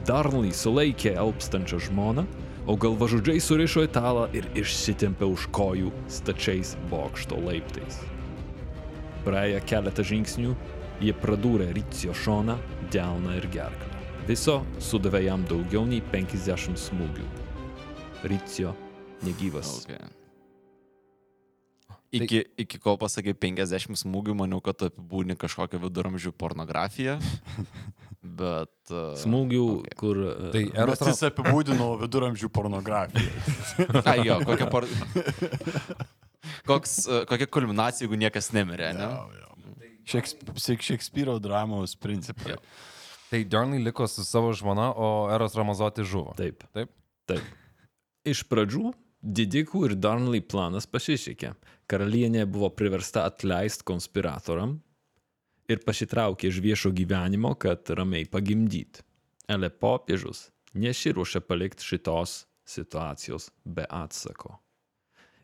Darnley 0.05 0.53
sulaikė 0.53 1.15
alpstančią 1.23 1.81
žmoną, 1.87 2.27
o 2.67 2.77
galvažudžiai 2.77 3.41
surišo 3.41 3.85
italą 3.87 4.27
ir 4.35 4.49
išsitempė 4.59 5.27
už 5.31 5.47
kojų 5.55 5.93
stačiais 6.11 6.75
bokšto 6.91 7.39
laiptais. 7.39 8.01
Praėję 9.27 9.61
keletą 9.67 10.05
žingsnių, 10.07 10.55
jie 11.03 11.15
pradūrė 11.23 11.71
Ricio 11.77 12.15
šoną, 12.15 12.59
delną 12.93 13.37
ir 13.39 13.47
gerklę. 13.55 13.93
Viso 14.27 14.61
sudavė 14.83 15.23
jam 15.29 15.47
daugiau 15.47 15.87
nei 15.87 16.03
50 16.13 16.79
smūgių. 16.83 17.27
Ricio 18.27 18.75
negyvas. 19.23 19.85
Okay. 19.85 20.03
Iki, 22.17 22.41
iki 22.65 22.81
kol 22.83 22.99
pasakai 22.99 23.35
50 23.35 23.99
smūgių, 23.99 24.35
maniau, 24.39 24.63
kad 24.65 24.89
apibūni 24.89 25.37
kažkokią 25.39 25.79
viduramžių 25.83 26.33
pornografiją. 26.39 27.19
Bet. 28.27 28.73
Uh, 28.91 29.15
Smūgių, 29.19 29.65
okay. 29.81 29.97
kur... 29.99 30.21
e, 30.31 30.51
Tai 30.55 30.63
Eros 30.83 31.03
jis 31.09 31.23
apibūdino 31.31 31.89
viduramžių 32.03 32.51
pornografiją. 32.55 33.31
Ai 34.11 34.21
jo, 34.27 34.39
kokia, 34.47 34.69
por... 34.73 34.87
Koks, 36.71 36.99
uh, 37.07 37.23
kokia 37.31 37.49
kulminacija, 37.51 38.07
jeigu 38.07 38.19
niekas 38.21 38.53
nemirė, 38.55 38.93
ne? 38.97 39.09
Šekspyro 40.07 41.41
dramos 41.43 41.97
principai. 41.99 42.59
Tai 43.27 43.41
Darnley 43.51 43.83
liko 43.83 44.07
su 44.07 44.23
savo 44.25 44.53
žmona, 44.55 44.93
o 44.95 45.27
Eros 45.35 45.57
Ramazoti 45.59 46.07
žuvo. 46.07 46.37
Taip. 46.39 46.63
Taip. 46.77 46.93
Taip. 47.27 47.43
Iš 48.27 48.45
pradžių 48.47 48.93
didikų 49.27 49.89
ir 49.89 49.97
Darnley 49.99 50.43
planas 50.43 50.87
pasisekė. 50.87 51.57
Karalienė 51.91 52.47
buvo 52.51 52.71
priversta 52.75 53.27
atleisti 53.27 53.87
konspiratoriam 53.87 54.79
ir 55.71 55.83
pasitraukė 55.87 56.51
iš 56.51 56.61
viešo 56.65 56.93
gyvenimo, 56.95 57.55
kad 57.59 57.89
ramiai 57.99 58.27
pagimdyti. 58.31 59.03
Ale 59.49 59.71
popiežius 59.71 60.51
nesiruošė 60.75 61.43
palikti 61.47 61.87
šitos 61.87 62.45
situacijos 62.67 63.51
be 63.65 63.87
atsako. 63.91 64.57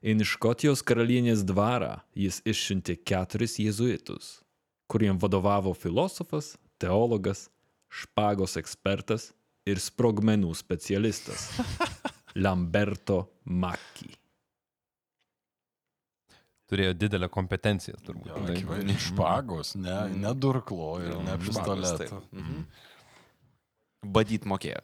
Į 0.03 0.17
Škotijos 0.27 0.83
karalienės 0.83 1.45
dvarą 1.47 2.01
jis 2.19 2.41
išsiuntė 2.43 2.97
keturis 3.07 3.61
jėzuitus, 3.63 4.41
kuriem 4.91 5.21
vadovavo 5.23 5.71
filosofas, 5.79 6.57
teologas, 6.83 7.47
špagos 7.87 8.59
ekspertas 8.59 9.31
ir 9.63 9.79
sprogmenų 9.79 10.51
specialistas 10.59 11.53
Lamberto 12.43 13.29
Macchi. 13.45 14.11
Turėjo 16.73 16.95
didelę 16.97 17.29
kompetenciją, 17.29 17.99
turbūt. 18.07 18.33
Ne 18.89 18.95
špagos, 18.97 19.75
ne, 19.77 19.97
ne 20.23 20.31
durklo 20.33 20.95
ir 21.05 21.19
ne 21.21 21.35
Špagos, 21.37 21.45
pistoleto. 21.51 22.21
taip. 22.23 22.33
Mhm. 22.33 22.63
Badyt 24.17 24.47
mokėjo. 24.49 24.81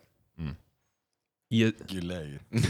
Jie, 1.48 1.70
Giliai. 1.88 2.36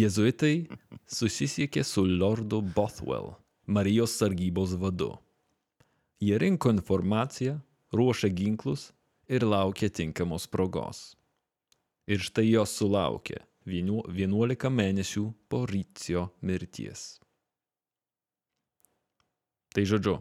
jėzuitai 0.00 0.66
susisiekė 1.08 1.80
su 1.88 2.04
Lordu 2.04 2.58
Bothwell, 2.76 3.30
Marijos 3.66 4.18
sargybos 4.20 4.74
vadu. 4.76 5.14
Jie 6.20 6.36
rinko 6.40 6.68
informaciją, 6.76 7.56
ruošė 7.96 8.28
ginklus 8.36 8.90
ir 9.32 9.46
laukė 9.48 9.88
tinkamos 9.96 10.44
progos. 10.52 11.14
Ir 12.04 12.20
štai 12.20 12.50
jos 12.50 12.76
sulaukė 12.76 13.40
vienu- 13.64 14.04
11 14.12 14.68
mėnesių 14.68 15.24
po 15.48 15.64
Rycio 15.64 16.28
mirties. 16.44 17.14
Tai 19.74 19.82
žodžiu, 19.90 20.18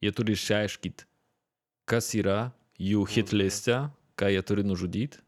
jie 0.00 0.12
turi 0.14 0.36
išsiaiškinti, 0.38 1.06
kas 1.90 2.12
yra 2.14 2.52
jų 2.78 3.02
hitliste, 3.10 3.80
ką 4.16 4.30
jie 4.30 4.42
turi 4.46 4.62
nužudyti 4.64 5.18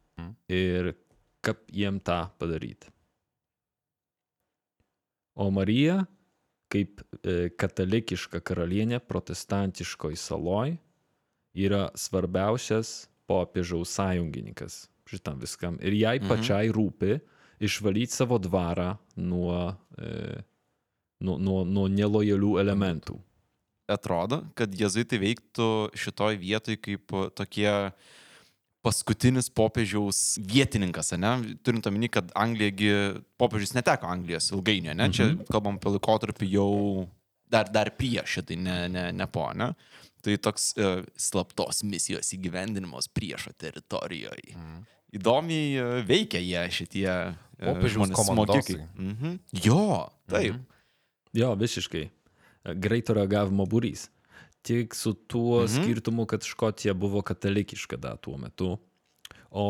ir 0.49 0.93
kaip 1.43 1.59
jiem 1.75 1.99
tą 2.01 2.29
padaryti. 2.39 2.87
O 5.35 5.49
Marija, 5.51 6.05
kaip 6.73 7.01
e, 7.25 7.49
katalikiška 7.57 8.41
karalienė 8.45 9.01
protestantiškoj 9.01 10.17
saloj, 10.21 10.77
yra 11.57 11.89
svarbiausias 11.99 13.09
popiežiaus 13.29 13.93
sąjungininkas 13.97 14.87
šitam 15.09 15.41
viskam. 15.41 15.79
Ir 15.81 15.93
jai 15.97 16.19
Mhm. 16.21 16.29
pačiai 16.29 16.71
rūpi 16.73 17.19
išvalyti 17.61 18.13
savo 18.13 18.39
dvarą 18.39 18.99
nuo, 19.17 19.75
e, 19.99 20.43
nuo, 21.21 21.39
nuo, 21.39 21.65
nuo 21.65 21.89
nelojalių 21.89 22.59
elementų. 22.61 23.19
Atrodo, 23.91 24.45
kad 24.55 24.73
jezuitai 24.79 25.19
veiktų 25.19 25.69
šitoj 25.99 26.37
vietoj 26.39 26.77
kaip 26.79 27.15
tokie 27.35 27.71
paskutinis 28.83 29.49
popiežiaus 29.55 30.39
vietininkas, 30.43 31.13
ne? 31.19 31.33
Turint 31.67 31.87
omeny, 31.91 32.09
kad 32.11 32.31
Anglijagi, 32.39 32.93
popiežius 33.39 33.75
neteko 33.77 34.11
Anglijos 34.11 34.51
ilgainiui, 34.55 34.95
ne? 34.99 35.11
Čia 35.15 35.33
kalbam 35.51 35.79
apie 35.79 35.95
laikotarpį 35.97 36.49
jau 36.55 36.71
dar, 37.53 37.69
dar 37.71 37.93
prieš 37.99 38.39
šitai, 38.39 38.59
ne, 38.59 38.79
ne, 38.91 39.05
ne 39.15 39.29
po, 39.31 39.49
ne? 39.55 39.73
Tai 40.23 40.39
toks 40.39 40.73
uh, 40.79 41.03
slaptos 41.19 41.83
misijos 41.87 42.31
įgyvendinimas 42.37 43.09
priešo 43.11 43.51
teritorijoje. 43.59 44.55
Mm. 44.55 44.83
Įdomiai 45.19 45.71
uh, 45.77 45.95
veikia 46.07 46.41
jie 46.43 46.63
šitie 46.73 47.09
uh, 47.11 47.33
Popiežiaus 47.63 48.15
smogikai. 48.15 48.81
Mhm. 48.97 49.39
Jo, 49.65 50.09
taip. 50.31 50.55
Mhm. 50.55 50.69
Jo, 51.39 51.55
visiškai. 51.59 52.07
Greito 52.65 53.15
reagavimo 53.17 53.67
būrys. 53.67 54.09
Tik 54.63 54.95
su 54.95 55.15
tuo 55.15 55.65
mhm. 55.65 55.73
skirtumu, 55.73 56.27
kad 56.31 56.45
Škotija 56.47 56.95
buvo 56.95 57.23
katalikiška 57.23 57.99
da 57.99 58.17
tuo 58.17 58.39
metu. 58.39 58.77
O 59.51 59.69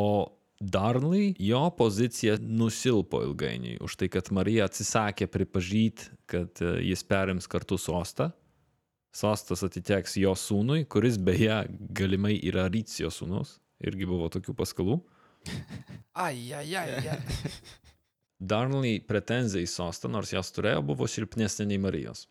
Darnley, 0.62 1.34
jo 1.38 1.70
pozicija 1.78 2.36
nusilpo 2.40 3.22
ilgainiui 3.24 3.80
už 3.82 3.96
tai, 3.98 4.08
kad 4.12 4.28
Marija 4.30 4.68
atsisakė 4.68 5.26
pripažyti, 5.26 6.12
kad 6.30 6.60
e, 6.62 6.76
jis 6.86 7.02
perims 7.08 7.48
kartu 7.50 7.78
sostą. 7.80 8.28
Sostas 9.12 9.64
atiteks 9.66 10.14
jo 10.20 10.36
sūnui, 10.38 10.84
kuris 10.88 11.18
beje 11.20 11.64
galimai 11.90 12.36
yra 12.38 12.68
Rycijo 12.70 13.10
sūnus. 13.12 13.56
Irgi 13.82 14.06
buvo 14.06 14.28
tokių 14.32 14.54
paskalų. 14.56 15.00
Ai, 16.14 16.52
ai, 16.54 16.68
ai, 16.76 17.08
ai. 17.08 17.16
Darnley 18.38 19.00
pretenzija 19.08 19.64
į 19.64 19.70
sostą, 19.70 20.10
nors 20.12 20.30
jos 20.34 20.52
turėjo, 20.54 20.82
buvo 20.86 21.08
silpnesnė 21.08 21.66
nei 21.70 21.80
Marijos. 21.80 22.26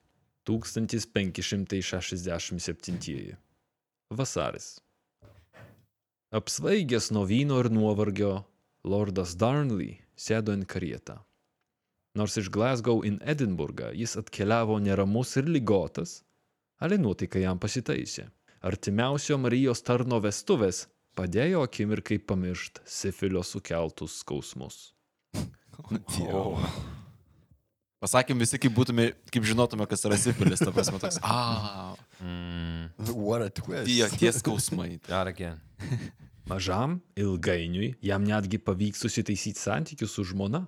1567. 0.48 3.36
Vasaris. 4.12 4.80
Apsvaigęs 6.32 7.12
nuo 7.12 7.26
vyno 7.28 7.60
ir 7.60 7.72
nuovargio, 7.72 8.44
Lordas 8.84 9.36
Darnley 9.36 10.00
sėdo 10.16 10.54
ant 10.56 10.68
karietą. 10.72 11.20
Nors 12.18 12.38
iš 12.40 12.50
Glasgow 12.52 13.04
į 13.08 13.18
Edinburgą 13.34 13.92
jis 13.96 14.18
atkeliavo 14.20 14.80
neramus 14.84 15.36
ir 15.40 15.48
lygotas, 15.48 16.24
ale 16.80 16.98
nuotaika 16.98 17.40
jam 17.40 17.60
pasitaisė. 17.62 18.28
Artimiausio 18.62 19.38
Marijos 19.42 19.82
tarno 19.86 20.20
vestuvės 20.24 20.86
padėjo 21.18 21.64
akimirkai 21.68 22.20
pamiršti 22.20 22.84
sifilio 22.86 23.44
sukeltus 23.44 24.20
skausmus. 24.24 24.92
O. 26.32 26.60
Pasakėm 28.02 28.40
visi, 28.42 28.58
kaip 28.58 28.74
būtume, 28.74 29.12
kaip 29.30 29.46
žinotume, 29.46 29.86
kas 29.90 30.02
yra 30.10 30.18
sifilis, 30.18 30.62
ta 30.64 30.72
prasme 30.74 30.98
toks. 31.02 31.20
A, 31.22 31.94
What 33.14 33.46
a 33.46 33.50
twist. 33.54 33.86
tie, 33.86 34.08
tie 34.18 34.32
skausmai. 34.34 34.96
Dar 35.06 35.30
again. 35.30 35.62
Mažam, 36.50 36.98
ilgainiui 37.16 37.94
jam 38.02 38.26
netgi 38.26 38.58
pavyks 38.58 39.06
susitaisyti 39.06 39.62
santykius 39.62 40.16
su 40.18 40.26
žmona. 40.26 40.66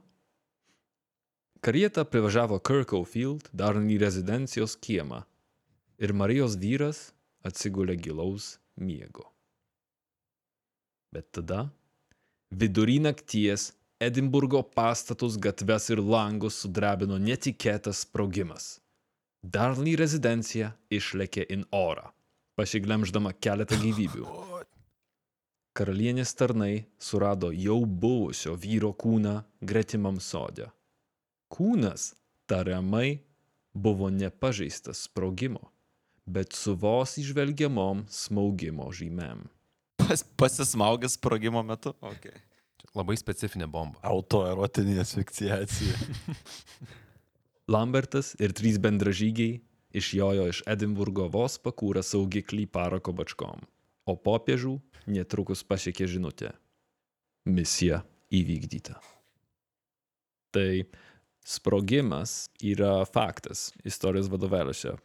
Karieta 1.64 2.04
privažiavo 2.06 2.60
Kirkhofield, 2.60 3.50
Darnley 3.54 3.98
rezidencijos 3.98 4.76
kiemą 4.78 5.24
ir 5.98 6.14
Marijos 6.14 6.58
vyras 6.60 7.14
atsigulė 7.48 7.96
gilaus 7.98 8.58
miego. 8.78 9.26
Bet 11.14 11.30
tada, 11.34 11.70
vidury 12.52 13.00
nakties, 13.02 13.72
Edinburgo 14.06 14.62
pastatus, 14.64 15.38
gatves 15.38 15.90
ir 15.94 16.02
langus 16.04 16.62
sudrebino 16.64 17.18
netikėtas 17.22 18.04
sprogimas. 18.06 18.78
Darnley 19.44 19.98
rezidencija 20.00 20.72
išlėkė 20.94 21.44
į 21.52 21.64
orą, 21.76 22.10
pasiglemždama 22.60 23.34
keletą 23.44 23.80
gyvybių. 23.82 24.28
Karalienės 25.78 26.36
tarnai 26.38 26.86
surado 27.02 27.50
jau 27.50 27.80
buvusio 27.86 28.54
vyro 28.54 28.92
kūną 28.94 29.40
gretimam 29.66 30.20
sodė. 30.22 30.70
Kūnas 31.50 32.12
tariamai 32.46 33.24
buvo 33.74 34.12
nepažeistas 34.14 35.08
sprogimo, 35.08 35.72
bet 36.26 36.54
su 36.54 36.76
vos 36.78 37.18
išvelgiamom 37.18 38.06
smaugimo 38.10 38.92
žymėm. 38.94 39.48
Pas, 39.98 40.24
pasismaugęs 40.38 41.18
sprogimo 41.18 41.64
metu. 41.66 41.96
Okay. 42.02 42.38
Labai 42.94 43.16
specifinė 43.18 43.66
bomba. 43.70 43.98
Autoerotinė 44.06 45.00
asfikciacija. 45.02 45.98
Lambertas 47.74 48.34
ir 48.44 48.54
trys 48.54 48.78
bendražygiai 48.82 49.62
išjojo 49.98 50.50
iš 50.52 50.62
Edinburgo 50.70 51.26
vos 51.34 51.56
pakūrę 51.62 52.04
saugiklį 52.06 52.68
parako 52.74 53.14
bačkom, 53.18 53.64
o 54.06 54.14
popiežių 54.18 54.76
netrukus 55.10 55.64
pasiekė 55.66 56.10
žinutė. 56.10 56.52
Misija 57.50 58.04
įvykdyta. 58.34 58.98
Tai 60.54 60.84
sprogimas 61.44 62.48
yra 62.64 63.02
faktas 63.10 63.72
istorijos 63.88 64.30
vadovėliuose. 64.32 64.96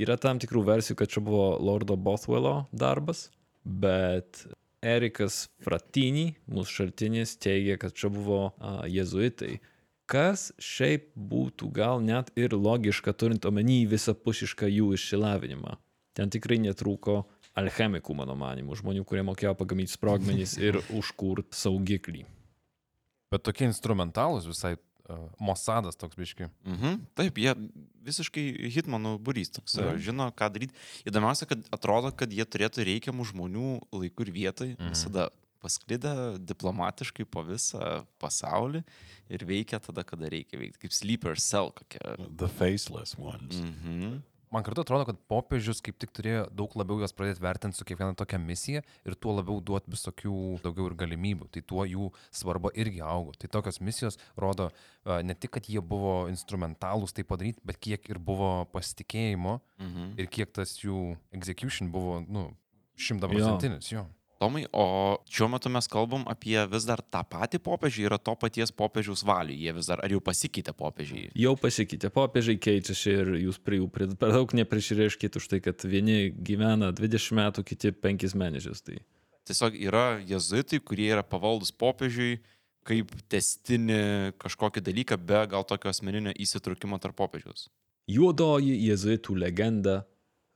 Yra 0.00 0.16
tam 0.20 0.40
tikrų 0.40 0.64
versijų, 0.66 0.96
kad 0.98 1.12
čia 1.12 1.22
buvo 1.24 1.58
Lordo 1.60 1.96
Bothwello 2.00 2.64
darbas, 2.72 3.28
bet 3.64 4.44
Erikas 4.80 5.50
Fratini, 5.60 6.34
mūsų 6.48 6.76
šaltinis, 6.78 7.34
teigia, 7.40 7.76
kad 7.80 7.92
čia 7.92 8.08
buvo 8.12 8.40
a, 8.56 8.86
jezuitai, 8.88 9.58
kas 10.10 10.50
šiaip 10.56 11.10
būtų 11.14 11.68
gal 11.76 12.00
net 12.02 12.32
ir 12.40 12.56
logiška 12.56 13.12
turint 13.12 13.44
omeny 13.46 13.84
visapusišką 13.90 14.70
jų 14.72 14.94
išsilavinimą. 14.96 15.76
Ten 16.16 16.32
tikrai 16.32 16.58
netrūko 16.64 17.20
alchemikų, 17.60 18.16
mano 18.16 18.34
manimu, 18.38 18.74
žmonių, 18.78 19.04
kurie 19.06 19.22
mokėjo 19.26 19.54
pagaminti 19.58 19.94
sprogmenys 19.94 20.56
ir 20.58 20.80
užkurt 20.98 21.52
saugiklį. 21.54 22.24
Bet 23.30 23.44
tokie 23.46 23.68
instrumentalūs 23.68 24.48
visai 24.48 24.74
Mosadas 25.40 25.96
toks 25.96 26.16
biški. 26.18 26.48
Mhm. 26.66 27.00
Taip, 27.18 27.34
jie 27.40 27.54
visiškai 28.06 28.44
hitmanų 28.76 29.18
būrys 29.20 29.52
toks, 29.52 29.76
Mhm. 29.78 29.98
žino, 29.98 30.30
ką 30.32 30.50
daryti. 30.52 30.72
Įdomiausia, 31.06 31.46
kad 31.46 31.62
atrodo, 31.72 32.12
kad 32.16 32.30
jie 32.30 32.44
turėtų 32.44 32.84
reikiamų 32.86 33.26
žmonių 33.32 33.68
laikų 33.92 34.26
ir 34.26 34.32
vietai, 34.32 34.70
mhm. 34.78 34.90
visada 34.94 35.28
pasklidę 35.60 36.38
diplomatiškai 36.40 37.26
po 37.28 37.42
visą 37.44 38.06
pasaulį 38.18 38.82
ir 39.28 39.44
veikia 39.44 39.78
tada, 39.78 40.02
kada 40.08 40.30
reikia 40.32 40.56
veikti, 40.56 40.78
kaip 40.86 40.92
sleeper 40.96 41.36
cell 41.36 41.70
kokia. 41.70 42.16
The 42.36 42.48
faceless 42.48 43.14
ones. 43.18 43.60
Mhm. 43.60 44.22
Man 44.50 44.64
kartu 44.66 44.82
atrodo, 44.82 45.04
kad 45.06 45.18
popiežius 45.30 45.78
kaip 45.78 45.94
tik 46.02 46.10
turėjo 46.10 46.48
daug 46.50 46.72
labiau 46.74 46.98
juos 46.98 47.12
pradėti 47.14 47.38
vertinti 47.44 47.78
su 47.78 47.84
kiekviena 47.86 48.16
tokia 48.18 48.38
misija 48.42 48.82
ir 49.06 49.14
tuo 49.14 49.36
labiau 49.36 49.60
duoti 49.62 49.92
visokių 49.94 50.32
daugiau 50.64 50.88
ir 50.90 50.96
galimybių. 50.98 51.46
Tai 51.54 51.62
tuo 51.70 51.84
jų 51.86 52.08
svarba 52.34 52.72
irgi 52.74 52.98
augo. 53.06 53.30
Tai 53.38 53.46
tokios 53.54 53.78
misijos 53.80 54.18
rodo 54.36 54.72
ne 55.06 55.34
tik, 55.38 55.52
kad 55.54 55.70
jie 55.70 55.78
buvo 55.80 56.26
instrumentalūs 56.32 57.14
tai 57.14 57.22
padaryti, 57.22 57.62
bet 57.64 57.78
kiek 57.78 58.10
ir 58.10 58.18
buvo 58.18 58.66
pasitikėjimo 58.74 59.60
Mhm. 59.78 60.18
ir 60.18 60.26
kiek 60.26 60.50
tas 60.52 60.74
jų 60.82 61.16
execution 61.32 61.92
buvo, 61.94 62.18
nu, 62.26 62.50
šimtaprocentinis. 62.98 63.92
Jo. 63.92 64.06
Tomai, 64.40 64.62
o 64.72 64.84
šiuo 65.28 65.50
metu 65.52 65.68
mes 65.68 65.84
kalbam 65.92 66.22
apie 66.32 66.56
vis 66.72 66.86
dar 66.88 67.02
tą 67.04 67.20
patį 67.28 67.60
popiežių, 67.60 68.06
yra 68.08 68.16
to 68.16 68.32
paties 68.40 68.72
popiežiaus 68.72 69.20
valių, 69.28 69.52
jie 69.52 69.74
vis 69.76 69.90
dar, 69.90 70.00
ar 70.00 70.14
jau 70.14 70.22
pasikeitė 70.24 70.72
popiežiai? 70.78 71.26
Jau 71.36 71.52
pasikeitė, 71.60 72.08
popiežiai 72.14 72.56
keičiasi 72.56 73.12
ir 73.12 73.32
jūs 73.42 73.60
prie 73.60 73.82
jų 73.82 73.90
per 73.92 74.06
daug 74.16 74.54
neprisireiškit 74.56 75.36
už 75.36 75.50
tai, 75.52 75.60
kad 75.64 75.84
vieni 75.84 76.30
gyvena 76.32 76.88
20 76.96 77.36
metų, 77.36 77.66
kiti 77.68 77.92
5 77.92 78.38
mėnesius. 78.40 78.80
Tai 78.86 78.96
Tiesiog 79.50 79.76
yra 79.76 80.06
jezuitai, 80.24 80.80
kurie 80.84 81.10
yra 81.10 81.24
pavaldus 81.26 81.72
popiežiui 81.76 82.38
kaip 82.86 83.12
testinį 83.32 84.32
kažkokį 84.40 84.82
dalyką 84.84 85.18
be 85.20 85.44
gal 85.52 85.66
tokio 85.68 85.90
asmeninio 85.92 86.32
įsitraukimo 86.32 86.96
tarp 87.02 87.18
popiežiaus. 87.18 87.68
Juodoji 88.10 88.76
jėzuitų 88.86 89.36
legenda 89.42 90.00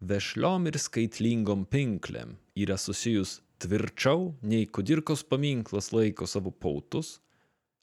vešliom 0.00 0.68
ir 0.70 0.78
skaitlingom 0.80 1.64
pinklėm 1.70 2.36
yra 2.58 2.78
susijus 2.80 3.40
tvirčiau 3.58 4.34
nei 4.42 4.66
kudirkos 4.66 5.24
paminklas 5.28 5.92
laiko 5.92 6.26
savo 6.26 6.50
pautus 6.50 7.18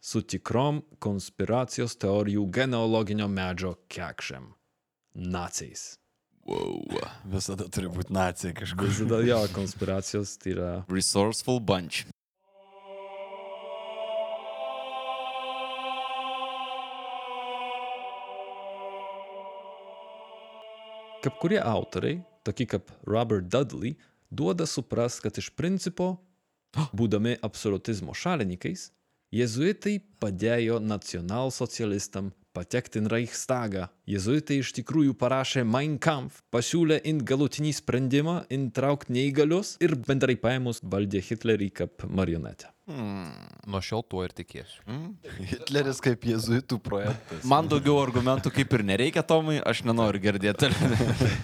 su 0.02 0.22
tikrom 0.22 0.82
konspiracijos 1.00 1.96
teorijų 2.02 2.48
genealoginio 2.50 3.28
medžio 3.30 3.76
kekšėm- 3.90 4.54
naciais. 5.36 5.98
Wow. 6.46 6.82
Visada 7.30 7.68
turi 7.70 7.88
būti 7.88 8.14
nacija 8.14 8.54
kažkur. 8.58 8.88
Visada 8.90 9.22
jo 9.22 9.38
konspiracijos 9.54 10.38
tai 10.42 10.56
yra 10.56 10.72
Resourceful 10.90 11.60
bunch. 11.60 12.08
Kaip 21.22 21.38
kurie 21.38 21.60
autoriai, 21.62 22.24
tokie 22.42 22.66
kaip 22.66 22.90
Robert 23.06 23.46
Dudley, 23.54 23.94
duoda 24.32 24.66
supras, 24.66 25.20
kad 25.20 25.38
iš 25.38 25.52
principo, 25.56 26.16
būdami 26.96 27.38
absolutizmo 27.44 28.16
šalininkais, 28.16 28.90
jezuitai 29.32 30.00
padėjo 30.24 30.80
nacionalsocialistam 30.84 32.32
patekti 32.56 33.02
į 33.02 33.10
Reichstagą. 33.12 33.88
Jezuitai 34.10 34.60
iš 34.62 34.74
tikrųjų 34.78 35.16
parašė 35.20 35.64
Mein 35.68 35.98
Kampf, 36.02 36.42
pasiūlė 36.54 37.00
in 37.08 37.24
galutinį 37.28 37.72
sprendimą, 37.80 38.42
intraukti 38.52 39.16
neįgalius 39.16 39.78
ir 39.84 39.96
bendrai 40.08 40.36
paėmus 40.40 40.84
valdė 40.84 41.24
Hitlerį 41.24 41.72
kaip 41.82 42.06
marionetę. 42.10 42.72
Hmm. 42.92 43.30
Nuo 43.70 43.80
šiol 43.84 44.04
tuo 44.10 44.24
ir 44.26 44.34
tikėsiu. 44.36 44.82
Hmm. 44.88 45.12
Hitleris 45.48 46.02
kaip 46.04 46.26
jezuitų 46.28 46.80
projektas. 46.84 47.44
Man 47.48 47.70
daugiau 47.72 48.00
argumentų 48.02 48.52
kaip 48.56 48.74
ir 48.76 48.84
nereikia, 48.88 49.24
Tomai, 49.28 49.60
aš 49.62 49.84
nenoriu 49.88 50.22
girdėti. 50.24 50.72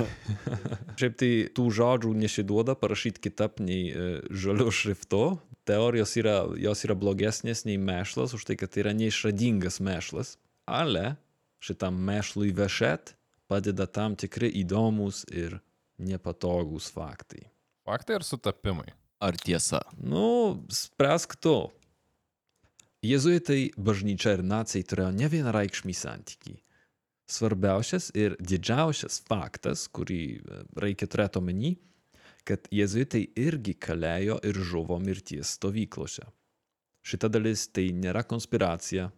Šiaip 0.99 1.19
tai 1.19 1.29
tų 1.53 1.67
žodžių 1.77 2.15
nesiduoda 2.17 2.73
parašyti 2.79 3.21
kitaip 3.29 3.61
nei 3.63 3.91
e, 3.91 4.07
žaliu 4.33 4.73
šriftu. 4.73 5.37
Teorijos 5.67 6.15
yra, 6.17 6.39
jos 6.57 6.83
yra 6.87 6.95
blogesnės 6.97 7.65
nei 7.67 7.77
mešlas, 7.77 8.33
už 8.33 8.47
tai, 8.47 8.57
kad 8.59 8.73
tai 8.73 8.85
yra 8.85 8.95
neišradingas 8.97 9.81
mešlas. 9.83 10.37
Ale 10.67 11.15
šitam 11.63 11.95
mešlui 12.03 12.51
vešet 12.51 13.15
padeda 13.47 13.87
tam 13.87 14.17
tikri 14.19 14.49
įdomus 14.61 15.23
ir 15.31 15.59
nepatogus 15.97 16.91
faktai. 16.93 17.47
Faktai 17.87 18.19
ir 18.19 18.27
sutapimai. 18.27 18.91
Ar 19.23 19.37
tiesa? 19.39 19.79
Nu, 19.97 20.59
spręsk 20.69 21.37
tu. 21.41 21.55
Jėzuitai, 23.05 23.71
bažnyčia 23.77 24.35
ir 24.37 24.43
nacijai 24.45 24.85
turėjo 24.85 25.09
ne 25.15 25.29
vienareikšmį 25.31 25.95
santykį. 25.95 26.55
Svarbiausias 27.27 28.09
ir 28.15 28.35
didžiausias 28.39 29.19
faktas, 29.27 29.85
kurį 29.91 30.21
e, 30.37 30.61
reikia 30.79 31.09
turėti 31.11 31.41
omeny, 31.41 31.73
kad 32.47 32.69
jėzuitai 32.71 33.25
irgi 33.39 33.75
kalėjo 33.75 34.37
ir 34.47 34.59
žuvo 34.69 34.99
mirties 35.03 35.57
stovyklose. 35.57 36.27
Šita 37.07 37.29
dalis 37.31 37.67
tai 37.71 37.89
nėra 37.95 38.23
konspiracija, 38.27 39.09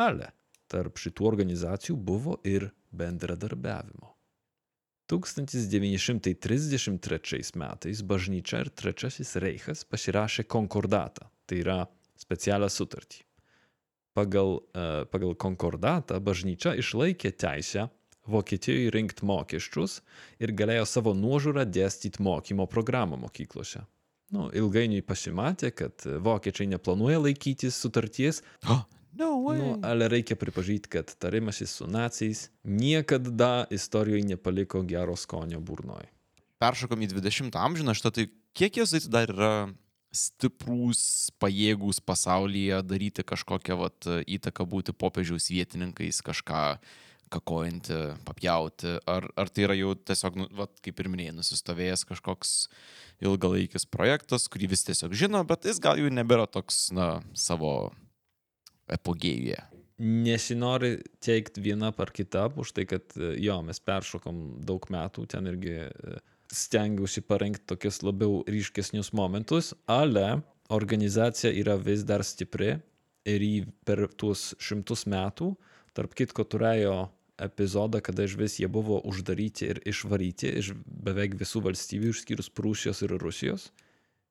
ale 0.00 0.32
tarp 0.68 1.00
šitų 1.00 1.32
organizacijų 1.32 1.96
buvo 1.96 2.36
ir 2.46 2.68
bendradarbiavimo. 2.92 4.18
1933 5.08 7.56
metais 7.56 8.02
bažnyčia 8.04 8.60
ir 8.60 8.68
Trečiasis 8.76 9.40
Reichas 9.40 9.80
pasirašė 9.88 10.44
konkordatą, 10.44 11.32
tai 11.48 11.56
yra 11.62 11.88
specialią 12.20 12.68
sutartį. 12.68 13.24
Pagal, 14.18 14.58
uh, 14.58 15.06
pagal 15.08 15.32
konkordatą 15.38 16.20
bažnyčia 16.20 16.74
išlaikė 16.76 17.32
teisę 17.32 17.88
Vokietijoje 18.28 18.90
rinkti 18.92 19.24
mokesčius 19.24 20.04
ir 20.42 20.52
galėjo 20.52 20.84
savo 20.84 21.14
nuožiūrą 21.16 21.64
dėstyti 21.64 22.20
mokymo 22.20 22.66
programą 22.68 23.16
mokyklose. 23.22 23.80
Nu, 24.34 24.50
ilgainiui 24.52 25.00
pasimatė, 25.08 25.70
kad 25.72 26.04
vokiečiai 26.04 26.68
neplanuoja 26.68 27.16
laikytis 27.24 27.80
sutarties, 27.80 28.42
No. 29.18 29.32
Nu, 29.54 29.72
ale 29.82 30.06
reikia 30.10 30.36
pripažinti, 30.38 30.90
kad 30.92 31.10
tarimasis 31.18 31.72
su 31.80 31.88
naciais 31.90 32.48
niekada 32.62 33.66
istorijoje 33.74 34.22
nepaliko 34.22 34.82
gero 34.86 35.16
skonio 35.16 35.60
burnoje. 35.60 36.06
Peršokom 36.62 37.02
į 37.02 37.10
20 37.12 37.58
amžių, 37.58 37.86
na 37.86 37.94
štai 37.98 38.14
tai 38.14 38.26
kiek 38.58 38.80
jezuitai 38.80 39.10
dar 39.10 39.34
yra 39.34 39.52
stiprūs, 40.14 41.02
pajėgūs 41.42 42.00
pasaulyje 42.06 42.80
daryti 42.86 43.24
kažkokią 43.26 43.76
vat, 43.78 44.08
įtaką, 44.26 44.64
būti 44.70 44.94
popiežiaus 44.96 45.50
vietininkais, 45.52 46.22
kažką 46.24 46.62
kakojantį, 47.28 47.98
papjauti, 48.24 48.94
ar, 49.04 49.26
ar 49.36 49.50
tai 49.52 49.66
yra 49.66 49.76
jau 49.76 49.92
tiesiog, 49.92 50.38
nu, 50.40 50.46
vat, 50.56 50.72
kaip 50.84 51.02
ir 51.02 51.10
minėjai, 51.12 51.34
nusistovėjęs 51.36 52.06
kažkoks 52.08 52.54
ilgalaikis 53.20 53.84
projektas, 53.84 54.48
kurį 54.48 54.70
vis 54.72 54.86
tiesiog 54.88 55.12
žino, 55.12 55.42
bet 55.44 55.68
jis 55.68 55.82
gal 55.82 56.00
jau 56.00 56.08
nebėra 56.08 56.48
toks, 56.48 56.86
na, 56.96 57.18
savo 57.36 57.90
epogėjuje. 58.94 59.60
Nesinori 59.98 60.92
teikti 61.24 61.62
vieną 61.64 61.90
par 61.96 62.12
kitą, 62.14 62.46
už 62.62 62.72
tai, 62.76 62.84
kad 62.86 63.16
e, 63.18 63.32
jo, 63.42 63.56
mes 63.66 63.80
peršokom 63.82 64.60
daug 64.66 64.84
metų, 64.94 65.26
ten 65.32 65.48
irgi 65.50 65.74
e, 65.82 66.18
stengiausi 66.54 67.24
parengti 67.26 67.66
tokius 67.66 68.00
labiau 68.06 68.44
ryškesnius 68.46 69.10
momentus, 69.16 69.72
ale 69.90 70.40
organizacija 70.70 71.50
yra 71.50 71.74
vis 71.80 72.04
dar 72.06 72.22
stipri 72.22 72.76
ir 73.28 73.44
jį 73.44 73.66
per 73.88 74.06
tuos 74.20 74.52
šimtus 74.62 75.06
metų, 75.10 75.52
tarp 75.96 76.14
kitko, 76.14 76.46
turėjo 76.46 77.08
epizodą, 77.38 78.00
kada 78.02 78.26
iš 78.26 78.36
vis 78.38 78.58
jie 78.58 78.68
buvo 78.70 79.00
uždaryti 79.06 79.68
ir 79.72 79.80
išvaryti 79.86 80.50
iš 80.60 80.72
beveik 80.86 81.36
visų 81.38 81.62
valstybių, 81.68 82.12
išskyrus 82.14 82.50
Prūsijos 82.54 83.02
ir 83.06 83.14
Rusijos. 83.22 83.68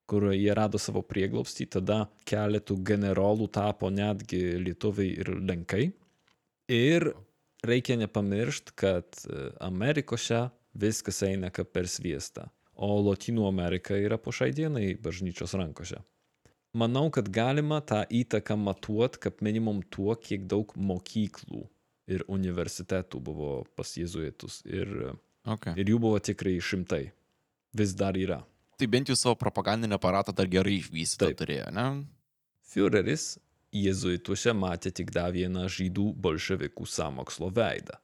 Kur 0.08 0.30
jie 0.32 0.53
rado 0.55 0.80
savo 0.80 1.03
prieglobstį, 1.03 1.68
tada 1.78 2.01
keletų 2.28 2.80
generolų 2.88 3.49
tapo 3.53 3.89
netgi 3.91 4.41
lietuviai 4.64 5.16
ir 5.22 5.32
lenkai. 5.49 5.88
Ir 6.72 7.12
reikia 7.68 7.97
nepamiršti, 7.99 8.76
kad 8.76 9.20
e, 9.28 9.49
Amerikose 9.64 10.47
viskas 10.78 11.22
eina 11.28 11.51
kaip 11.53 11.72
per 11.76 11.89
sviestą, 11.91 12.47
o 12.76 12.91
Lotynų 13.01 13.47
Amerika 13.49 13.97
yra 13.97 14.20
po 14.22 14.32
šiai 14.36 14.53
dienai 14.55 14.93
bažnyčios 15.01 15.55
rankose. 15.58 16.01
Manau, 16.78 17.08
kad 17.12 17.30
galima 17.34 17.80
tą 17.82 18.03
įtaką 18.14 18.58
matuoti 18.60 19.22
kaip 19.24 19.41
minimum 19.41 19.82
tuo, 19.89 20.14
kiek 20.20 20.43
daug 20.51 20.76
mokyklų 20.76 21.64
ir 22.12 22.24
universitetų 22.32 23.22
buvo 23.24 23.53
pas 23.76 23.95
jėzuitus. 23.97 24.62
Ir, 24.66 25.16
Okay. 25.47 25.78
ir 25.80 25.88
jų 25.88 25.99
buvo 26.03 26.18
tikrai 26.20 26.58
šimtai. 26.60 27.05
Vis 27.80 27.93
dar 27.95 28.18
yra. 28.20 28.41
Tai 28.78 28.88
bent 28.94 29.10
jau 29.10 29.18
savo 29.18 29.36
propagandinį 29.42 29.98
aparatą 29.98 30.36
dar 30.38 30.50
gerai 30.52 30.76
išvystytą 30.78 31.32
turėjo, 31.40 31.70
ne? 31.74 31.86
Führeris 32.68 33.38
jėzuituose 33.74 34.54
matė 34.54 34.92
tik 34.94 35.10
dar 35.16 35.34
vieną 35.34 35.66
žydų 35.72 36.12
bolševikų 36.22 36.86
samokslo 36.86 37.50
veidą. 37.54 37.98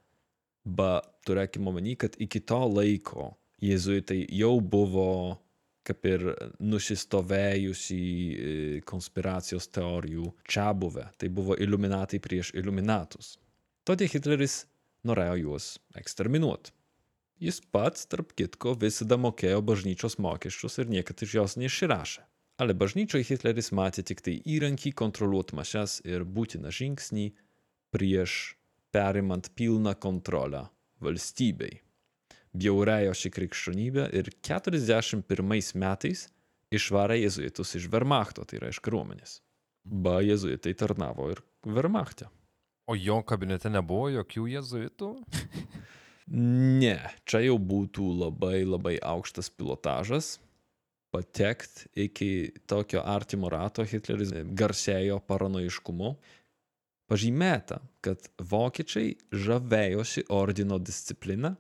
Ba 0.66 1.04
turėkime 1.28 1.70
omeny, 1.70 1.96
kad 2.00 2.18
iki 2.18 2.42
to 2.42 2.60
laiko 2.72 3.34
jėzuitai 3.64 4.24
jau 4.34 4.56
buvo 4.62 5.38
kaip 5.84 6.08
ir 6.08 6.22
nusistovėjusi 6.64 7.98
e, 8.00 8.52
konspiracijos 8.88 9.68
teorijų 9.76 10.30
čia 10.48 10.70
buvę. 10.74 11.10
Tai 11.20 11.30
buvo 11.36 11.58
iluminatai 11.60 12.22
prieš 12.24 12.54
iluminatus. 12.56 13.36
Todėl 13.84 14.12
Hitleris 14.14 14.62
norėjo 15.04 15.36
juos 15.42 15.74
eksterminuoti. 16.00 16.72
Jis 17.42 17.60
pats, 17.74 18.06
tarp 18.10 18.34
kitko, 18.38 18.76
visada 18.80 19.18
mokėjo 19.18 19.62
bažnyčios 19.66 20.20
mokesčius 20.22 20.78
ir 20.84 20.92
niekad 20.92 21.24
iš 21.26 21.36
jos 21.40 21.56
neišrašė. 21.62 22.26
Ale 22.62 22.76
bažnyčioje 22.78 23.26
Hitleris 23.32 23.72
matė 23.74 24.04
tik 24.06 24.22
tai 24.22 24.36
įrankį 24.56 24.94
kontroliuoti 24.94 25.58
mašes 25.58 26.02
ir 26.06 26.24
būtiną 26.24 26.70
žingsnį 26.70 27.32
prieš 27.94 28.56
perimant 28.94 29.50
pilną 29.58 29.96
kontrolę 29.98 30.68
valstybei. 31.02 31.80
Bjaurėjo 32.54 33.16
ši 33.18 33.32
krikščionybė 33.34 34.06
ir 34.14 34.30
41 34.46 35.74
metais 35.82 36.28
išvarė 36.74 37.18
jezuitus 37.24 37.74
iš 37.80 37.90
Wehrmachto, 37.90 38.46
tai 38.46 38.62
yra 38.62 38.70
iš 38.70 38.80
kariuomenės. 38.86 39.40
Ba 39.84 40.20
jezuitai 40.22 40.76
tarnavo 40.78 41.32
ir 41.34 41.42
Wehrmachte. 41.66 42.30
O 42.86 42.96
jo 43.00 43.22
kabinete 43.26 43.72
nebuvo 43.74 44.12
jokių 44.14 44.46
jėzuitų? 44.54 45.10
Ne, 46.32 46.98
čia 47.28 47.44
jau 47.44 47.58
būtų 47.60 48.06
labai 48.22 48.64
labai 48.64 48.96
aukštas 49.04 49.50
pilotažas. 49.52 50.38
Patekt 51.14 51.86
iki 51.94 52.54
tokio 52.66 53.04
artimo 53.06 53.52
rato 53.52 53.84
Hitleris 53.86 54.32
garsėjo 54.58 55.20
paranoiškumu. 55.28 56.16
Pažymėta, 57.12 57.82
kad 58.02 58.30
vokiečiai 58.40 59.18
žavėjosi 59.30 60.24
ordino 60.34 60.80
disciplina, 60.80 61.54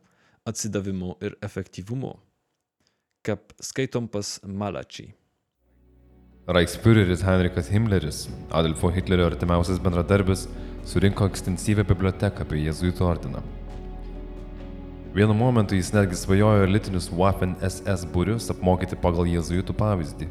atsidavimu 0.48 1.18
ir 1.22 1.36
efektyvumu. 1.44 2.16
Kaip 3.24 3.54
skaitom 3.62 4.08
pas 4.12 4.40
Malačiai. 4.44 5.14
Reichsführeris 6.48 7.22
Heinrichas 7.24 7.70
Himmleris, 7.72 8.26
Adolfo 8.52 8.90
Hitlerio 8.92 9.30
artimiausias 9.30 9.80
bendradarbis, 9.84 10.48
surinko 10.88 11.30
ekstensyvę 11.32 11.86
biblioteką 11.88 12.44
apie 12.44 12.64
jėzuitų 12.66 13.06
ordiną. 13.08 13.44
Vienu 15.14 15.34
momentu 15.34 15.76
jis 15.76 15.92
netgi 15.94 16.16
svajojo 16.16 16.64
elitinius 16.66 17.06
Waffen 17.14 17.52
SS 17.62 18.08
būrius 18.10 18.48
apmokyti 18.50 18.98
pagal 18.98 19.28
jėzuitų 19.30 19.76
pavyzdį, 19.78 20.26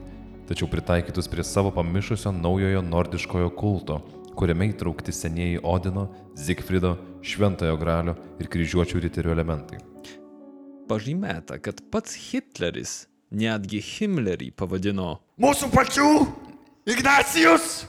tačiau 0.48 0.66
pritaikytus 0.66 1.28
prie 1.30 1.44
savo 1.46 1.70
pamišusio 1.76 2.32
naujojo 2.34 2.80
nordiškojo 2.82 3.52
kulto, 3.54 4.00
kuriame 4.34 4.66
įtraukti 4.72 5.14
senieji 5.14 5.60
Odino, 5.62 6.08
Zigfrido, 6.34 6.96
Šventojo 7.22 7.76
Gralio 7.78 8.16
ir 8.42 8.48
kryžiuočių 8.50 9.04
riterių 9.04 9.30
elementai. 9.36 9.78
Pažymėta, 10.90 11.60
kad 11.62 11.78
pats 11.94 12.18
Hitleris 12.18 12.96
netgi 13.30 13.78
Himmlerį 13.78 14.50
pavadino 14.58 15.20
Mūsų 15.38 15.70
pačių 15.76 16.10
Ignacijus! 16.90 17.84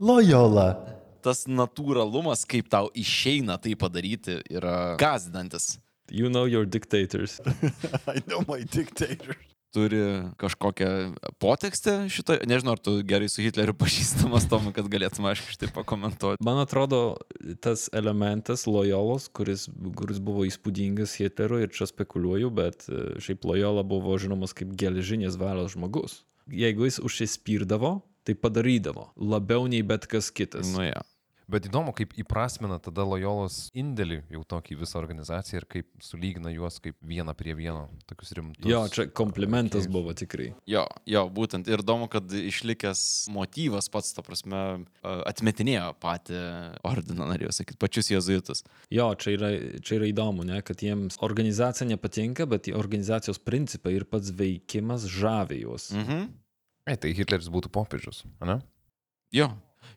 Lojola. 0.00 0.70
Tas 1.20 1.44
natūralumas, 1.44 2.48
kaip 2.48 2.72
tau 2.72 2.88
išeina 2.96 3.60
tai 3.60 3.76
padaryti, 3.76 4.40
yra 4.48 4.96
gazdinantis. 4.96 5.74
You 6.10 6.28
know 6.28 6.44
your 6.44 6.66
dictators. 6.66 7.40
I 8.06 8.22
know 8.26 8.42
my 8.48 8.64
dictator. 8.64 9.36
Turi 9.70 10.02
kažkokią 10.34 11.14
potekstę 11.38 12.08
šito, 12.10 12.34
nežinau, 12.42 12.74
ar 12.74 12.80
tu 12.82 12.96
gerai 13.06 13.28
su 13.30 13.38
Hitleriu 13.44 13.70
pažįstamas, 13.78 14.48
Tomai, 14.50 14.72
kad 14.74 14.88
galėtum 14.90 15.28
aišku 15.30 15.54
štai 15.54 15.68
pakomentuoti. 15.70 16.42
Man 16.42 16.58
atrodo, 16.58 17.20
tas 17.62 17.86
elementas 17.94 18.66
lojolos, 18.66 19.28
kuris, 19.30 19.68
kuris 19.94 20.18
buvo 20.18 20.42
įspūdingas 20.48 21.14
Hitlerui 21.22 21.62
ir 21.68 21.70
čia 21.70 21.86
spekuliuoju, 21.86 22.50
bet 22.50 22.88
e, 22.90 23.04
šiaip 23.22 23.46
lojola 23.46 23.86
buvo 23.86 24.18
žinomas 24.18 24.56
kaip 24.58 24.74
geležinės 24.74 25.38
valios 25.38 25.76
žmogus. 25.76 26.24
Jeigu 26.50 26.90
jis 26.90 26.98
užsispyrdavo, 27.06 28.00
tai 28.26 28.34
padarydavo 28.34 29.12
labiau 29.14 29.70
nei 29.70 29.86
bet 29.86 30.10
kas 30.10 30.34
kitas. 30.34 30.74
Nu, 30.74 30.82
ja. 30.88 31.06
Bet 31.50 31.66
įdomu, 31.66 31.90
kaip 31.96 32.12
įprasmina 32.20 32.76
tada 32.82 33.02
lojolos 33.06 33.68
indėlį 33.76 34.20
jau 34.30 34.42
tokį 34.52 34.76
visą 34.78 35.00
organizaciją 35.00 35.60
ir 35.60 35.66
kaip 35.70 36.04
sulygina 36.04 36.52
juos 36.54 36.78
kaip 36.82 36.94
vieną 37.02 37.34
prie 37.38 37.56
vieno, 37.58 37.88
tokius 38.10 38.34
rimtus. 38.38 38.68
Jo, 38.70 38.84
čia 38.92 39.08
komplimentas 39.16 39.84
veikėjus. 39.84 39.94
buvo 39.96 40.14
tikrai. 40.14 40.50
Jo, 40.70 40.84
jo, 41.10 41.24
būtent. 41.34 41.70
Ir 41.70 41.82
įdomu, 41.82 42.06
kad 42.12 42.30
išlikęs 42.30 43.02
motyvas 43.34 43.90
pats, 43.90 44.12
ta 44.14 44.22
prasme, 44.26 44.60
atmetinėjo 45.02 45.88
patį 46.02 46.42
ordiną, 46.86 47.26
norėjau 47.32 47.56
sakyti, 47.58 47.80
pačius 47.82 48.12
jezuitus. 48.12 48.62
Jo, 48.94 49.10
čia 49.18 49.34
yra, 49.34 49.50
čia 49.82 49.98
yra 49.98 50.10
įdomu, 50.12 50.46
ne, 50.46 50.60
kad 50.66 50.84
jiems 50.84 51.18
organizacija 51.26 51.88
nepatinka, 51.90 52.46
bet 52.50 52.70
organizacijos 52.76 53.42
principai 53.42 53.96
ir 53.98 54.06
pats 54.06 54.30
veikimas 54.36 55.08
žavi 55.10 55.64
juos. 55.64 55.90
Mhm. 55.96 56.30
E, 56.86 56.96
tai 56.96 57.10
Hitleris 57.14 57.50
būtų 57.52 57.72
popiežius, 57.74 58.22
ne? 58.46 58.60
Jo. 59.34 59.50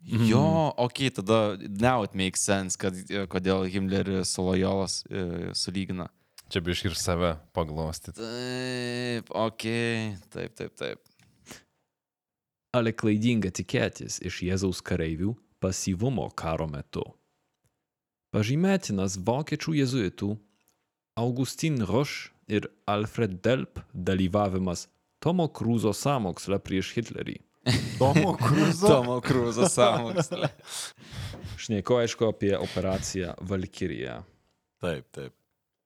Mhm. 0.04 0.26
Jo, 0.28 0.74
ok, 0.78 1.00
tada 1.16 1.58
now 1.80 2.04
it 2.04 2.14
makes 2.14 2.42
sense, 2.44 2.78
kad, 2.78 2.96
e, 3.08 3.24
kodėl 3.32 3.64
Himmleris 3.72 4.34
su 4.36 4.44
Lojolas 4.44 5.04
e, 5.08 5.54
sulygina. 5.56 6.10
Čia 6.52 6.60
biš 6.62 6.84
ir 6.90 6.98
save 7.00 7.32
paglostyti. 7.56 8.20
Taip, 8.20 9.32
ok, 9.32 9.64
taip, 10.30 10.56
taip, 10.60 10.76
taip. 10.76 11.00
Ale 12.76 12.92
klaidinga 12.92 13.54
tikėtis 13.54 14.20
iš 14.26 14.42
Jėzaus 14.44 14.82
kareivių 14.84 15.38
pasyvumo 15.64 16.28
karo 16.36 16.68
metu. 16.68 17.06
Pažymėtinas 18.34 19.16
vokiečių 19.24 19.78
jėzuitų 19.78 20.34
Augustin 21.22 21.80
Roš 21.86 22.34
ir 22.50 22.68
Alfred 22.90 23.40
Delp 23.46 23.80
dalyvavimas 23.94 24.88
Tomo 25.24 25.46
Krūzo 25.48 25.94
samoksle 25.96 26.58
prieš 26.60 26.92
Hitlerį. 26.98 27.38
Tomo 28.00 28.34
Cruzo. 28.38 28.88
Tomo 28.88 29.20
Krūzo 29.24 29.70
sąmokslė. 29.72 30.50
Šneko 31.64 32.02
aišku 32.04 32.28
apie 32.28 32.52
operaciją 32.58 33.38
Valkyrija. 33.40 34.20
Taip, 34.84 35.08
taip. 35.16 35.32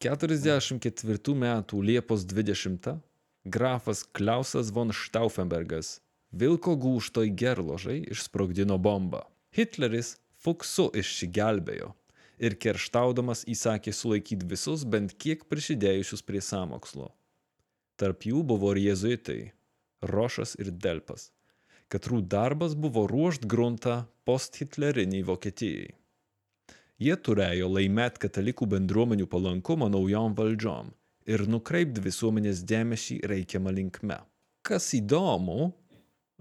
44 0.01 1.33
metų 1.37 1.81
Liepos 1.85 2.25
20 2.25 2.97
grafas 3.45 4.03
Klausas 4.03 4.71
von 4.73 4.93
Stauffenbergas 4.93 5.99
vilko 6.33 6.75
gūžtoj 6.77 7.31
gerložai 7.37 7.99
išsprogdino 8.11 8.77
bombą. 8.77 9.23
Hitleris 9.55 10.17
Fuksu 10.37 10.89
išsigelbėjo 10.97 11.93
ir 12.37 12.57
kerštaudamas 12.61 13.41
įsakė 13.49 13.93
sulaikyti 13.93 14.45
visus 14.49 14.83
bent 14.85 15.15
kiek 15.17 15.47
prisidėjusius 15.49 16.21
prie 16.25 16.41
samokslo. 16.45 17.09
Tarp 17.97 18.27
jų 18.29 18.43
buvo 18.45 18.75
ir 18.75 18.83
jėzuitai- 18.91 19.51
Rošas 20.13 20.53
ir 20.61 20.69
Delpas. 20.71 21.31
Katrų 21.87 22.21
darbas 22.27 22.75
buvo 22.75 23.05
ruošt 23.07 23.45
gruntą 23.47 24.01
post-hitleriniai 24.27 25.23
Vokietijai. 25.23 25.93
Jie 26.99 27.15
turėjo 27.23 27.69
laimėti 27.71 28.23
katalikų 28.25 28.67
bendruomenių 28.73 29.27
palankumą 29.31 29.87
naujom 29.93 30.35
valdžiom 30.35 30.89
ir 31.31 31.43
nukreipti 31.47 32.03
visuomenės 32.03 32.63
dėmesį 32.67 33.21
reikiamą 33.31 33.71
linkme. 33.77 34.17
Kas 34.67 34.89
įdomu, 34.97 35.71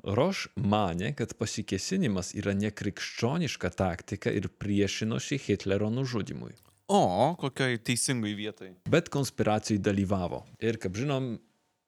Roš 0.06 0.48
mane, 0.56 1.12
kad 1.18 1.32
pasikesinimas 1.38 2.34
yra 2.36 2.52
nekrikščioniška 2.54 3.70
taktika 3.74 4.30
ir 4.30 4.48
priešinosi 4.48 5.38
Hitlerio 5.46 5.88
nužudimui. 5.90 6.52
O, 6.86 7.34
kokioj 7.40 7.80
teisingai 7.82 8.34
vietai. 8.38 8.74
Bet 8.90 9.08
konspiracijai 9.14 9.80
dalyvavo. 9.82 10.44
Ir 10.62 10.78
kaip 10.82 10.98
žinom, 10.98 11.36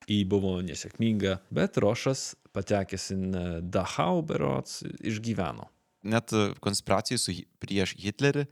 jį 0.08 0.24
buvo 0.28 0.56
nesėkminga, 0.64 1.38
bet 1.54 1.78
Rošas 1.82 2.32
patekęs 2.56 3.10
į 3.14 3.18
Dachau 3.62 4.22
berots 4.26 4.82
išgyveno. 5.00 5.68
net 6.08 6.30
konspiracijai 6.62 7.18
su, 7.18 7.32
prieš 7.58 7.96
Hitlerį, 7.98 8.44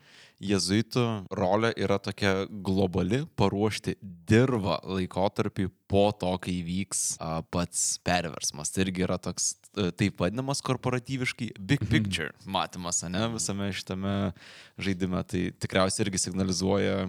jezuitų 0.43 1.05
rolė 1.31 1.71
yra 1.79 1.97
tokia 2.03 2.47
globali- 2.51 3.23
paruošti 3.41 3.95
dirbą 4.03 4.81
laikotarpį 4.83 5.71
po 5.89 6.11
to, 6.13 6.37
kai 6.39 6.63
vyks 6.67 7.17
a, 7.21 7.43
pats 7.43 7.99
perversmas. 8.05 8.73
Tai 8.73 8.85
irgi 8.85 9.07
yra 9.07 9.17
toks 9.19 9.55
a, 9.77 9.91
taip 9.91 10.19
vadinamas 10.19 10.61
korporatyviškai 10.61 11.53
big 11.59 11.87
picture 11.89 12.33
matymas, 12.45 13.03
ne, 13.09 13.29
visame 13.39 13.71
šitame 13.73 14.35
žaidime. 14.77 15.23
Tai 15.25 15.53
tikriausiai 15.63 16.07
irgi 16.07 16.19
signalizuoja 16.27 17.07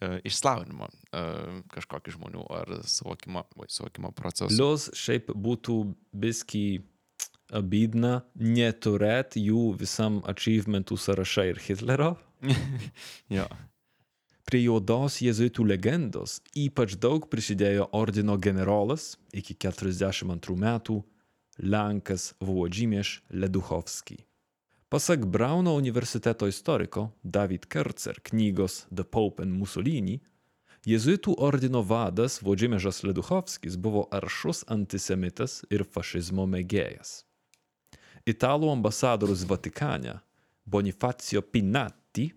e, 0.00 0.20
išslavinimą 0.28 0.88
e, 0.88 1.24
kažkokį 1.72 2.16
žmonių 2.16 2.44
ar 2.58 2.74
suvokimo, 2.88 3.44
suvokimo 3.68 4.12
procesą. 4.16 4.50
Plius 4.52 4.90
šiaip 4.96 5.32
būtų 5.32 5.78
biski 6.12 6.66
abydna 7.54 8.20
neturėt 8.34 9.38
jų 9.38 9.70
visam 9.80 10.20
achievementų 10.26 10.98
sąrašą 10.98 11.48
ir 11.52 11.62
Hitlerio. 11.68 12.14
Jo. 13.32 13.46
Prie 14.46 14.60
juodos 14.62 15.16
jėzuitų 15.24 15.64
legendos 15.66 16.36
ypač 16.54 16.94
daug 17.02 17.24
prisidėjo 17.32 17.88
ordino 17.98 18.36
generolas 18.38 19.16
iki 19.34 19.56
42 19.58 20.54
metų 20.62 21.00
Lenkas 21.58 22.34
Włodzimierz 22.44 23.22
Leduchowski. 23.30 24.25
Pasak 24.88 25.24
Brauno 25.26 25.74
universiteto 25.74 26.46
istoriko 26.46 27.10
David 27.22 27.66
Kercer 27.66 28.20
knygos 28.22 28.86
The 28.96 29.04
Pope 29.04 29.42
and 29.42 29.50
Mussolini, 29.58 30.20
jėzuitų 30.86 31.32
ordino 31.42 31.80
vadas 31.82 32.38
Włodzimierzas 32.38 33.02
Leduchowskis 33.02 33.74
buvo 33.82 34.04
aršus 34.14 34.62
antisemitas 34.70 35.64
ir 35.74 35.82
fašizmo 35.82 36.46
mėgėjas. 36.46 37.24
Italų 38.30 38.70
ambasadorius 38.76 39.42
Vatikane 39.50 40.20
Bonifacio 40.64 41.42
Pinatti 41.42 42.28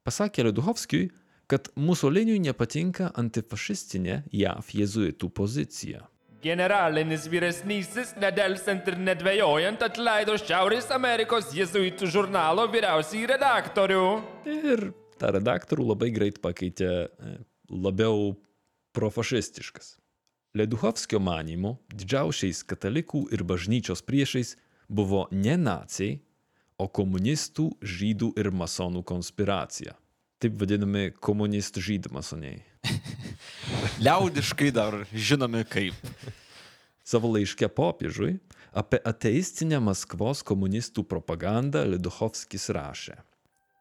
pasakė 0.00 0.48
Leduchowskiui, 0.48 1.10
kad 1.52 1.68
Mussoliniui 1.76 2.40
nepatinka 2.40 3.10
antifašistinė 3.20 4.22
JAV 4.32 4.72
jėzuitų 4.80 5.28
pozicija. 5.36 6.06
Generalinis 6.40 7.26
vyresnysis, 7.28 8.14
nedelsant 8.16 8.86
ir 8.88 8.96
nedvėjojant, 8.96 9.82
atleido 9.84 10.38
Šiaurės 10.40 10.88
Amerikos 10.94 11.50
jėzuitų 11.52 12.08
žurnalo 12.08 12.64
vyriausiai 12.72 13.26
redaktorių. 13.28 14.04
Ir 14.48 14.86
tą 15.20 15.34
redaktorių 15.36 15.90
labai 15.90 16.08
greit 16.16 16.40
pakeitė 16.40 16.88
e, 16.88 17.34
labiau 17.68 18.32
profašistiškas. 18.96 19.98
Leduchovskio 20.56 21.20
manimu, 21.22 21.76
didžiausiais 21.92 22.64
katalikų 22.66 23.26
ir 23.36 23.44
bažnyčios 23.46 24.00
priešais 24.02 24.56
buvo 24.88 25.26
ne 25.30 25.54
nacijai, 25.60 26.18
o 26.80 26.88
komunistų, 26.88 27.68
žydų 27.84 28.32
ir 28.40 28.48
masonų 28.56 29.04
konspiracija. 29.04 29.92
Taip 30.40 30.56
vadinami 30.56 31.10
komunistų 31.20 31.82
žydų 31.84 32.14
masoniai. 32.16 32.62
Liaudiškai 34.04 34.70
dar 34.72 35.02
žinomi 35.12 35.66
kaip. 35.68 35.96
Savo 37.04 37.28
laiške 37.34 37.68
popiežui 37.68 38.38
apie 38.72 39.00
ateistinę 39.04 39.80
Maskvos 39.84 40.44
komunistų 40.46 41.04
propagandą 41.10 41.82
Leduchovskis 41.90 42.70
rašė. 42.72 43.18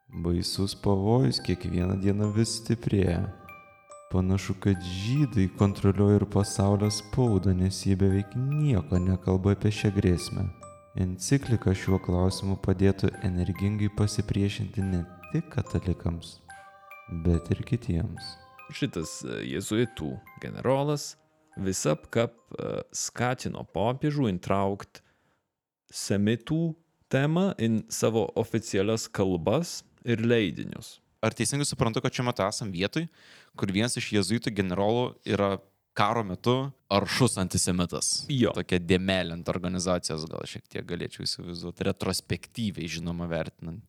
Baisus 0.09 0.73
pavojus 0.75 1.39
kiekvieną 1.45 1.99
dieną 2.01 2.31
vis 2.33 2.57
stiprėja. 2.59 3.21
Panašu, 4.09 4.55
kad 4.57 4.81
žydai 4.81 5.45
kontroliuoja 5.59 6.17
ir 6.17 6.25
pasaulio 6.33 6.89
spaudą, 6.89 7.53
nes 7.53 7.83
jie 7.85 7.93
beveik 7.93 8.33
nieko 8.33 8.97
nekalba 8.97 9.53
apie 9.53 9.69
šią 9.69 9.93
grėsmę. 9.93 10.47
Enciklika 10.97 11.75
šiuo 11.77 12.01
klausimu 12.01 12.57
padėtų 12.65 13.11
energingai 13.23 13.91
pasipriešinti 13.93 14.81
ne 14.81 15.03
tik 15.29 15.51
katalikams, 15.53 16.39
bet 17.09 17.49
ir 17.51 17.63
kitiems. 17.67 18.35
Šitas 18.75 19.19
e, 19.25 19.41
jėzuitų 19.55 20.11
generolas 20.43 21.15
visapkap 21.59 22.35
e, 22.53 22.81
skatino 22.95 23.65
popiežių 23.73 24.29
intraukt 24.29 25.01
semitų 25.89 26.75
temą 27.09 27.49
į 27.57 27.71
savo 27.93 28.27
oficialias 28.37 29.07
kalbas 29.09 29.79
ir 30.05 30.21
leidinius. 30.21 30.99
Ar 31.19 31.35
teisingai 31.35 31.67
suprantu, 31.67 32.03
kad 32.03 32.15
šiuo 32.15 32.29
metu 32.29 32.45
esam 32.45 32.69
vietoj, 32.71 33.09
kur 33.59 33.73
vienas 33.75 33.97
iš 33.99 34.13
jezuitų 34.15 34.53
generolų 34.55 35.09
yra 35.27 35.57
karo 35.97 36.23
metu 36.23 36.55
aršus 36.93 37.35
antisemitas? 37.41 38.11
Jo. 38.31 38.53
Tokia 38.55 38.79
dėmelint 38.79 39.49
organizacijos 39.51 40.23
gal 40.29 40.45
šiek 40.47 40.69
tiek 40.71 40.85
galėčiau 40.87 41.25
įsivaizduoti, 41.25 41.89
retrospektyviai 41.89 42.87
žinoma 42.87 43.27
vertinant. 43.27 43.83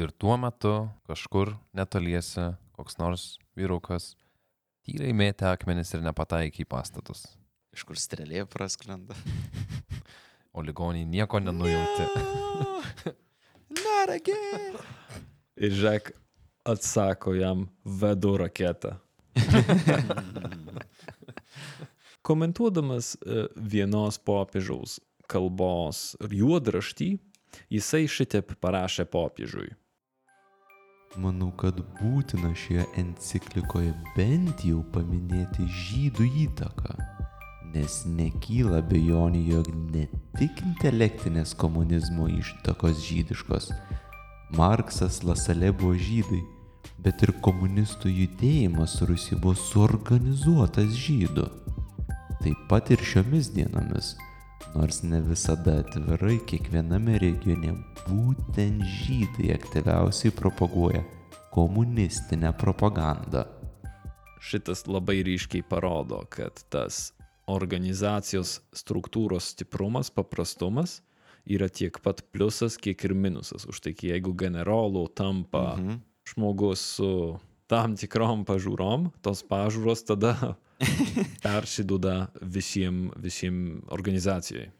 Ir 0.00 0.12
tuo 0.16 0.32
metu 0.40 0.88
kažkur 1.04 1.52
netoliese 1.76 2.54
koks 2.72 2.96
nors 2.96 3.24
vyrukas 3.58 4.14
tyliai 4.88 5.12
mėtė 5.12 5.50
akmenis 5.50 5.92
ir 5.92 6.00
nepataikė 6.06 6.64
į 6.64 6.68
pastatus. 6.70 7.26
Iš 7.76 7.84
kur 7.84 8.00
strėlė 8.00 8.46
praskrenda. 8.48 9.16
O 10.50 10.64
ligoniai 10.66 11.06
nieko 11.06 11.38
nenujauti. 11.38 12.06
Not 13.84 14.10
again. 14.10 14.80
Ir 15.54 15.76
Žek 15.78 16.10
atsako 16.66 17.36
jam 17.38 17.68
vedu 17.84 18.32
raketą. 18.40 18.96
Komentuodamas 22.26 23.12
e, 23.14 23.44
vienos 23.54 24.18
popiežiaus 24.18 24.96
kalbos 25.30 26.16
juodraštį, 26.18 27.12
jisai 27.70 28.08
šitaip 28.10 28.56
parašė 28.58 29.06
popiežiui. 29.06 29.70
Manau, 31.18 31.48
kad 31.58 31.74
būtina 31.98 32.52
šioje 32.54 32.84
enciklikoje 33.00 33.90
bent 34.14 34.60
jau 34.62 34.84
paminėti 34.94 35.64
žydų 35.66 36.26
įtaką, 36.44 36.94
nes 37.74 37.96
nekyla 38.06 38.78
bejonių, 38.86 39.40
jog 39.50 39.72
ne 39.90 40.04
tik 40.38 40.62
intelektinės 40.62 41.56
komunizmo 41.58 42.28
ištakos 42.30 43.02
žydiškos, 43.08 43.72
Marksas 44.54 45.24
Lasale 45.26 45.72
buvo 45.74 45.98
žydai, 45.98 46.44
bet 47.02 47.26
ir 47.26 47.34
komunistų 47.42 48.14
judėjimas 48.14 49.00
Rusijoje 49.02 49.42
buvo 49.42 49.58
suorganizuotas 49.58 50.94
žydų. 50.94 51.50
Taip 52.38 52.66
pat 52.70 52.94
ir 52.94 53.02
šiomis 53.02 53.50
dienomis, 53.58 54.14
nors 54.74 55.02
ne 55.02 55.20
visada 55.20 55.80
atvirai 55.82 56.38
kiekviename 56.46 57.18
regione 57.22 57.74
būtent 58.06 58.84
žydai 58.86 59.50
aktyviausiai 59.56 60.32
propaguoja 60.34 61.02
komunistinę 61.50 62.52
propagandą. 62.58 63.44
Šitas 64.40 64.86
labai 64.86 65.20
ryškiai 65.26 65.64
parodo, 65.66 66.22
kad 66.30 66.62
tas 66.72 67.10
organizacijos 67.50 68.60
struktūros 68.72 69.50
stiprumas, 69.52 70.12
paprastumas 70.14 71.00
yra 71.50 71.68
tiek 71.68 71.98
pat 72.04 72.22
pliusas, 72.30 72.78
kiek 72.78 73.04
ir 73.04 73.14
minusas. 73.14 73.66
Už 73.66 73.82
tai, 73.82 73.94
jeigu 73.94 74.32
generolų 74.38 75.08
tampa 75.18 75.74
mhm. 75.74 76.00
žmogus 76.30 76.84
su 76.96 77.12
tam 77.70 77.96
tikrom 77.98 78.46
pažiūrom, 78.46 79.10
tos 79.22 79.42
pažiūros 79.46 80.06
tada 80.06 80.54
persiduoda 81.46 82.30
visiems 82.40 83.16
visiem 83.20 83.80
organizacijai. 83.92 84.70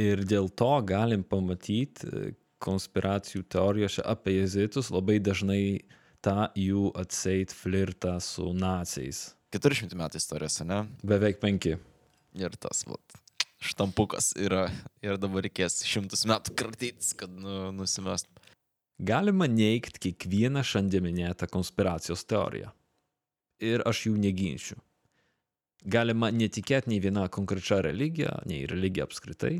Ir 0.00 0.24
dėl 0.26 0.48
to 0.58 0.72
galim 0.82 1.22
pamatyti 1.22 2.08
e, 2.08 2.30
konspiracijų 2.64 3.44
teorijose 3.52 4.02
apie 4.02 4.40
jezuitus 4.40 4.90
labai 4.90 5.20
dažnai 5.22 5.84
tą 6.24 6.48
jų 6.58 6.88
atseit 6.98 7.52
flirtą 7.54 8.16
su 8.24 8.48
naciais. 8.56 9.34
400 9.54 9.98
metų 9.98 10.18
istorijos, 10.18 10.58
ne? 10.66 10.80
Beveik 11.06 11.38
penki. 11.42 11.76
Ir 12.34 12.56
tas, 12.58 12.82
vat, 12.88 13.18
štampukas 13.62 14.32
yra. 14.40 14.66
Ir 15.04 15.20
dabar 15.22 15.44
reikės 15.46 15.84
šimtus 15.86 16.24
metų 16.26 16.56
kratytis, 16.58 17.12
kad 17.18 17.30
nu, 17.30 17.70
nusimest. 17.76 18.26
Galima 18.98 19.46
neigti 19.50 20.08
kiekvieną 20.08 20.62
šiandien 20.66 21.04
minėtą 21.06 21.46
konspiracijos 21.50 22.26
teoriją. 22.30 22.72
Ir 23.62 23.84
aš 23.86 24.08
jų 24.08 24.16
neginčiu. 24.18 24.80
Galima 25.84 26.30
netikėti 26.32 26.88
nei 26.88 27.00
viena 27.04 27.26
konkrečia 27.28 27.82
religija, 27.84 28.38
nei 28.48 28.64
religija 28.68 29.04
apskritai. 29.04 29.58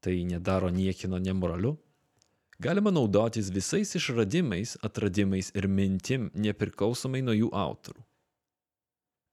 Tai 0.00 0.14
nedaro 0.24 0.70
niekino 0.72 1.18
nemoraliu. 1.20 1.74
Galima 2.60 2.92
naudotis 2.92 3.50
visais 3.52 3.92
išradimais, 3.96 4.78
atradimais 4.84 5.50
ir 5.56 5.68
mintim 5.68 6.30
nepriklausomai 6.32 7.20
nuo 7.24 7.36
jų 7.36 7.50
autorių. 7.56 8.00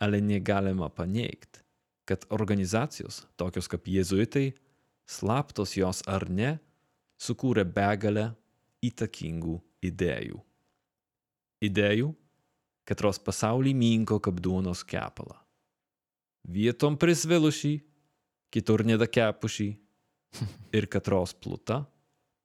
Ale 0.04 0.20
negalima 0.22 0.90
paneigti, 0.92 1.64
kad 2.08 2.28
organizacijos, 2.32 3.24
tokios 3.40 3.68
kaip 3.72 3.88
jėzuitai, 3.88 4.52
slaptos 5.08 5.76
jos 5.80 6.04
ar 6.08 6.28
ne, 6.30 6.58
sukūrė 7.20 7.64
begalę 7.64 8.30
įtakingų 8.84 9.58
idėjų. 9.88 10.44
Idėjų, 11.68 12.14
katros 12.88 13.20
pasaulį 13.24 13.74
minko 13.76 14.20
kaip 14.24 14.44
duonos 14.44 14.84
kepalą. 14.88 15.40
Vietom 16.46 16.96
prisvilušį, 17.00 17.74
kitur 18.54 18.84
nedakepušį 18.88 19.68
ir 20.78 20.88
katros 20.92 21.34
pluta 21.34 21.82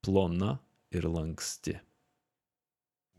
plona 0.03 0.57
ir 0.93 1.07
lanksti. 1.09 1.77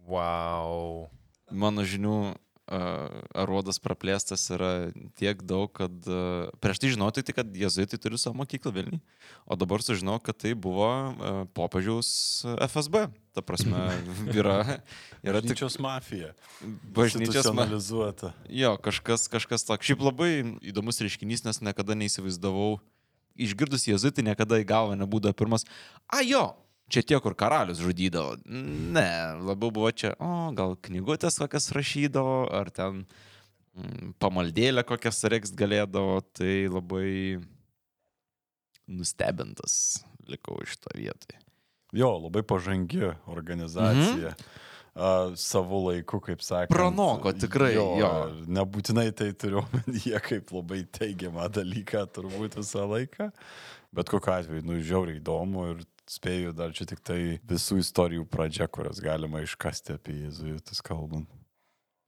Wow. 0.04 1.08
Mano 1.54 1.86
žinių 1.88 2.34
aruodas 3.38 3.80
praplėstas 3.84 4.44
yra 4.56 4.70
tiek 5.20 5.42
daug, 5.48 5.70
kad 5.76 5.94
prieš 6.64 6.82
tai 6.84 6.92
žinau 6.94 7.10
tik, 7.14 7.28
tai, 7.28 7.36
kad 7.42 7.52
jezuitai 7.58 8.00
turi 8.02 8.20
savo 8.22 8.38
mokyklą 8.42 8.74
Vilniui, 8.76 9.02
o 9.46 9.58
dabar 9.60 9.84
sužinau, 9.86 10.18
kad 10.24 10.38
tai 10.42 10.54
buvo 10.58 10.88
popiežiaus 11.58 12.10
FSB. 12.68 13.08
Ta 13.34 13.42
prasme, 13.42 13.78
yra, 14.40 14.80
yra 15.26 15.42
tik 15.42 15.56
Bažnyčios 15.56 15.80
mafija. 15.82 16.34
bažnyčios 16.94 17.48
ma- 17.50 17.64
analizuota. 17.66 18.34
Jo, 18.46 18.76
kažkas, 18.78 19.26
kažkas 19.32 19.66
toks. 19.66 19.88
Šiaip 19.90 20.04
labai 20.06 20.32
įdomus 20.62 21.02
reiškinys, 21.02 21.42
nes 21.48 21.62
niekada 21.66 21.98
neįsivaizdavau. 21.98 22.78
Išgirdus 23.34 23.88
jezuitai 23.90 24.22
niekada 24.28 24.60
į 24.62 24.68
galvą 24.70 24.94
nebūdavo 25.00 25.34
pirmas. 25.34 25.66
A 26.06 26.22
jo, 26.22 26.52
čia 26.92 27.04
tie, 27.06 27.20
kur 27.24 27.36
karalius 27.38 27.82
žudydavo. 27.84 28.38
Ne, 28.46 29.10
labiau 29.44 29.72
buvo 29.74 29.92
čia, 29.92 30.14
o 30.20 30.52
gal 30.58 30.76
knygutės 30.88 31.40
kokias 31.42 31.72
rašydavo, 31.76 32.38
ar 32.54 32.72
ten 32.74 33.04
mm, 33.76 34.16
pamaldėlę 34.24 34.86
kokias 34.88 35.24
reks 35.32 35.54
galėdavo. 35.58 36.22
Tai 36.36 36.54
labai 36.74 37.40
nustebintas 38.92 40.04
likau 40.30 40.60
iš 40.64 40.78
to 40.84 40.94
vietoje. 40.98 41.40
Jo, 41.94 42.16
labai 42.26 42.44
pažangi 42.44 43.14
organizacija. 43.30 44.34
Mhm. 44.34 44.62
Uh, 44.94 45.32
savo 45.42 45.80
laiku, 45.88 46.20
kaip 46.22 46.44
sakė. 46.46 46.70
Pranoko, 46.70 47.32
tikrai, 47.34 47.72
jo. 47.74 48.12
Nebūtinai 48.54 49.08
tai 49.18 49.32
turiu 49.34 49.64
omenyje 49.64 50.20
kaip 50.22 50.52
labai 50.54 50.84
teigiamą 50.86 51.48
dalyką, 51.50 52.04
turbūt 52.14 52.60
visą 52.60 52.86
laiką. 52.92 53.32
Bet 53.94 54.12
kokiu 54.14 54.36
atveju, 54.36 54.66
nu, 54.70 54.78
žiauriai 54.86 55.18
įdomu 55.18 55.66
ir 55.72 55.82
spėju 56.10 56.54
dar 56.56 56.74
čia 56.76 56.86
tik 56.90 57.00
tai 57.06 57.40
visų 57.48 57.80
istorijų 57.84 58.26
pradžia, 58.30 58.68
kurias 58.68 59.00
galima 59.04 59.42
iškasti 59.46 59.96
apie 59.98 60.14
jėzuitus 60.26 60.82
kalbant. 60.84 61.30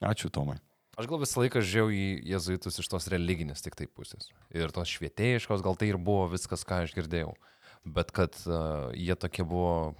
Ačiū, 0.04 0.28
Tomai. 0.30 0.58
Aš 0.96 1.06
gal 1.08 1.20
visą 1.20 1.42
laiką 1.42 1.60
žiūrėjau 1.60 1.92
į 1.92 2.04
jezuitus 2.32 2.78
iš 2.80 2.88
tos 2.88 3.06
religinės 3.12 3.60
tik 3.64 3.74
tai 3.76 3.86
pusės. 3.86 4.30
Ir 4.50 4.72
tos 4.72 4.88
švietėjiškos, 4.88 5.60
gal 5.64 5.76
tai 5.76 5.90
ir 5.92 5.98
buvo 6.00 6.24
viskas, 6.32 6.64
ką 6.64 6.84
aš 6.86 6.94
girdėjau. 6.96 7.34
Bet 7.84 8.12
kad 8.16 8.32
uh, 8.48 8.88
jie 8.96 9.14
tokie 9.14 9.44
buvo 9.44 9.94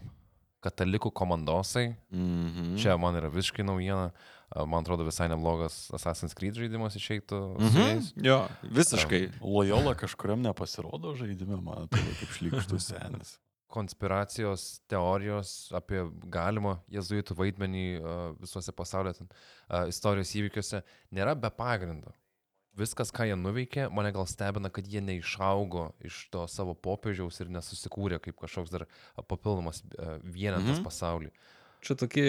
katalikų 0.65 1.13
komandosai, 1.13 1.97
Mhm. 2.11 2.77
čia 2.81 2.97
man 2.99 3.15
yra 3.15 3.29
visiškai 3.31 3.63
naujiena. 3.65 4.11
Uh, 4.57 4.65
man 4.65 4.83
atrodo 4.85 5.05
visai 5.05 5.29
neblogas 5.29 5.91
Assassin's 5.93 6.35
Creed 6.35 6.55
žaidimas 6.55 6.97
išeitų 6.97 7.41
Mhm. 7.59 7.77
jais. 7.83 8.13
Jo, 8.17 8.39
visiškai. 8.63 9.41
Lojola 9.41 9.95
kažkuriam 9.95 10.41
nepasirodo 10.43 11.15
žaidime, 11.19 11.61
man 11.63 11.87
atrodo, 11.87 12.13
kaip 12.21 12.31
šlikštus 12.41 12.89
senis. 12.93 13.39
Konspiracijos 13.77 14.67
teorijos 14.91 15.55
apie 15.77 16.03
galimą 16.33 16.79
jezuitų 16.97 17.37
vaidmenį 17.39 17.85
uh, 18.01 18.21
visuose 18.41 18.73
pasaulio 18.77 19.13
uh, 19.15 19.85
istorijos 19.93 20.33
įvykiuose 20.41 20.81
nėra 21.17 21.37
be 21.39 21.53
pagrindo. 21.53 22.15
Viskas, 22.77 23.09
ką 23.09 23.25
jie 23.25 23.37
nuveikė, 23.41 23.87
mane 23.97 24.11
gal 24.13 24.27
stebina, 24.29 24.69
kad 24.69 24.85
jie 24.93 25.01
neišaugo 25.01 25.87
iš 26.05 26.19
to 26.35 26.43
savo 26.53 26.75
popiežiaus 26.77 27.39
ir 27.41 27.49
nesusikūrė 27.55 28.19
kaip 28.21 28.37
kažkoks 28.43 28.73
dar 28.75 28.85
a, 29.17 29.23
papildomas 29.25 29.81
vienetas 30.21 30.77
Mhm. 30.77 30.85
pasaulyje. 30.85 31.33
Čia 31.81 31.97
tokie 32.03 32.27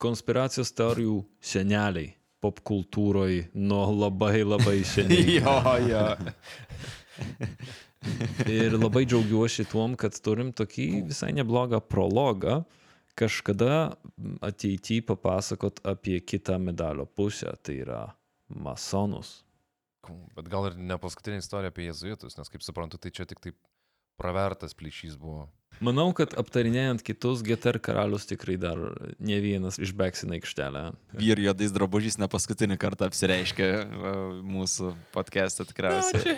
konspiracijos 0.00 0.72
teorijų 0.76 1.18
seneliai 1.44 2.14
popkultūroje 2.44 3.50
nuo 3.56 3.84
labai 3.92 4.40
labai 4.44 4.78
seniai. 4.94 5.36
jo, 5.36 5.58
jo. 5.90 6.06
Ir 8.50 8.76
labai 8.76 9.04
džiaugiuosi 9.08 9.66
tuom, 9.70 9.94
kad 10.00 10.16
turim 10.24 10.52
tokį 10.56 10.88
visai 11.08 11.32
neblogą 11.36 11.80
prologą, 11.80 12.60
kažkada 13.18 13.94
ateityje 14.44 15.06
papasakot 15.08 15.80
apie 15.86 16.18
kitą 16.20 16.58
medalio 16.62 17.06
pusę, 17.06 17.54
tai 17.62 17.80
yra 17.84 18.02
masonus. 18.48 19.42
Bet 20.36 20.50
gal 20.52 20.68
ir 20.68 20.76
ne 20.76 20.98
paskutinė 21.00 21.40
istorija 21.40 21.72
apie 21.72 21.88
jezuitus, 21.88 22.36
nes 22.36 22.50
kaip 22.52 22.64
suprantu, 22.64 23.00
tai 23.00 23.12
čia 23.14 23.24
tik 23.28 23.40
taip 23.44 23.56
pravertas 24.20 24.76
plyšys 24.76 25.16
buvo. 25.20 25.46
Manau, 25.82 26.06
kad 26.16 26.34
aptarinėjant 26.38 27.02
kitus 27.04 27.42
GTR 27.44 27.80
karalius 27.82 28.26
tikrai 28.28 28.54
dar 28.60 28.78
ne 29.18 29.38
vienas 29.42 29.78
išbeksina 29.82 30.36
aikštelę. 30.38 30.82
Vyr 31.18 31.42
juodais 31.46 31.74
drabužiais 31.74 32.18
ne 32.20 32.28
paskutinį 32.30 32.78
kartą 32.80 33.08
apsireiškia 33.10 33.68
mūsų 34.46 34.92
podcast'e 35.14 35.66
tikriausiai. 35.70 36.36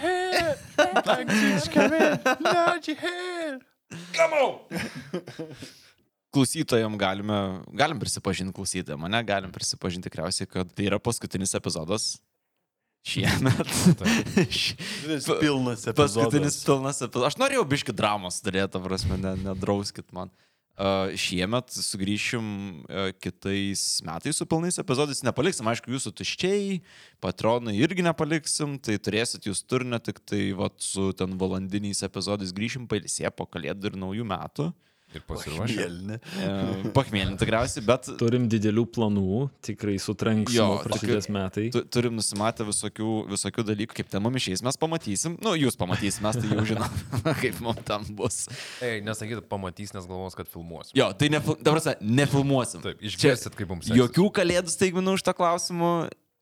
Klausytojam 6.37 6.97
galime, 7.01 7.41
galim 7.72 8.01
prisipažinti 8.03 8.53
klausytojam, 8.57 9.01
mane 9.05 9.20
galim 9.24 9.53
prisipažinti 9.55 10.11
tikriausiai, 10.11 10.49
kad 10.51 10.72
tai 10.76 10.89
yra 10.91 10.99
paskutinis 11.01 11.55
epizodas 11.57 12.16
šiemet. 13.07 13.71
Ši- 14.51 14.77
Pilnas 15.41 15.87
Paskutinis 15.87 16.59
epizodas. 16.59 16.65
pilnas 16.67 17.01
epizodas. 17.05 17.31
Aš 17.33 17.39
norėjau 17.41 17.63
biški 17.71 17.95
dramos 17.97 18.41
turėti, 18.45 18.83
prasme, 18.83 19.19
ne, 19.23 19.37
nedrauskit 19.47 20.11
man. 20.17 20.33
Uh, 20.77 21.09
šiemet 21.17 21.71
sugrįšim 21.73 22.49
uh, 22.85 23.07
kitais 23.17 24.03
metais 24.05 24.37
su 24.37 24.45
pilnais 24.45 24.77
epizodais. 24.83 25.23
Nepaliksim, 25.25 25.65
aišku, 25.73 25.89
jūsų 25.95 26.11
tuščiai, 26.19 26.83
patronai 27.25 27.73
irgi 27.81 28.05
nepaliksim, 28.05 28.75
tai 28.85 28.99
turėsit 29.01 29.49
jūs 29.49 29.63
turinio, 29.65 29.97
tik 30.05 30.21
tai 30.29 30.51
vat, 30.59 30.77
su 30.85 31.15
ten 31.17 31.39
valandiniais 31.41 32.05
epizodais 32.05 32.53
grįšim 32.53 32.85
pailsė 32.93 33.33
po 33.33 33.49
kalėdų 33.49 33.89
ir 33.95 33.97
naujų 34.05 34.29
metų. 34.29 34.69
Ir 35.15 35.23
pasiruošę. 35.23 35.85
Pachmėlin 36.97 37.37
tikriausiai, 37.39 37.85
bet 37.87 38.09
Turim 38.19 38.49
didelių 38.51 38.83
planų, 38.91 39.45
tikrai 39.65 39.95
sutranksim 40.03 40.57
Jo, 40.59 40.67
prasidės 40.83 41.29
metai. 41.33 41.69
tu, 41.75 41.85
turim 41.95 42.17
nusimatę 42.19 42.67
visokių, 42.67 43.13
visokių 43.31 43.65
dalykų, 43.71 43.97
kaip 44.01 44.11
ten 44.13 44.25
mum 44.25 44.35
išeis, 44.41 44.65
mes 44.67 44.79
pamatysim. 44.81 45.39
Nu, 45.45 45.55
jūs 45.57 45.79
pamatysim, 45.79 46.27
mes 46.27 46.41
tai 46.43 46.51
jau 46.51 46.67
žinom, 46.73 46.99
kaip 47.43 47.63
mums 47.65 47.87
tam 47.87 48.05
bus. 48.19 48.43
Ei, 48.85 48.99
nesakyt, 49.07 49.47
pamatys, 49.49 49.95
nes 49.95 50.11
galvos, 50.11 50.37
kad 50.39 50.51
filmuosim. 50.51 50.97
Jo, 50.99 51.13
tai 51.17 51.31
ne, 51.33 51.41
dabar 51.63 51.81
nefilmuosim. 52.03 52.83
Taip, 52.85 53.03
išgirsit, 53.07 53.55
kaip 53.57 53.71
mums 53.73 53.93
jokių 53.95 54.29
kalėdų 54.41 54.75
staigmenų 54.75 55.21
už 55.21 55.27
tą 55.31 55.37
klausimą 55.39 55.93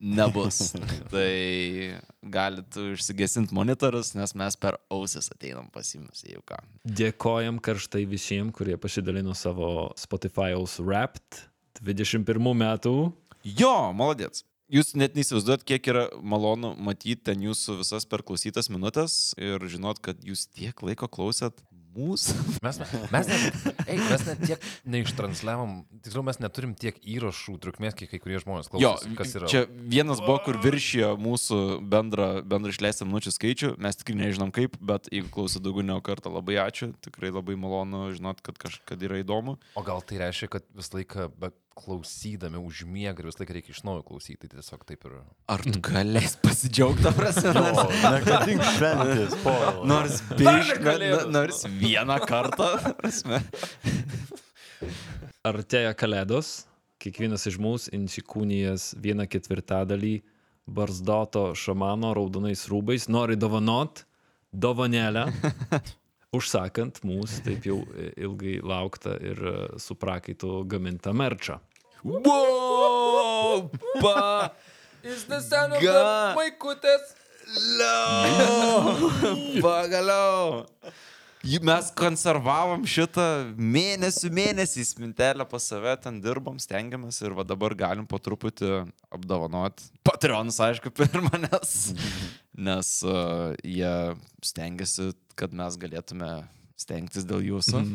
nebus. 0.04 0.72
tai 1.12 1.96
galit 2.22 2.78
išsigesinti 2.94 3.56
monitorus, 3.56 4.12
nes 4.18 4.36
mes 4.38 4.56
per 4.60 4.78
ausis 4.92 5.30
ateinam 5.32 5.70
pas 5.72 5.88
jumis, 5.94 6.24
jau 6.28 6.42
ką. 6.46 6.60
Dėkojam 6.84 7.60
karštai 7.64 8.04
visiems, 8.08 8.54
kurie 8.56 8.76
pasidalino 8.80 9.34
savo 9.38 9.90
Spotify'aus 10.00 10.78
Wrapped 10.84 11.44
21 11.82 12.52
metų. 12.64 12.96
Jo, 13.44 13.76
maladėts. 13.96 14.44
Jūs 14.72 14.94
net 14.96 15.12
neįsivaizduot, 15.12 15.62
kiek 15.68 15.84
yra 15.92 16.06
malonu 16.24 16.70
matyti 16.80 17.20
ten 17.28 17.42
jūsų 17.44 17.76
visas 17.82 18.06
perklausytas 18.08 18.70
minutės 18.72 19.34
ir 19.36 19.60
žinot, 19.68 20.00
kad 20.00 20.22
jūs 20.24 20.46
tiek 20.48 20.80
laiko 20.82 21.06
klausėt 21.12 21.60
mūsų. 21.94 22.34
Mes, 22.64 22.78
mes, 23.12 23.28
net, 23.28 23.68
ei, 23.86 23.98
mes 24.00 24.22
net 24.26 24.40
tiek 24.46 24.66
neištransliavom, 24.88 25.74
tiksliau 26.04 26.24
mes 26.26 26.38
neturim 26.42 26.72
tiek 26.78 26.96
įrašų 27.14 27.56
trukmės, 27.62 27.96
kiek 27.98 28.10
kai 28.12 28.20
kurie 28.22 28.40
žmonės 28.42 28.70
Jo, 28.72 28.94
klauso. 28.94 29.10
Kas 29.18 29.34
yra? 29.38 29.50
čia 29.50 29.64
vienas 29.70 30.22
buvo, 30.24 30.38
kur 30.46 30.58
viršijo 30.64 31.12
mūsų 31.20 31.58
bendrą, 31.92 32.28
bendrą 32.46 32.72
išleistą 32.74 33.08
minučių 33.08 33.34
skaičių. 33.36 33.72
Mes 33.84 34.00
tikrai 34.00 34.18
nežinom 34.22 34.52
kaip, 34.54 34.78
bet 34.80 35.10
jeigu 35.12 35.30
klausot 35.34 35.64
daugiau 35.64 35.84
negu 35.86 36.04
kartą, 36.06 36.32
labai 36.34 36.58
ačiū. 36.64 36.92
Tikrai 37.04 37.32
labai 37.34 37.58
malonu 37.60 38.06
žinot, 38.16 38.40
kad 38.44 38.58
kažkada 38.60 39.08
yra 39.10 39.20
įdomu. 39.24 39.58
O 39.76 39.84
gal 39.86 40.02
tai 40.06 40.22
reiškia, 40.24 40.50
kad 40.56 40.66
visą 40.76 41.00
laiką 41.00 41.28
be 41.36 41.52
klausydami 41.78 42.60
užmiega 42.62 43.22
ir 43.22 43.28
visą 43.28 43.42
laiką 43.42 43.56
reikia 43.56 43.74
iš 43.74 43.82
naujo 43.86 44.04
klausyti. 44.08 44.38
Tai 44.44 44.60
tiesiog 44.60 44.84
taip 44.88 45.06
ir... 45.08 45.16
Ar 45.54 45.64
tu 45.66 45.80
galės 45.84 46.36
pasidžiaugti, 46.42 47.12
prasme? 47.16 47.54
O, 47.54 47.86
negadink 48.14 48.62
šventės, 48.76 49.34
po. 49.44 49.54
Nors 49.88 50.20
biškai, 50.38 51.10
nors 51.34 51.64
vieną 51.80 52.20
kartą. 52.24 52.70
prasme. 53.00 53.42
Artėja 55.44 55.92
kalėdos, 55.98 56.54
kiekvienas 57.02 57.44
iš 57.50 57.58
mūsų 57.60 57.92
insikūnijas 57.98 58.92
vieną 59.04 59.26
ketvirtadalį 59.28 60.16
barzdoto 60.64 61.50
šamano 61.58 62.14
raudonais 62.16 62.64
rūbais 62.70 63.10
nori 63.12 63.36
dovanot 63.36 64.06
dovanėlę, 64.54 65.26
užsakant 66.36 67.00
mūsų 67.06 67.42
taip 67.48 67.66
jau 67.68 67.78
ilgai 68.16 68.58
lauktą 68.64 69.16
ir 69.22 69.40
su 69.80 69.96
prakaitu 69.98 70.62
gamintą 70.68 71.14
merčą. 71.16 71.58
Wow! 72.04 73.68
Pa! 74.02 74.50
Jis 75.04 75.26
neseno 75.28 75.80
Ga- 75.82 76.32
vaikutės. 76.36 77.12
Pagaliau. 79.64 80.64
Mes 81.44 81.90
konservavom 81.92 82.86
šitą 82.88 83.24
mėnesių 83.60 84.30
mėnesiais 84.32 84.94
mintelę 84.96 85.44
pas 85.48 85.66
save, 85.68 85.92
ten 86.00 86.16
dirbom, 86.24 86.56
stengiamės 86.62 87.20
ir 87.20 87.36
va 87.36 87.44
dabar 87.44 87.74
galim 87.76 88.06
po 88.08 88.16
truputį 88.16 88.70
apdovanoti. 89.12 89.90
Patreonus, 90.08 90.56
aišku, 90.64 90.92
pirmą, 90.98 91.34
nes, 91.44 91.74
nes 92.56 92.94
uh, 93.04 93.52
jie 93.60 93.92
stengiasi, 94.40 95.12
kad 95.36 95.52
mes 95.52 95.76
galėtume 95.80 96.30
stengtis 96.78 97.26
dėl 97.28 97.44
jūsų. 97.46 97.82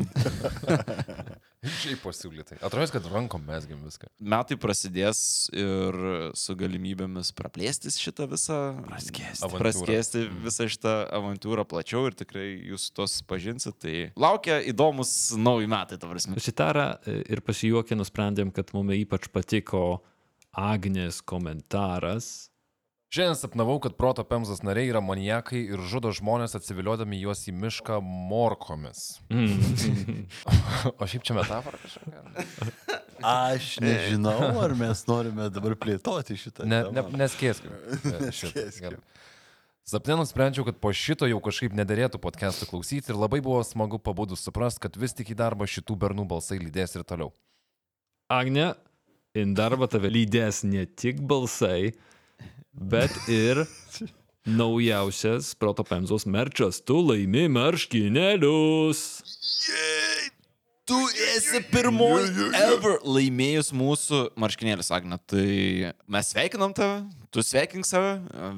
Šiaip 1.59 1.99
pasiūlytai. 2.05 2.57
Atrodo, 2.63 2.87
kad 2.93 3.07
rankom 3.11 3.43
mesgiam 3.43 3.81
viską. 3.83 4.07
Metai 4.31 4.55
prasidės 4.59 5.19
ir 5.51 5.97
su 6.39 6.55
galimybėmis 6.59 7.33
praplėstis 7.35 7.99
šitą 7.99 8.29
visą. 8.31 8.59
Praskėsti. 8.87 9.49
Praskėsti 9.59 10.23
visą 10.45 10.69
šitą 10.71 10.93
avantūrą 11.19 11.67
plačiau 11.67 12.05
ir 12.07 12.15
tikrai 12.19 12.47
jūs 12.71 12.87
tos 12.95 13.19
pažinsit. 13.27 13.75
Tai 13.83 13.95
laukia 14.19 14.61
įdomus 14.71 15.11
nauji 15.35 15.67
metai, 15.71 15.99
ta 15.99 16.07
prasme. 16.07 16.39
Susitarę 16.39 16.87
e, 17.03 17.19
ir 17.27 17.43
pasijuokę 17.43 17.99
nusprendėm, 17.99 18.53
kad 18.55 18.71
mums 18.77 18.95
ypač 19.01 19.27
patiko 19.33 19.99
Agnės 20.49 21.19
komentaras. 21.21 22.48
Šiandien 23.09 23.35
sapnavau, 23.35 23.79
kad 23.81 23.95
proto 23.97 24.21
pemzas 24.23 24.59
nariai 24.61 24.91
yra 24.91 24.99
maniakai 25.01 25.63
ir 25.73 25.81
žudo 25.89 26.11
žmonės 26.13 26.53
atsiviliodami 26.59 27.17
juos 27.17 27.39
į 27.49 27.55
mišką 27.57 27.95
morkomis. 28.05 29.15
Mm. 29.33 30.27
O 31.01 31.07
šiaip 31.09 31.23
čia 31.25 31.33
metafora 31.33 31.79
kažkokia? 31.81 32.99
Aš 33.25 33.71
nežinau, 33.81 34.51
ar 34.61 34.75
mes 34.77 35.01
norime 35.09 35.47
dabar 35.49 35.73
plėtoti 35.81 36.37
šitą. 36.37 36.67
Ne, 36.69 36.83
ne, 36.85 37.01
temą. 37.01 37.17
neskėskim. 37.23 37.73
Sapne 39.89 40.19
nusprendžiau, 40.19 40.67
kad 40.67 40.77
po 40.77 40.91
šito 40.93 41.25
jau 41.25 41.39
kažkaip 41.41 41.73
nederėtų 41.73 42.21
podcast'ų 42.21 42.67
klausyti 42.69 43.09
ir 43.09 43.17
labai 43.17 43.39
buvo 43.41 43.63
smagu 43.65 43.97
pabudus 43.97 44.45
suprasti, 44.45 44.83
kad 44.85 45.01
vis 45.01 45.17
tik 45.17 45.33
į 45.33 45.39
darbą 45.39 45.65
šitų 45.65 45.97
bernų 46.05 46.27
balsai 46.29 46.59
lydės 46.61 46.93
ir 46.93 47.07
toliau. 47.09 47.33
Agne, 48.29 48.75
į 49.33 49.47
darbą 49.57 49.89
tave 49.89 50.13
lydės 50.13 50.61
ne 50.61 50.85
tik 50.85 51.25
balsai, 51.25 51.95
bet 52.73 53.13
ir 53.27 53.65
naujausias 54.47 55.53
protopemzos 55.59 56.25
merčas. 56.25 56.81
Tu 56.81 56.97
laimi 57.03 57.47
marškinėlius. 57.51 59.03
Tu 60.89 60.99
esi 61.35 61.59
pirmoji 61.69 62.47
ever 62.57 62.95
laimėjus 63.05 63.69
mūsų 63.77 64.23
marškinėlius, 64.41 64.89
Agne. 64.95 65.19
Tai 65.29 65.49
mes 66.09 66.31
sveikinam 66.33 66.73
tave, 66.73 67.03
tu 67.29 67.45
sveikink 67.45 67.85
save, 67.85 68.15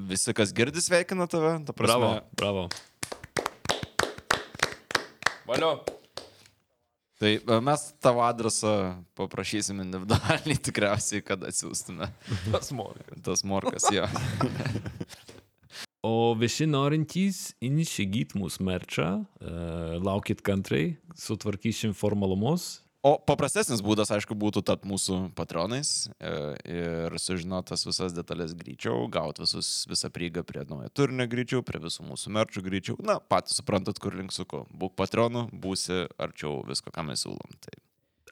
visi, 0.07 0.31
kas 0.37 0.53
girdi, 0.55 0.79
sveikina 0.79 1.27
tave. 1.27 1.57
Ta 1.67 1.75
prasme, 1.75 2.23
Bravo, 2.39 2.69
bravo. 2.69 2.69
Valio. 5.51 6.00
Tai 7.21 7.35
e, 7.37 7.59
mes 7.61 7.83
tavo 8.01 8.23
adresą 8.25 8.71
paprašysim 9.17 9.83
individualiai 9.83 10.57
tikriausiai, 10.67 11.21
kad 11.25 11.43
atsiųstume 11.45 12.09
Tas 12.49 12.71
morkas. 12.73 13.21
tas 13.21 13.45
morkas 13.45 13.91
jo. 13.93 14.07
O 16.01 16.33
visi 16.33 16.65
norintys 16.65 17.51
įsigyti 17.61 18.39
mūsų 18.41 18.63
merčą, 18.65 19.09
e, 19.37 19.51
laukit 20.01 20.39
kantrai, 20.41 20.95
sutvarkysim 21.13 21.93
formalumus. 21.93 22.79
O 23.01 23.15
paprastesnis 23.17 23.79
būdas, 23.81 24.11
aišku, 24.13 24.35
būtų 24.37 24.61
tapti 24.61 24.85
mūsų 24.85 25.15
patronais 25.33 26.05
e, 26.21 26.33
ir 26.69 27.15
sužinoti 27.17 27.71
tas 27.71 27.85
visas 27.87 28.13
detalės 28.13 28.53
greičiau, 28.57 29.07
gauti 29.09 29.41
visus, 29.41 29.71
visą 29.89 30.11
prieigą 30.13 30.43
prie 30.45 30.67
naujo 30.69 30.91
turinio 30.93 31.25
greičiau, 31.31 31.63
prie 31.65 31.81
visų 31.81 32.05
mūsų 32.11 32.33
merčių 32.37 32.61
greičiau. 32.67 32.99
Na, 33.01 33.17
patys 33.17 33.57
suprantat, 33.57 33.97
kur 33.97 34.13
link 34.13 34.35
suku. 34.35 34.67
Būk 34.69 34.93
patronu, 35.01 35.47
būsi 35.49 36.03
arčiau 36.21 36.59
visko, 36.67 36.93
ką 36.93 37.07
mes 37.09 37.25
siūlom. 37.25 37.57
Tai 37.65 37.79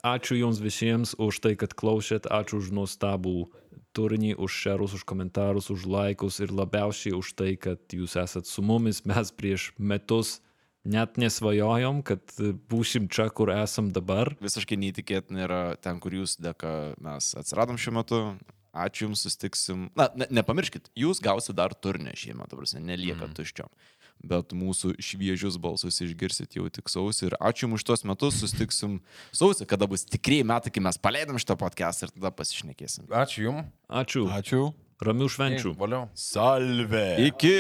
Ačiū 0.06 0.38
Jums 0.38 0.62
visiems 0.64 1.16
už 1.20 1.42
tai, 1.44 1.56
kad 1.60 1.74
klausėt, 1.76 2.30
ačiū 2.32 2.62
už 2.62 2.70
nuostabų 2.72 3.50
turinį, 3.98 4.36
už 4.40 4.60
šerus, 4.62 4.94
už 4.96 5.04
komentarus, 5.04 5.68
už 5.74 5.90
laikus 5.90 6.38
ir 6.40 6.54
labiausiai 6.56 7.18
už 7.18 7.34
tai, 7.34 7.56
kad 7.60 7.82
Jūs 7.92 8.16
esat 8.22 8.48
su 8.48 8.62
mumis. 8.64 9.02
Mes 9.10 9.34
prieš 9.34 9.74
metus 9.76 10.38
net 10.88 11.20
nesvajojom, 11.20 12.04
kad 12.08 12.38
būsim 12.72 13.10
čia, 13.12 13.30
kur 13.34 13.52
esam 13.54 13.92
dabar. 13.96 14.36
visiškai 14.44 14.80
neįtikėtina 14.80 15.46
yra 15.48 15.62
ten, 15.82 16.00
kur 16.00 16.16
jūs 16.16 16.38
dėka 16.40 16.96
mes 17.04 17.34
atsiradom 17.40 17.80
šiuo 17.82 18.00
metu. 18.00 18.24
Ačiū 18.70 19.08
Jums, 19.08 19.24
sustiksim. 19.26 19.88
Na, 19.98 20.10
ne, 20.14 20.28
nepamirškit, 20.30 20.92
Jūs 20.98 21.22
gausite 21.26 21.56
dar 21.58 21.74
turinę 21.74 22.14
šiemet, 22.14 22.54
prasme, 22.54 22.84
nelieka 22.86 23.26
mm. 23.26 23.34
tuščio. 23.38 23.66
Bet 24.30 24.54
mūsų 24.54 24.94
šviežius 25.02 25.58
balsus 25.62 25.98
išgirsit 26.04 26.58
jau 26.60 26.68
tik 26.70 26.92
sausį. 26.92 27.32
Ir 27.32 27.38
ačiū 27.40 27.66
Jums 27.66 27.80
už 27.80 27.88
tos 27.88 28.06
metus, 28.06 28.38
sustiksim 28.44 29.00
sausį, 29.34 29.66
kada 29.70 29.90
bus 29.90 30.06
tikrieji 30.06 30.46
metai, 30.48 30.74
kai 30.76 30.84
mes 30.86 31.02
paleidom 31.02 31.42
šitą 31.42 31.58
podcastą 31.60 32.08
ir 32.08 32.14
tada 32.14 32.34
pasišnekėsim. 32.36 33.10
Ačiū 33.10 33.48
Jums. 33.48 33.74
Ačiū. 33.90 34.28
Ačiū. 34.38 34.62
Ramių 35.00 35.30
švenčių. 35.32 35.74
Valio. 35.80 36.02
Salve. 36.12 37.06
Iki 37.30 37.54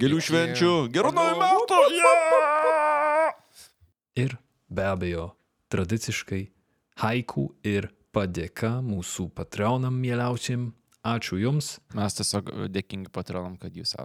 gėlių 0.00 0.18
švenčių. 0.26 0.72
Gerų 0.92 1.12
naujų 1.16 1.38
metų. 1.40 1.78
Ir 4.20 4.34
be 4.68 4.84
abejo, 4.84 5.30
tradiciškai 5.72 6.42
haiku 7.00 7.46
ir 7.64 7.88
padėka 8.12 8.76
mūsų 8.84 9.30
patronam 9.32 9.96
mieliausiam. 10.02 10.74
Ačiū 11.00 11.40
Jums. 11.40 11.78
Mes 11.96 12.18
tiesiog 12.18 12.52
dėkingi 12.68 13.08
patronam, 13.14 13.56
kad 13.56 13.72
Jūs 13.72 13.96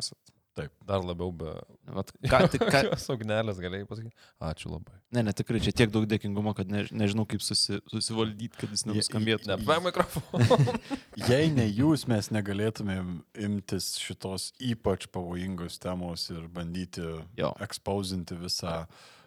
esat. 0.55 0.71
Dar 0.87 1.03
labiau 1.03 1.31
be... 1.35 1.51
Vat, 1.95 2.11
ką, 2.31 2.39
tik, 2.53 2.63
ką, 2.71 2.81
Saugnelės 3.01 3.57
galėjai 3.61 3.87
pasakyti. 3.89 4.15
Ačiū 4.47 4.71
labai. 4.71 4.95
ne, 5.15 5.23
ne, 5.27 5.33
tikrai 5.35 5.59
čia 5.63 5.73
tiek 5.75 5.91
daug 5.93 6.05
dėkingumo, 6.07 6.53
kad 6.57 6.69
ne, 6.71 6.85
nežinau, 6.95 7.25
kaip 7.27 7.43
susi, 7.43 7.81
susivaldyti, 7.91 8.55
kad 8.61 8.71
jis 8.71 8.85
nenuskambėtų. 8.87 9.49
Ne, 9.51 9.57
be 9.67 9.77
mikrofono. 9.83 10.59
Jei 11.29 11.49
ne 11.53 11.65
jūs, 11.67 12.07
mes 12.11 12.31
negalėtumėm 12.35 13.17
imtis 13.47 13.93
šitos 14.01 14.49
ypač 14.63 15.07
pavojingos 15.11 15.79
temos 15.83 16.29
ir 16.33 16.47
bandyti 16.51 17.03
Jo. 17.39 17.51
ekspozinti 17.63 18.37
visą 18.39 18.85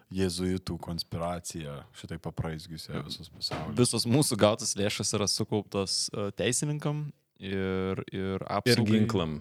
jėzuitų 0.09 0.79
konspiraciją, 0.81 1.83
šitai 1.93 2.17
papraizgiusią 2.23 3.03
visus 3.05 3.29
pasaulius. 3.29 3.75
Visos 3.77 4.07
mūsų 4.09 4.37
gautas 4.41 4.71
lėšas 4.79 5.13
yra 5.13 5.27
sukauptos 5.29 6.07
e, 6.09 6.31
teisininkam 6.33 7.03
ir, 7.37 8.01
ir 8.09 8.39
Ir 8.41 8.45
apsaugai. 8.49 8.95
ginklam. 9.03 9.35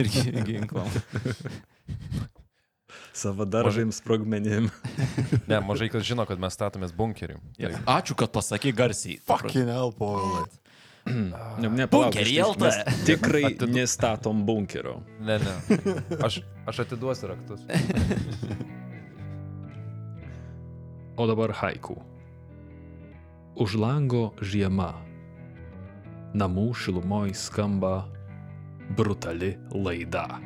Ir 0.00 0.08
gi- 0.10 0.32
ginklam. 0.48 0.88
Savadaržėm 3.14 3.92
sprogmenim. 3.94 4.68
Ne, 5.46 5.60
mažai 5.62 5.86
kas 5.92 6.02
žino, 6.06 6.24
kad 6.26 6.40
mes 6.42 6.54
statomės 6.56 6.90
bunkerį. 6.96 7.36
Ir 7.62 7.76
Ačiū, 7.86 8.16
kad 8.18 8.32
pasakai 8.34 8.72
garsiai. 8.74 9.20
Fucking 9.28 9.70
hell, 9.70 9.92
povilai. 9.94 10.46
Ne, 11.04 11.68
ne, 11.68 11.84
Bunkerį 11.92 12.32
LT. 12.46 12.70
Tikrai 13.04 13.50
nestatom 13.68 14.40
bunkerio. 14.48 14.96
Ne, 15.20 15.36
ne. 15.42 15.54
Aš, 16.24 16.40
aš 16.66 16.80
atiduosiu 16.86 17.28
raktus. 17.34 17.60
O 21.16 21.26
dabar 21.28 21.52
haiku. 21.60 21.98
Už 23.54 23.76
lango 23.78 24.32
žiema. 24.42 24.94
Namų 26.34 26.72
šilumoj 26.74 27.30
skamba 27.38 28.08
brutali 28.90 29.56
laida. 29.72 30.40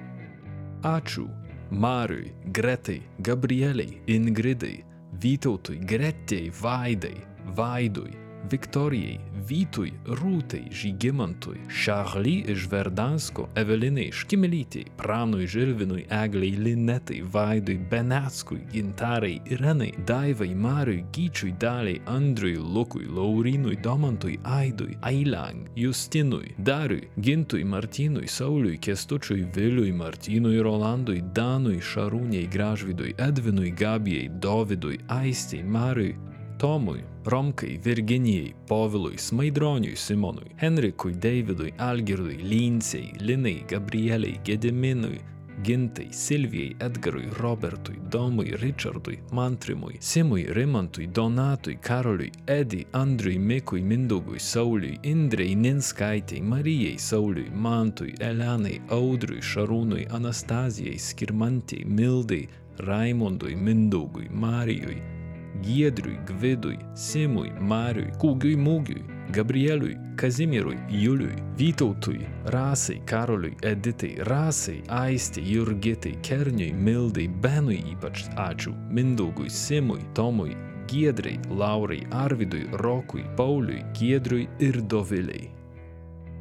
Ačiū 0.82 1.26
Mariui, 1.70 2.32
Gretai, 2.52 3.02
Gabrieliai, 3.20 4.00
Ingridai, 4.06 4.84
Vytautui, 5.20 5.78
Gretei, 5.84 6.50
Vaidai, 6.50 7.16
Vaidui, 7.54 8.14
Viktorijai, 8.50 9.18
Vytui, 9.48 9.92
Rūtai, 10.06 10.68
Žygimantui, 10.70 11.58
Šarly 11.68 12.44
iš 12.52 12.66
Verdansko, 12.70 13.48
Evelinai 13.56 14.10
Škimelytei, 14.12 14.86
Pranui 14.96 15.46
Žilvinui, 15.46 16.04
Egliai 16.10 16.56
Linetai, 16.56 17.22
Vaidui 17.22 17.78
Beneckui, 17.90 18.60
Gintarai 18.72 19.40
Irenai, 19.50 19.92
Daivai 20.06 20.54
Mariui, 20.54 21.04
Gyčiui 21.12 21.54
Daliai, 21.58 22.00
Andriui, 22.06 22.56
Lukui, 22.56 23.06
Laurinui, 23.06 23.76
Domantui, 23.76 24.38
Aidui, 24.44 24.96
Ailang, 25.02 25.68
Justinui, 25.76 26.54
Dariui, 26.58 27.08
Gintui, 27.20 27.64
Martynui, 27.64 28.28
Sauliui, 28.28 28.78
Kestučiui, 28.78 29.48
Viliui, 29.54 29.92
Martynui, 29.92 30.60
Rolandui, 30.62 31.22
Danui, 31.32 31.80
Šarūniai, 31.80 32.48
Gražvidui, 32.48 33.14
Edvinui, 33.18 33.72
Gabijai, 33.72 34.28
Dovydui, 34.40 35.00
Aistei, 35.08 35.62
Mariui, 35.62 36.16
Tomui, 36.58 37.04
Romkai, 37.22 37.78
Virginijai, 37.78 38.52
Povilui, 38.66 39.16
Smaidroniui, 39.16 39.94
Simonui, 39.94 40.50
Henrikui, 40.56 41.12
Davidui, 41.12 41.72
Algirdui, 41.76 42.36
Lynsei, 42.42 43.12
Linai, 43.20 43.64
Gabrieliai, 43.64 44.40
Gediminui, 44.42 45.20
Gintai, 45.62 46.08
Silvijai, 46.10 46.74
Edgarui, 46.80 47.28
Robertui, 47.36 48.00
Domui, 48.08 48.56
Richardui, 48.56 49.20
Mantrimui, 49.30 49.98
Simui, 50.00 50.46
Rimantui, 50.52 51.06
Donatui, 51.06 51.78
Karoliui, 51.80 52.32
Edi, 52.44 52.84
Andriui, 52.90 53.38
Mikui, 53.38 53.80
Mindaugui, 53.80 54.40
Sauliui, 54.40 54.98
Indrei, 55.02 55.54
Ninskaitai, 55.54 56.40
Marijai, 56.40 56.98
Sauliui, 56.98 57.50
Mantui, 57.50 58.14
Elenai, 58.18 58.80
Audriui, 58.88 59.38
Šarūnui, 59.40 60.08
Anastazijai, 60.10 60.98
Skirmantai, 60.98 61.84
Mildai, 61.84 62.48
Raimondui, 62.78 63.54
Mindaugui, 63.54 64.28
Marijui, 64.30 65.17
Giedriui, 65.62 66.18
Gvidui, 66.26 66.78
Simui, 66.94 67.50
Mariui, 67.60 68.12
Kūgiui 68.20 68.56
Mūgiui, 68.56 69.04
Gabrieliui, 69.32 69.96
Kazimierui, 70.16 70.78
Juliui, 70.88 71.36
Vytautui, 71.56 72.26
Rasai, 72.44 73.00
Karoliui, 73.06 73.56
Editai, 73.62 74.16
Rasai, 74.26 74.82
Aistė, 74.88 75.44
Jurgitai, 75.44 76.16
Kerniui, 76.26 76.72
Mildai, 76.72 77.28
Benui 77.28 77.82
ypač 77.92 78.26
ačiū, 78.36 78.74
Mindaugui, 78.90 79.50
Simui, 79.50 80.02
Tomui, 80.14 80.56
Giedrai, 80.88 81.38
Laurai, 81.50 82.02
Arvidui, 82.10 82.66
Rokui, 82.82 83.24
Pauliui, 83.36 83.84
Giedriui 83.92 84.48
ir 84.58 84.80
Doviliai. 84.82 85.50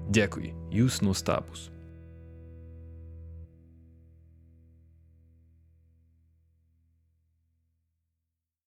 Dėkui, 0.10 0.54
jūs 0.72 1.02
nuostabus. 1.04 1.68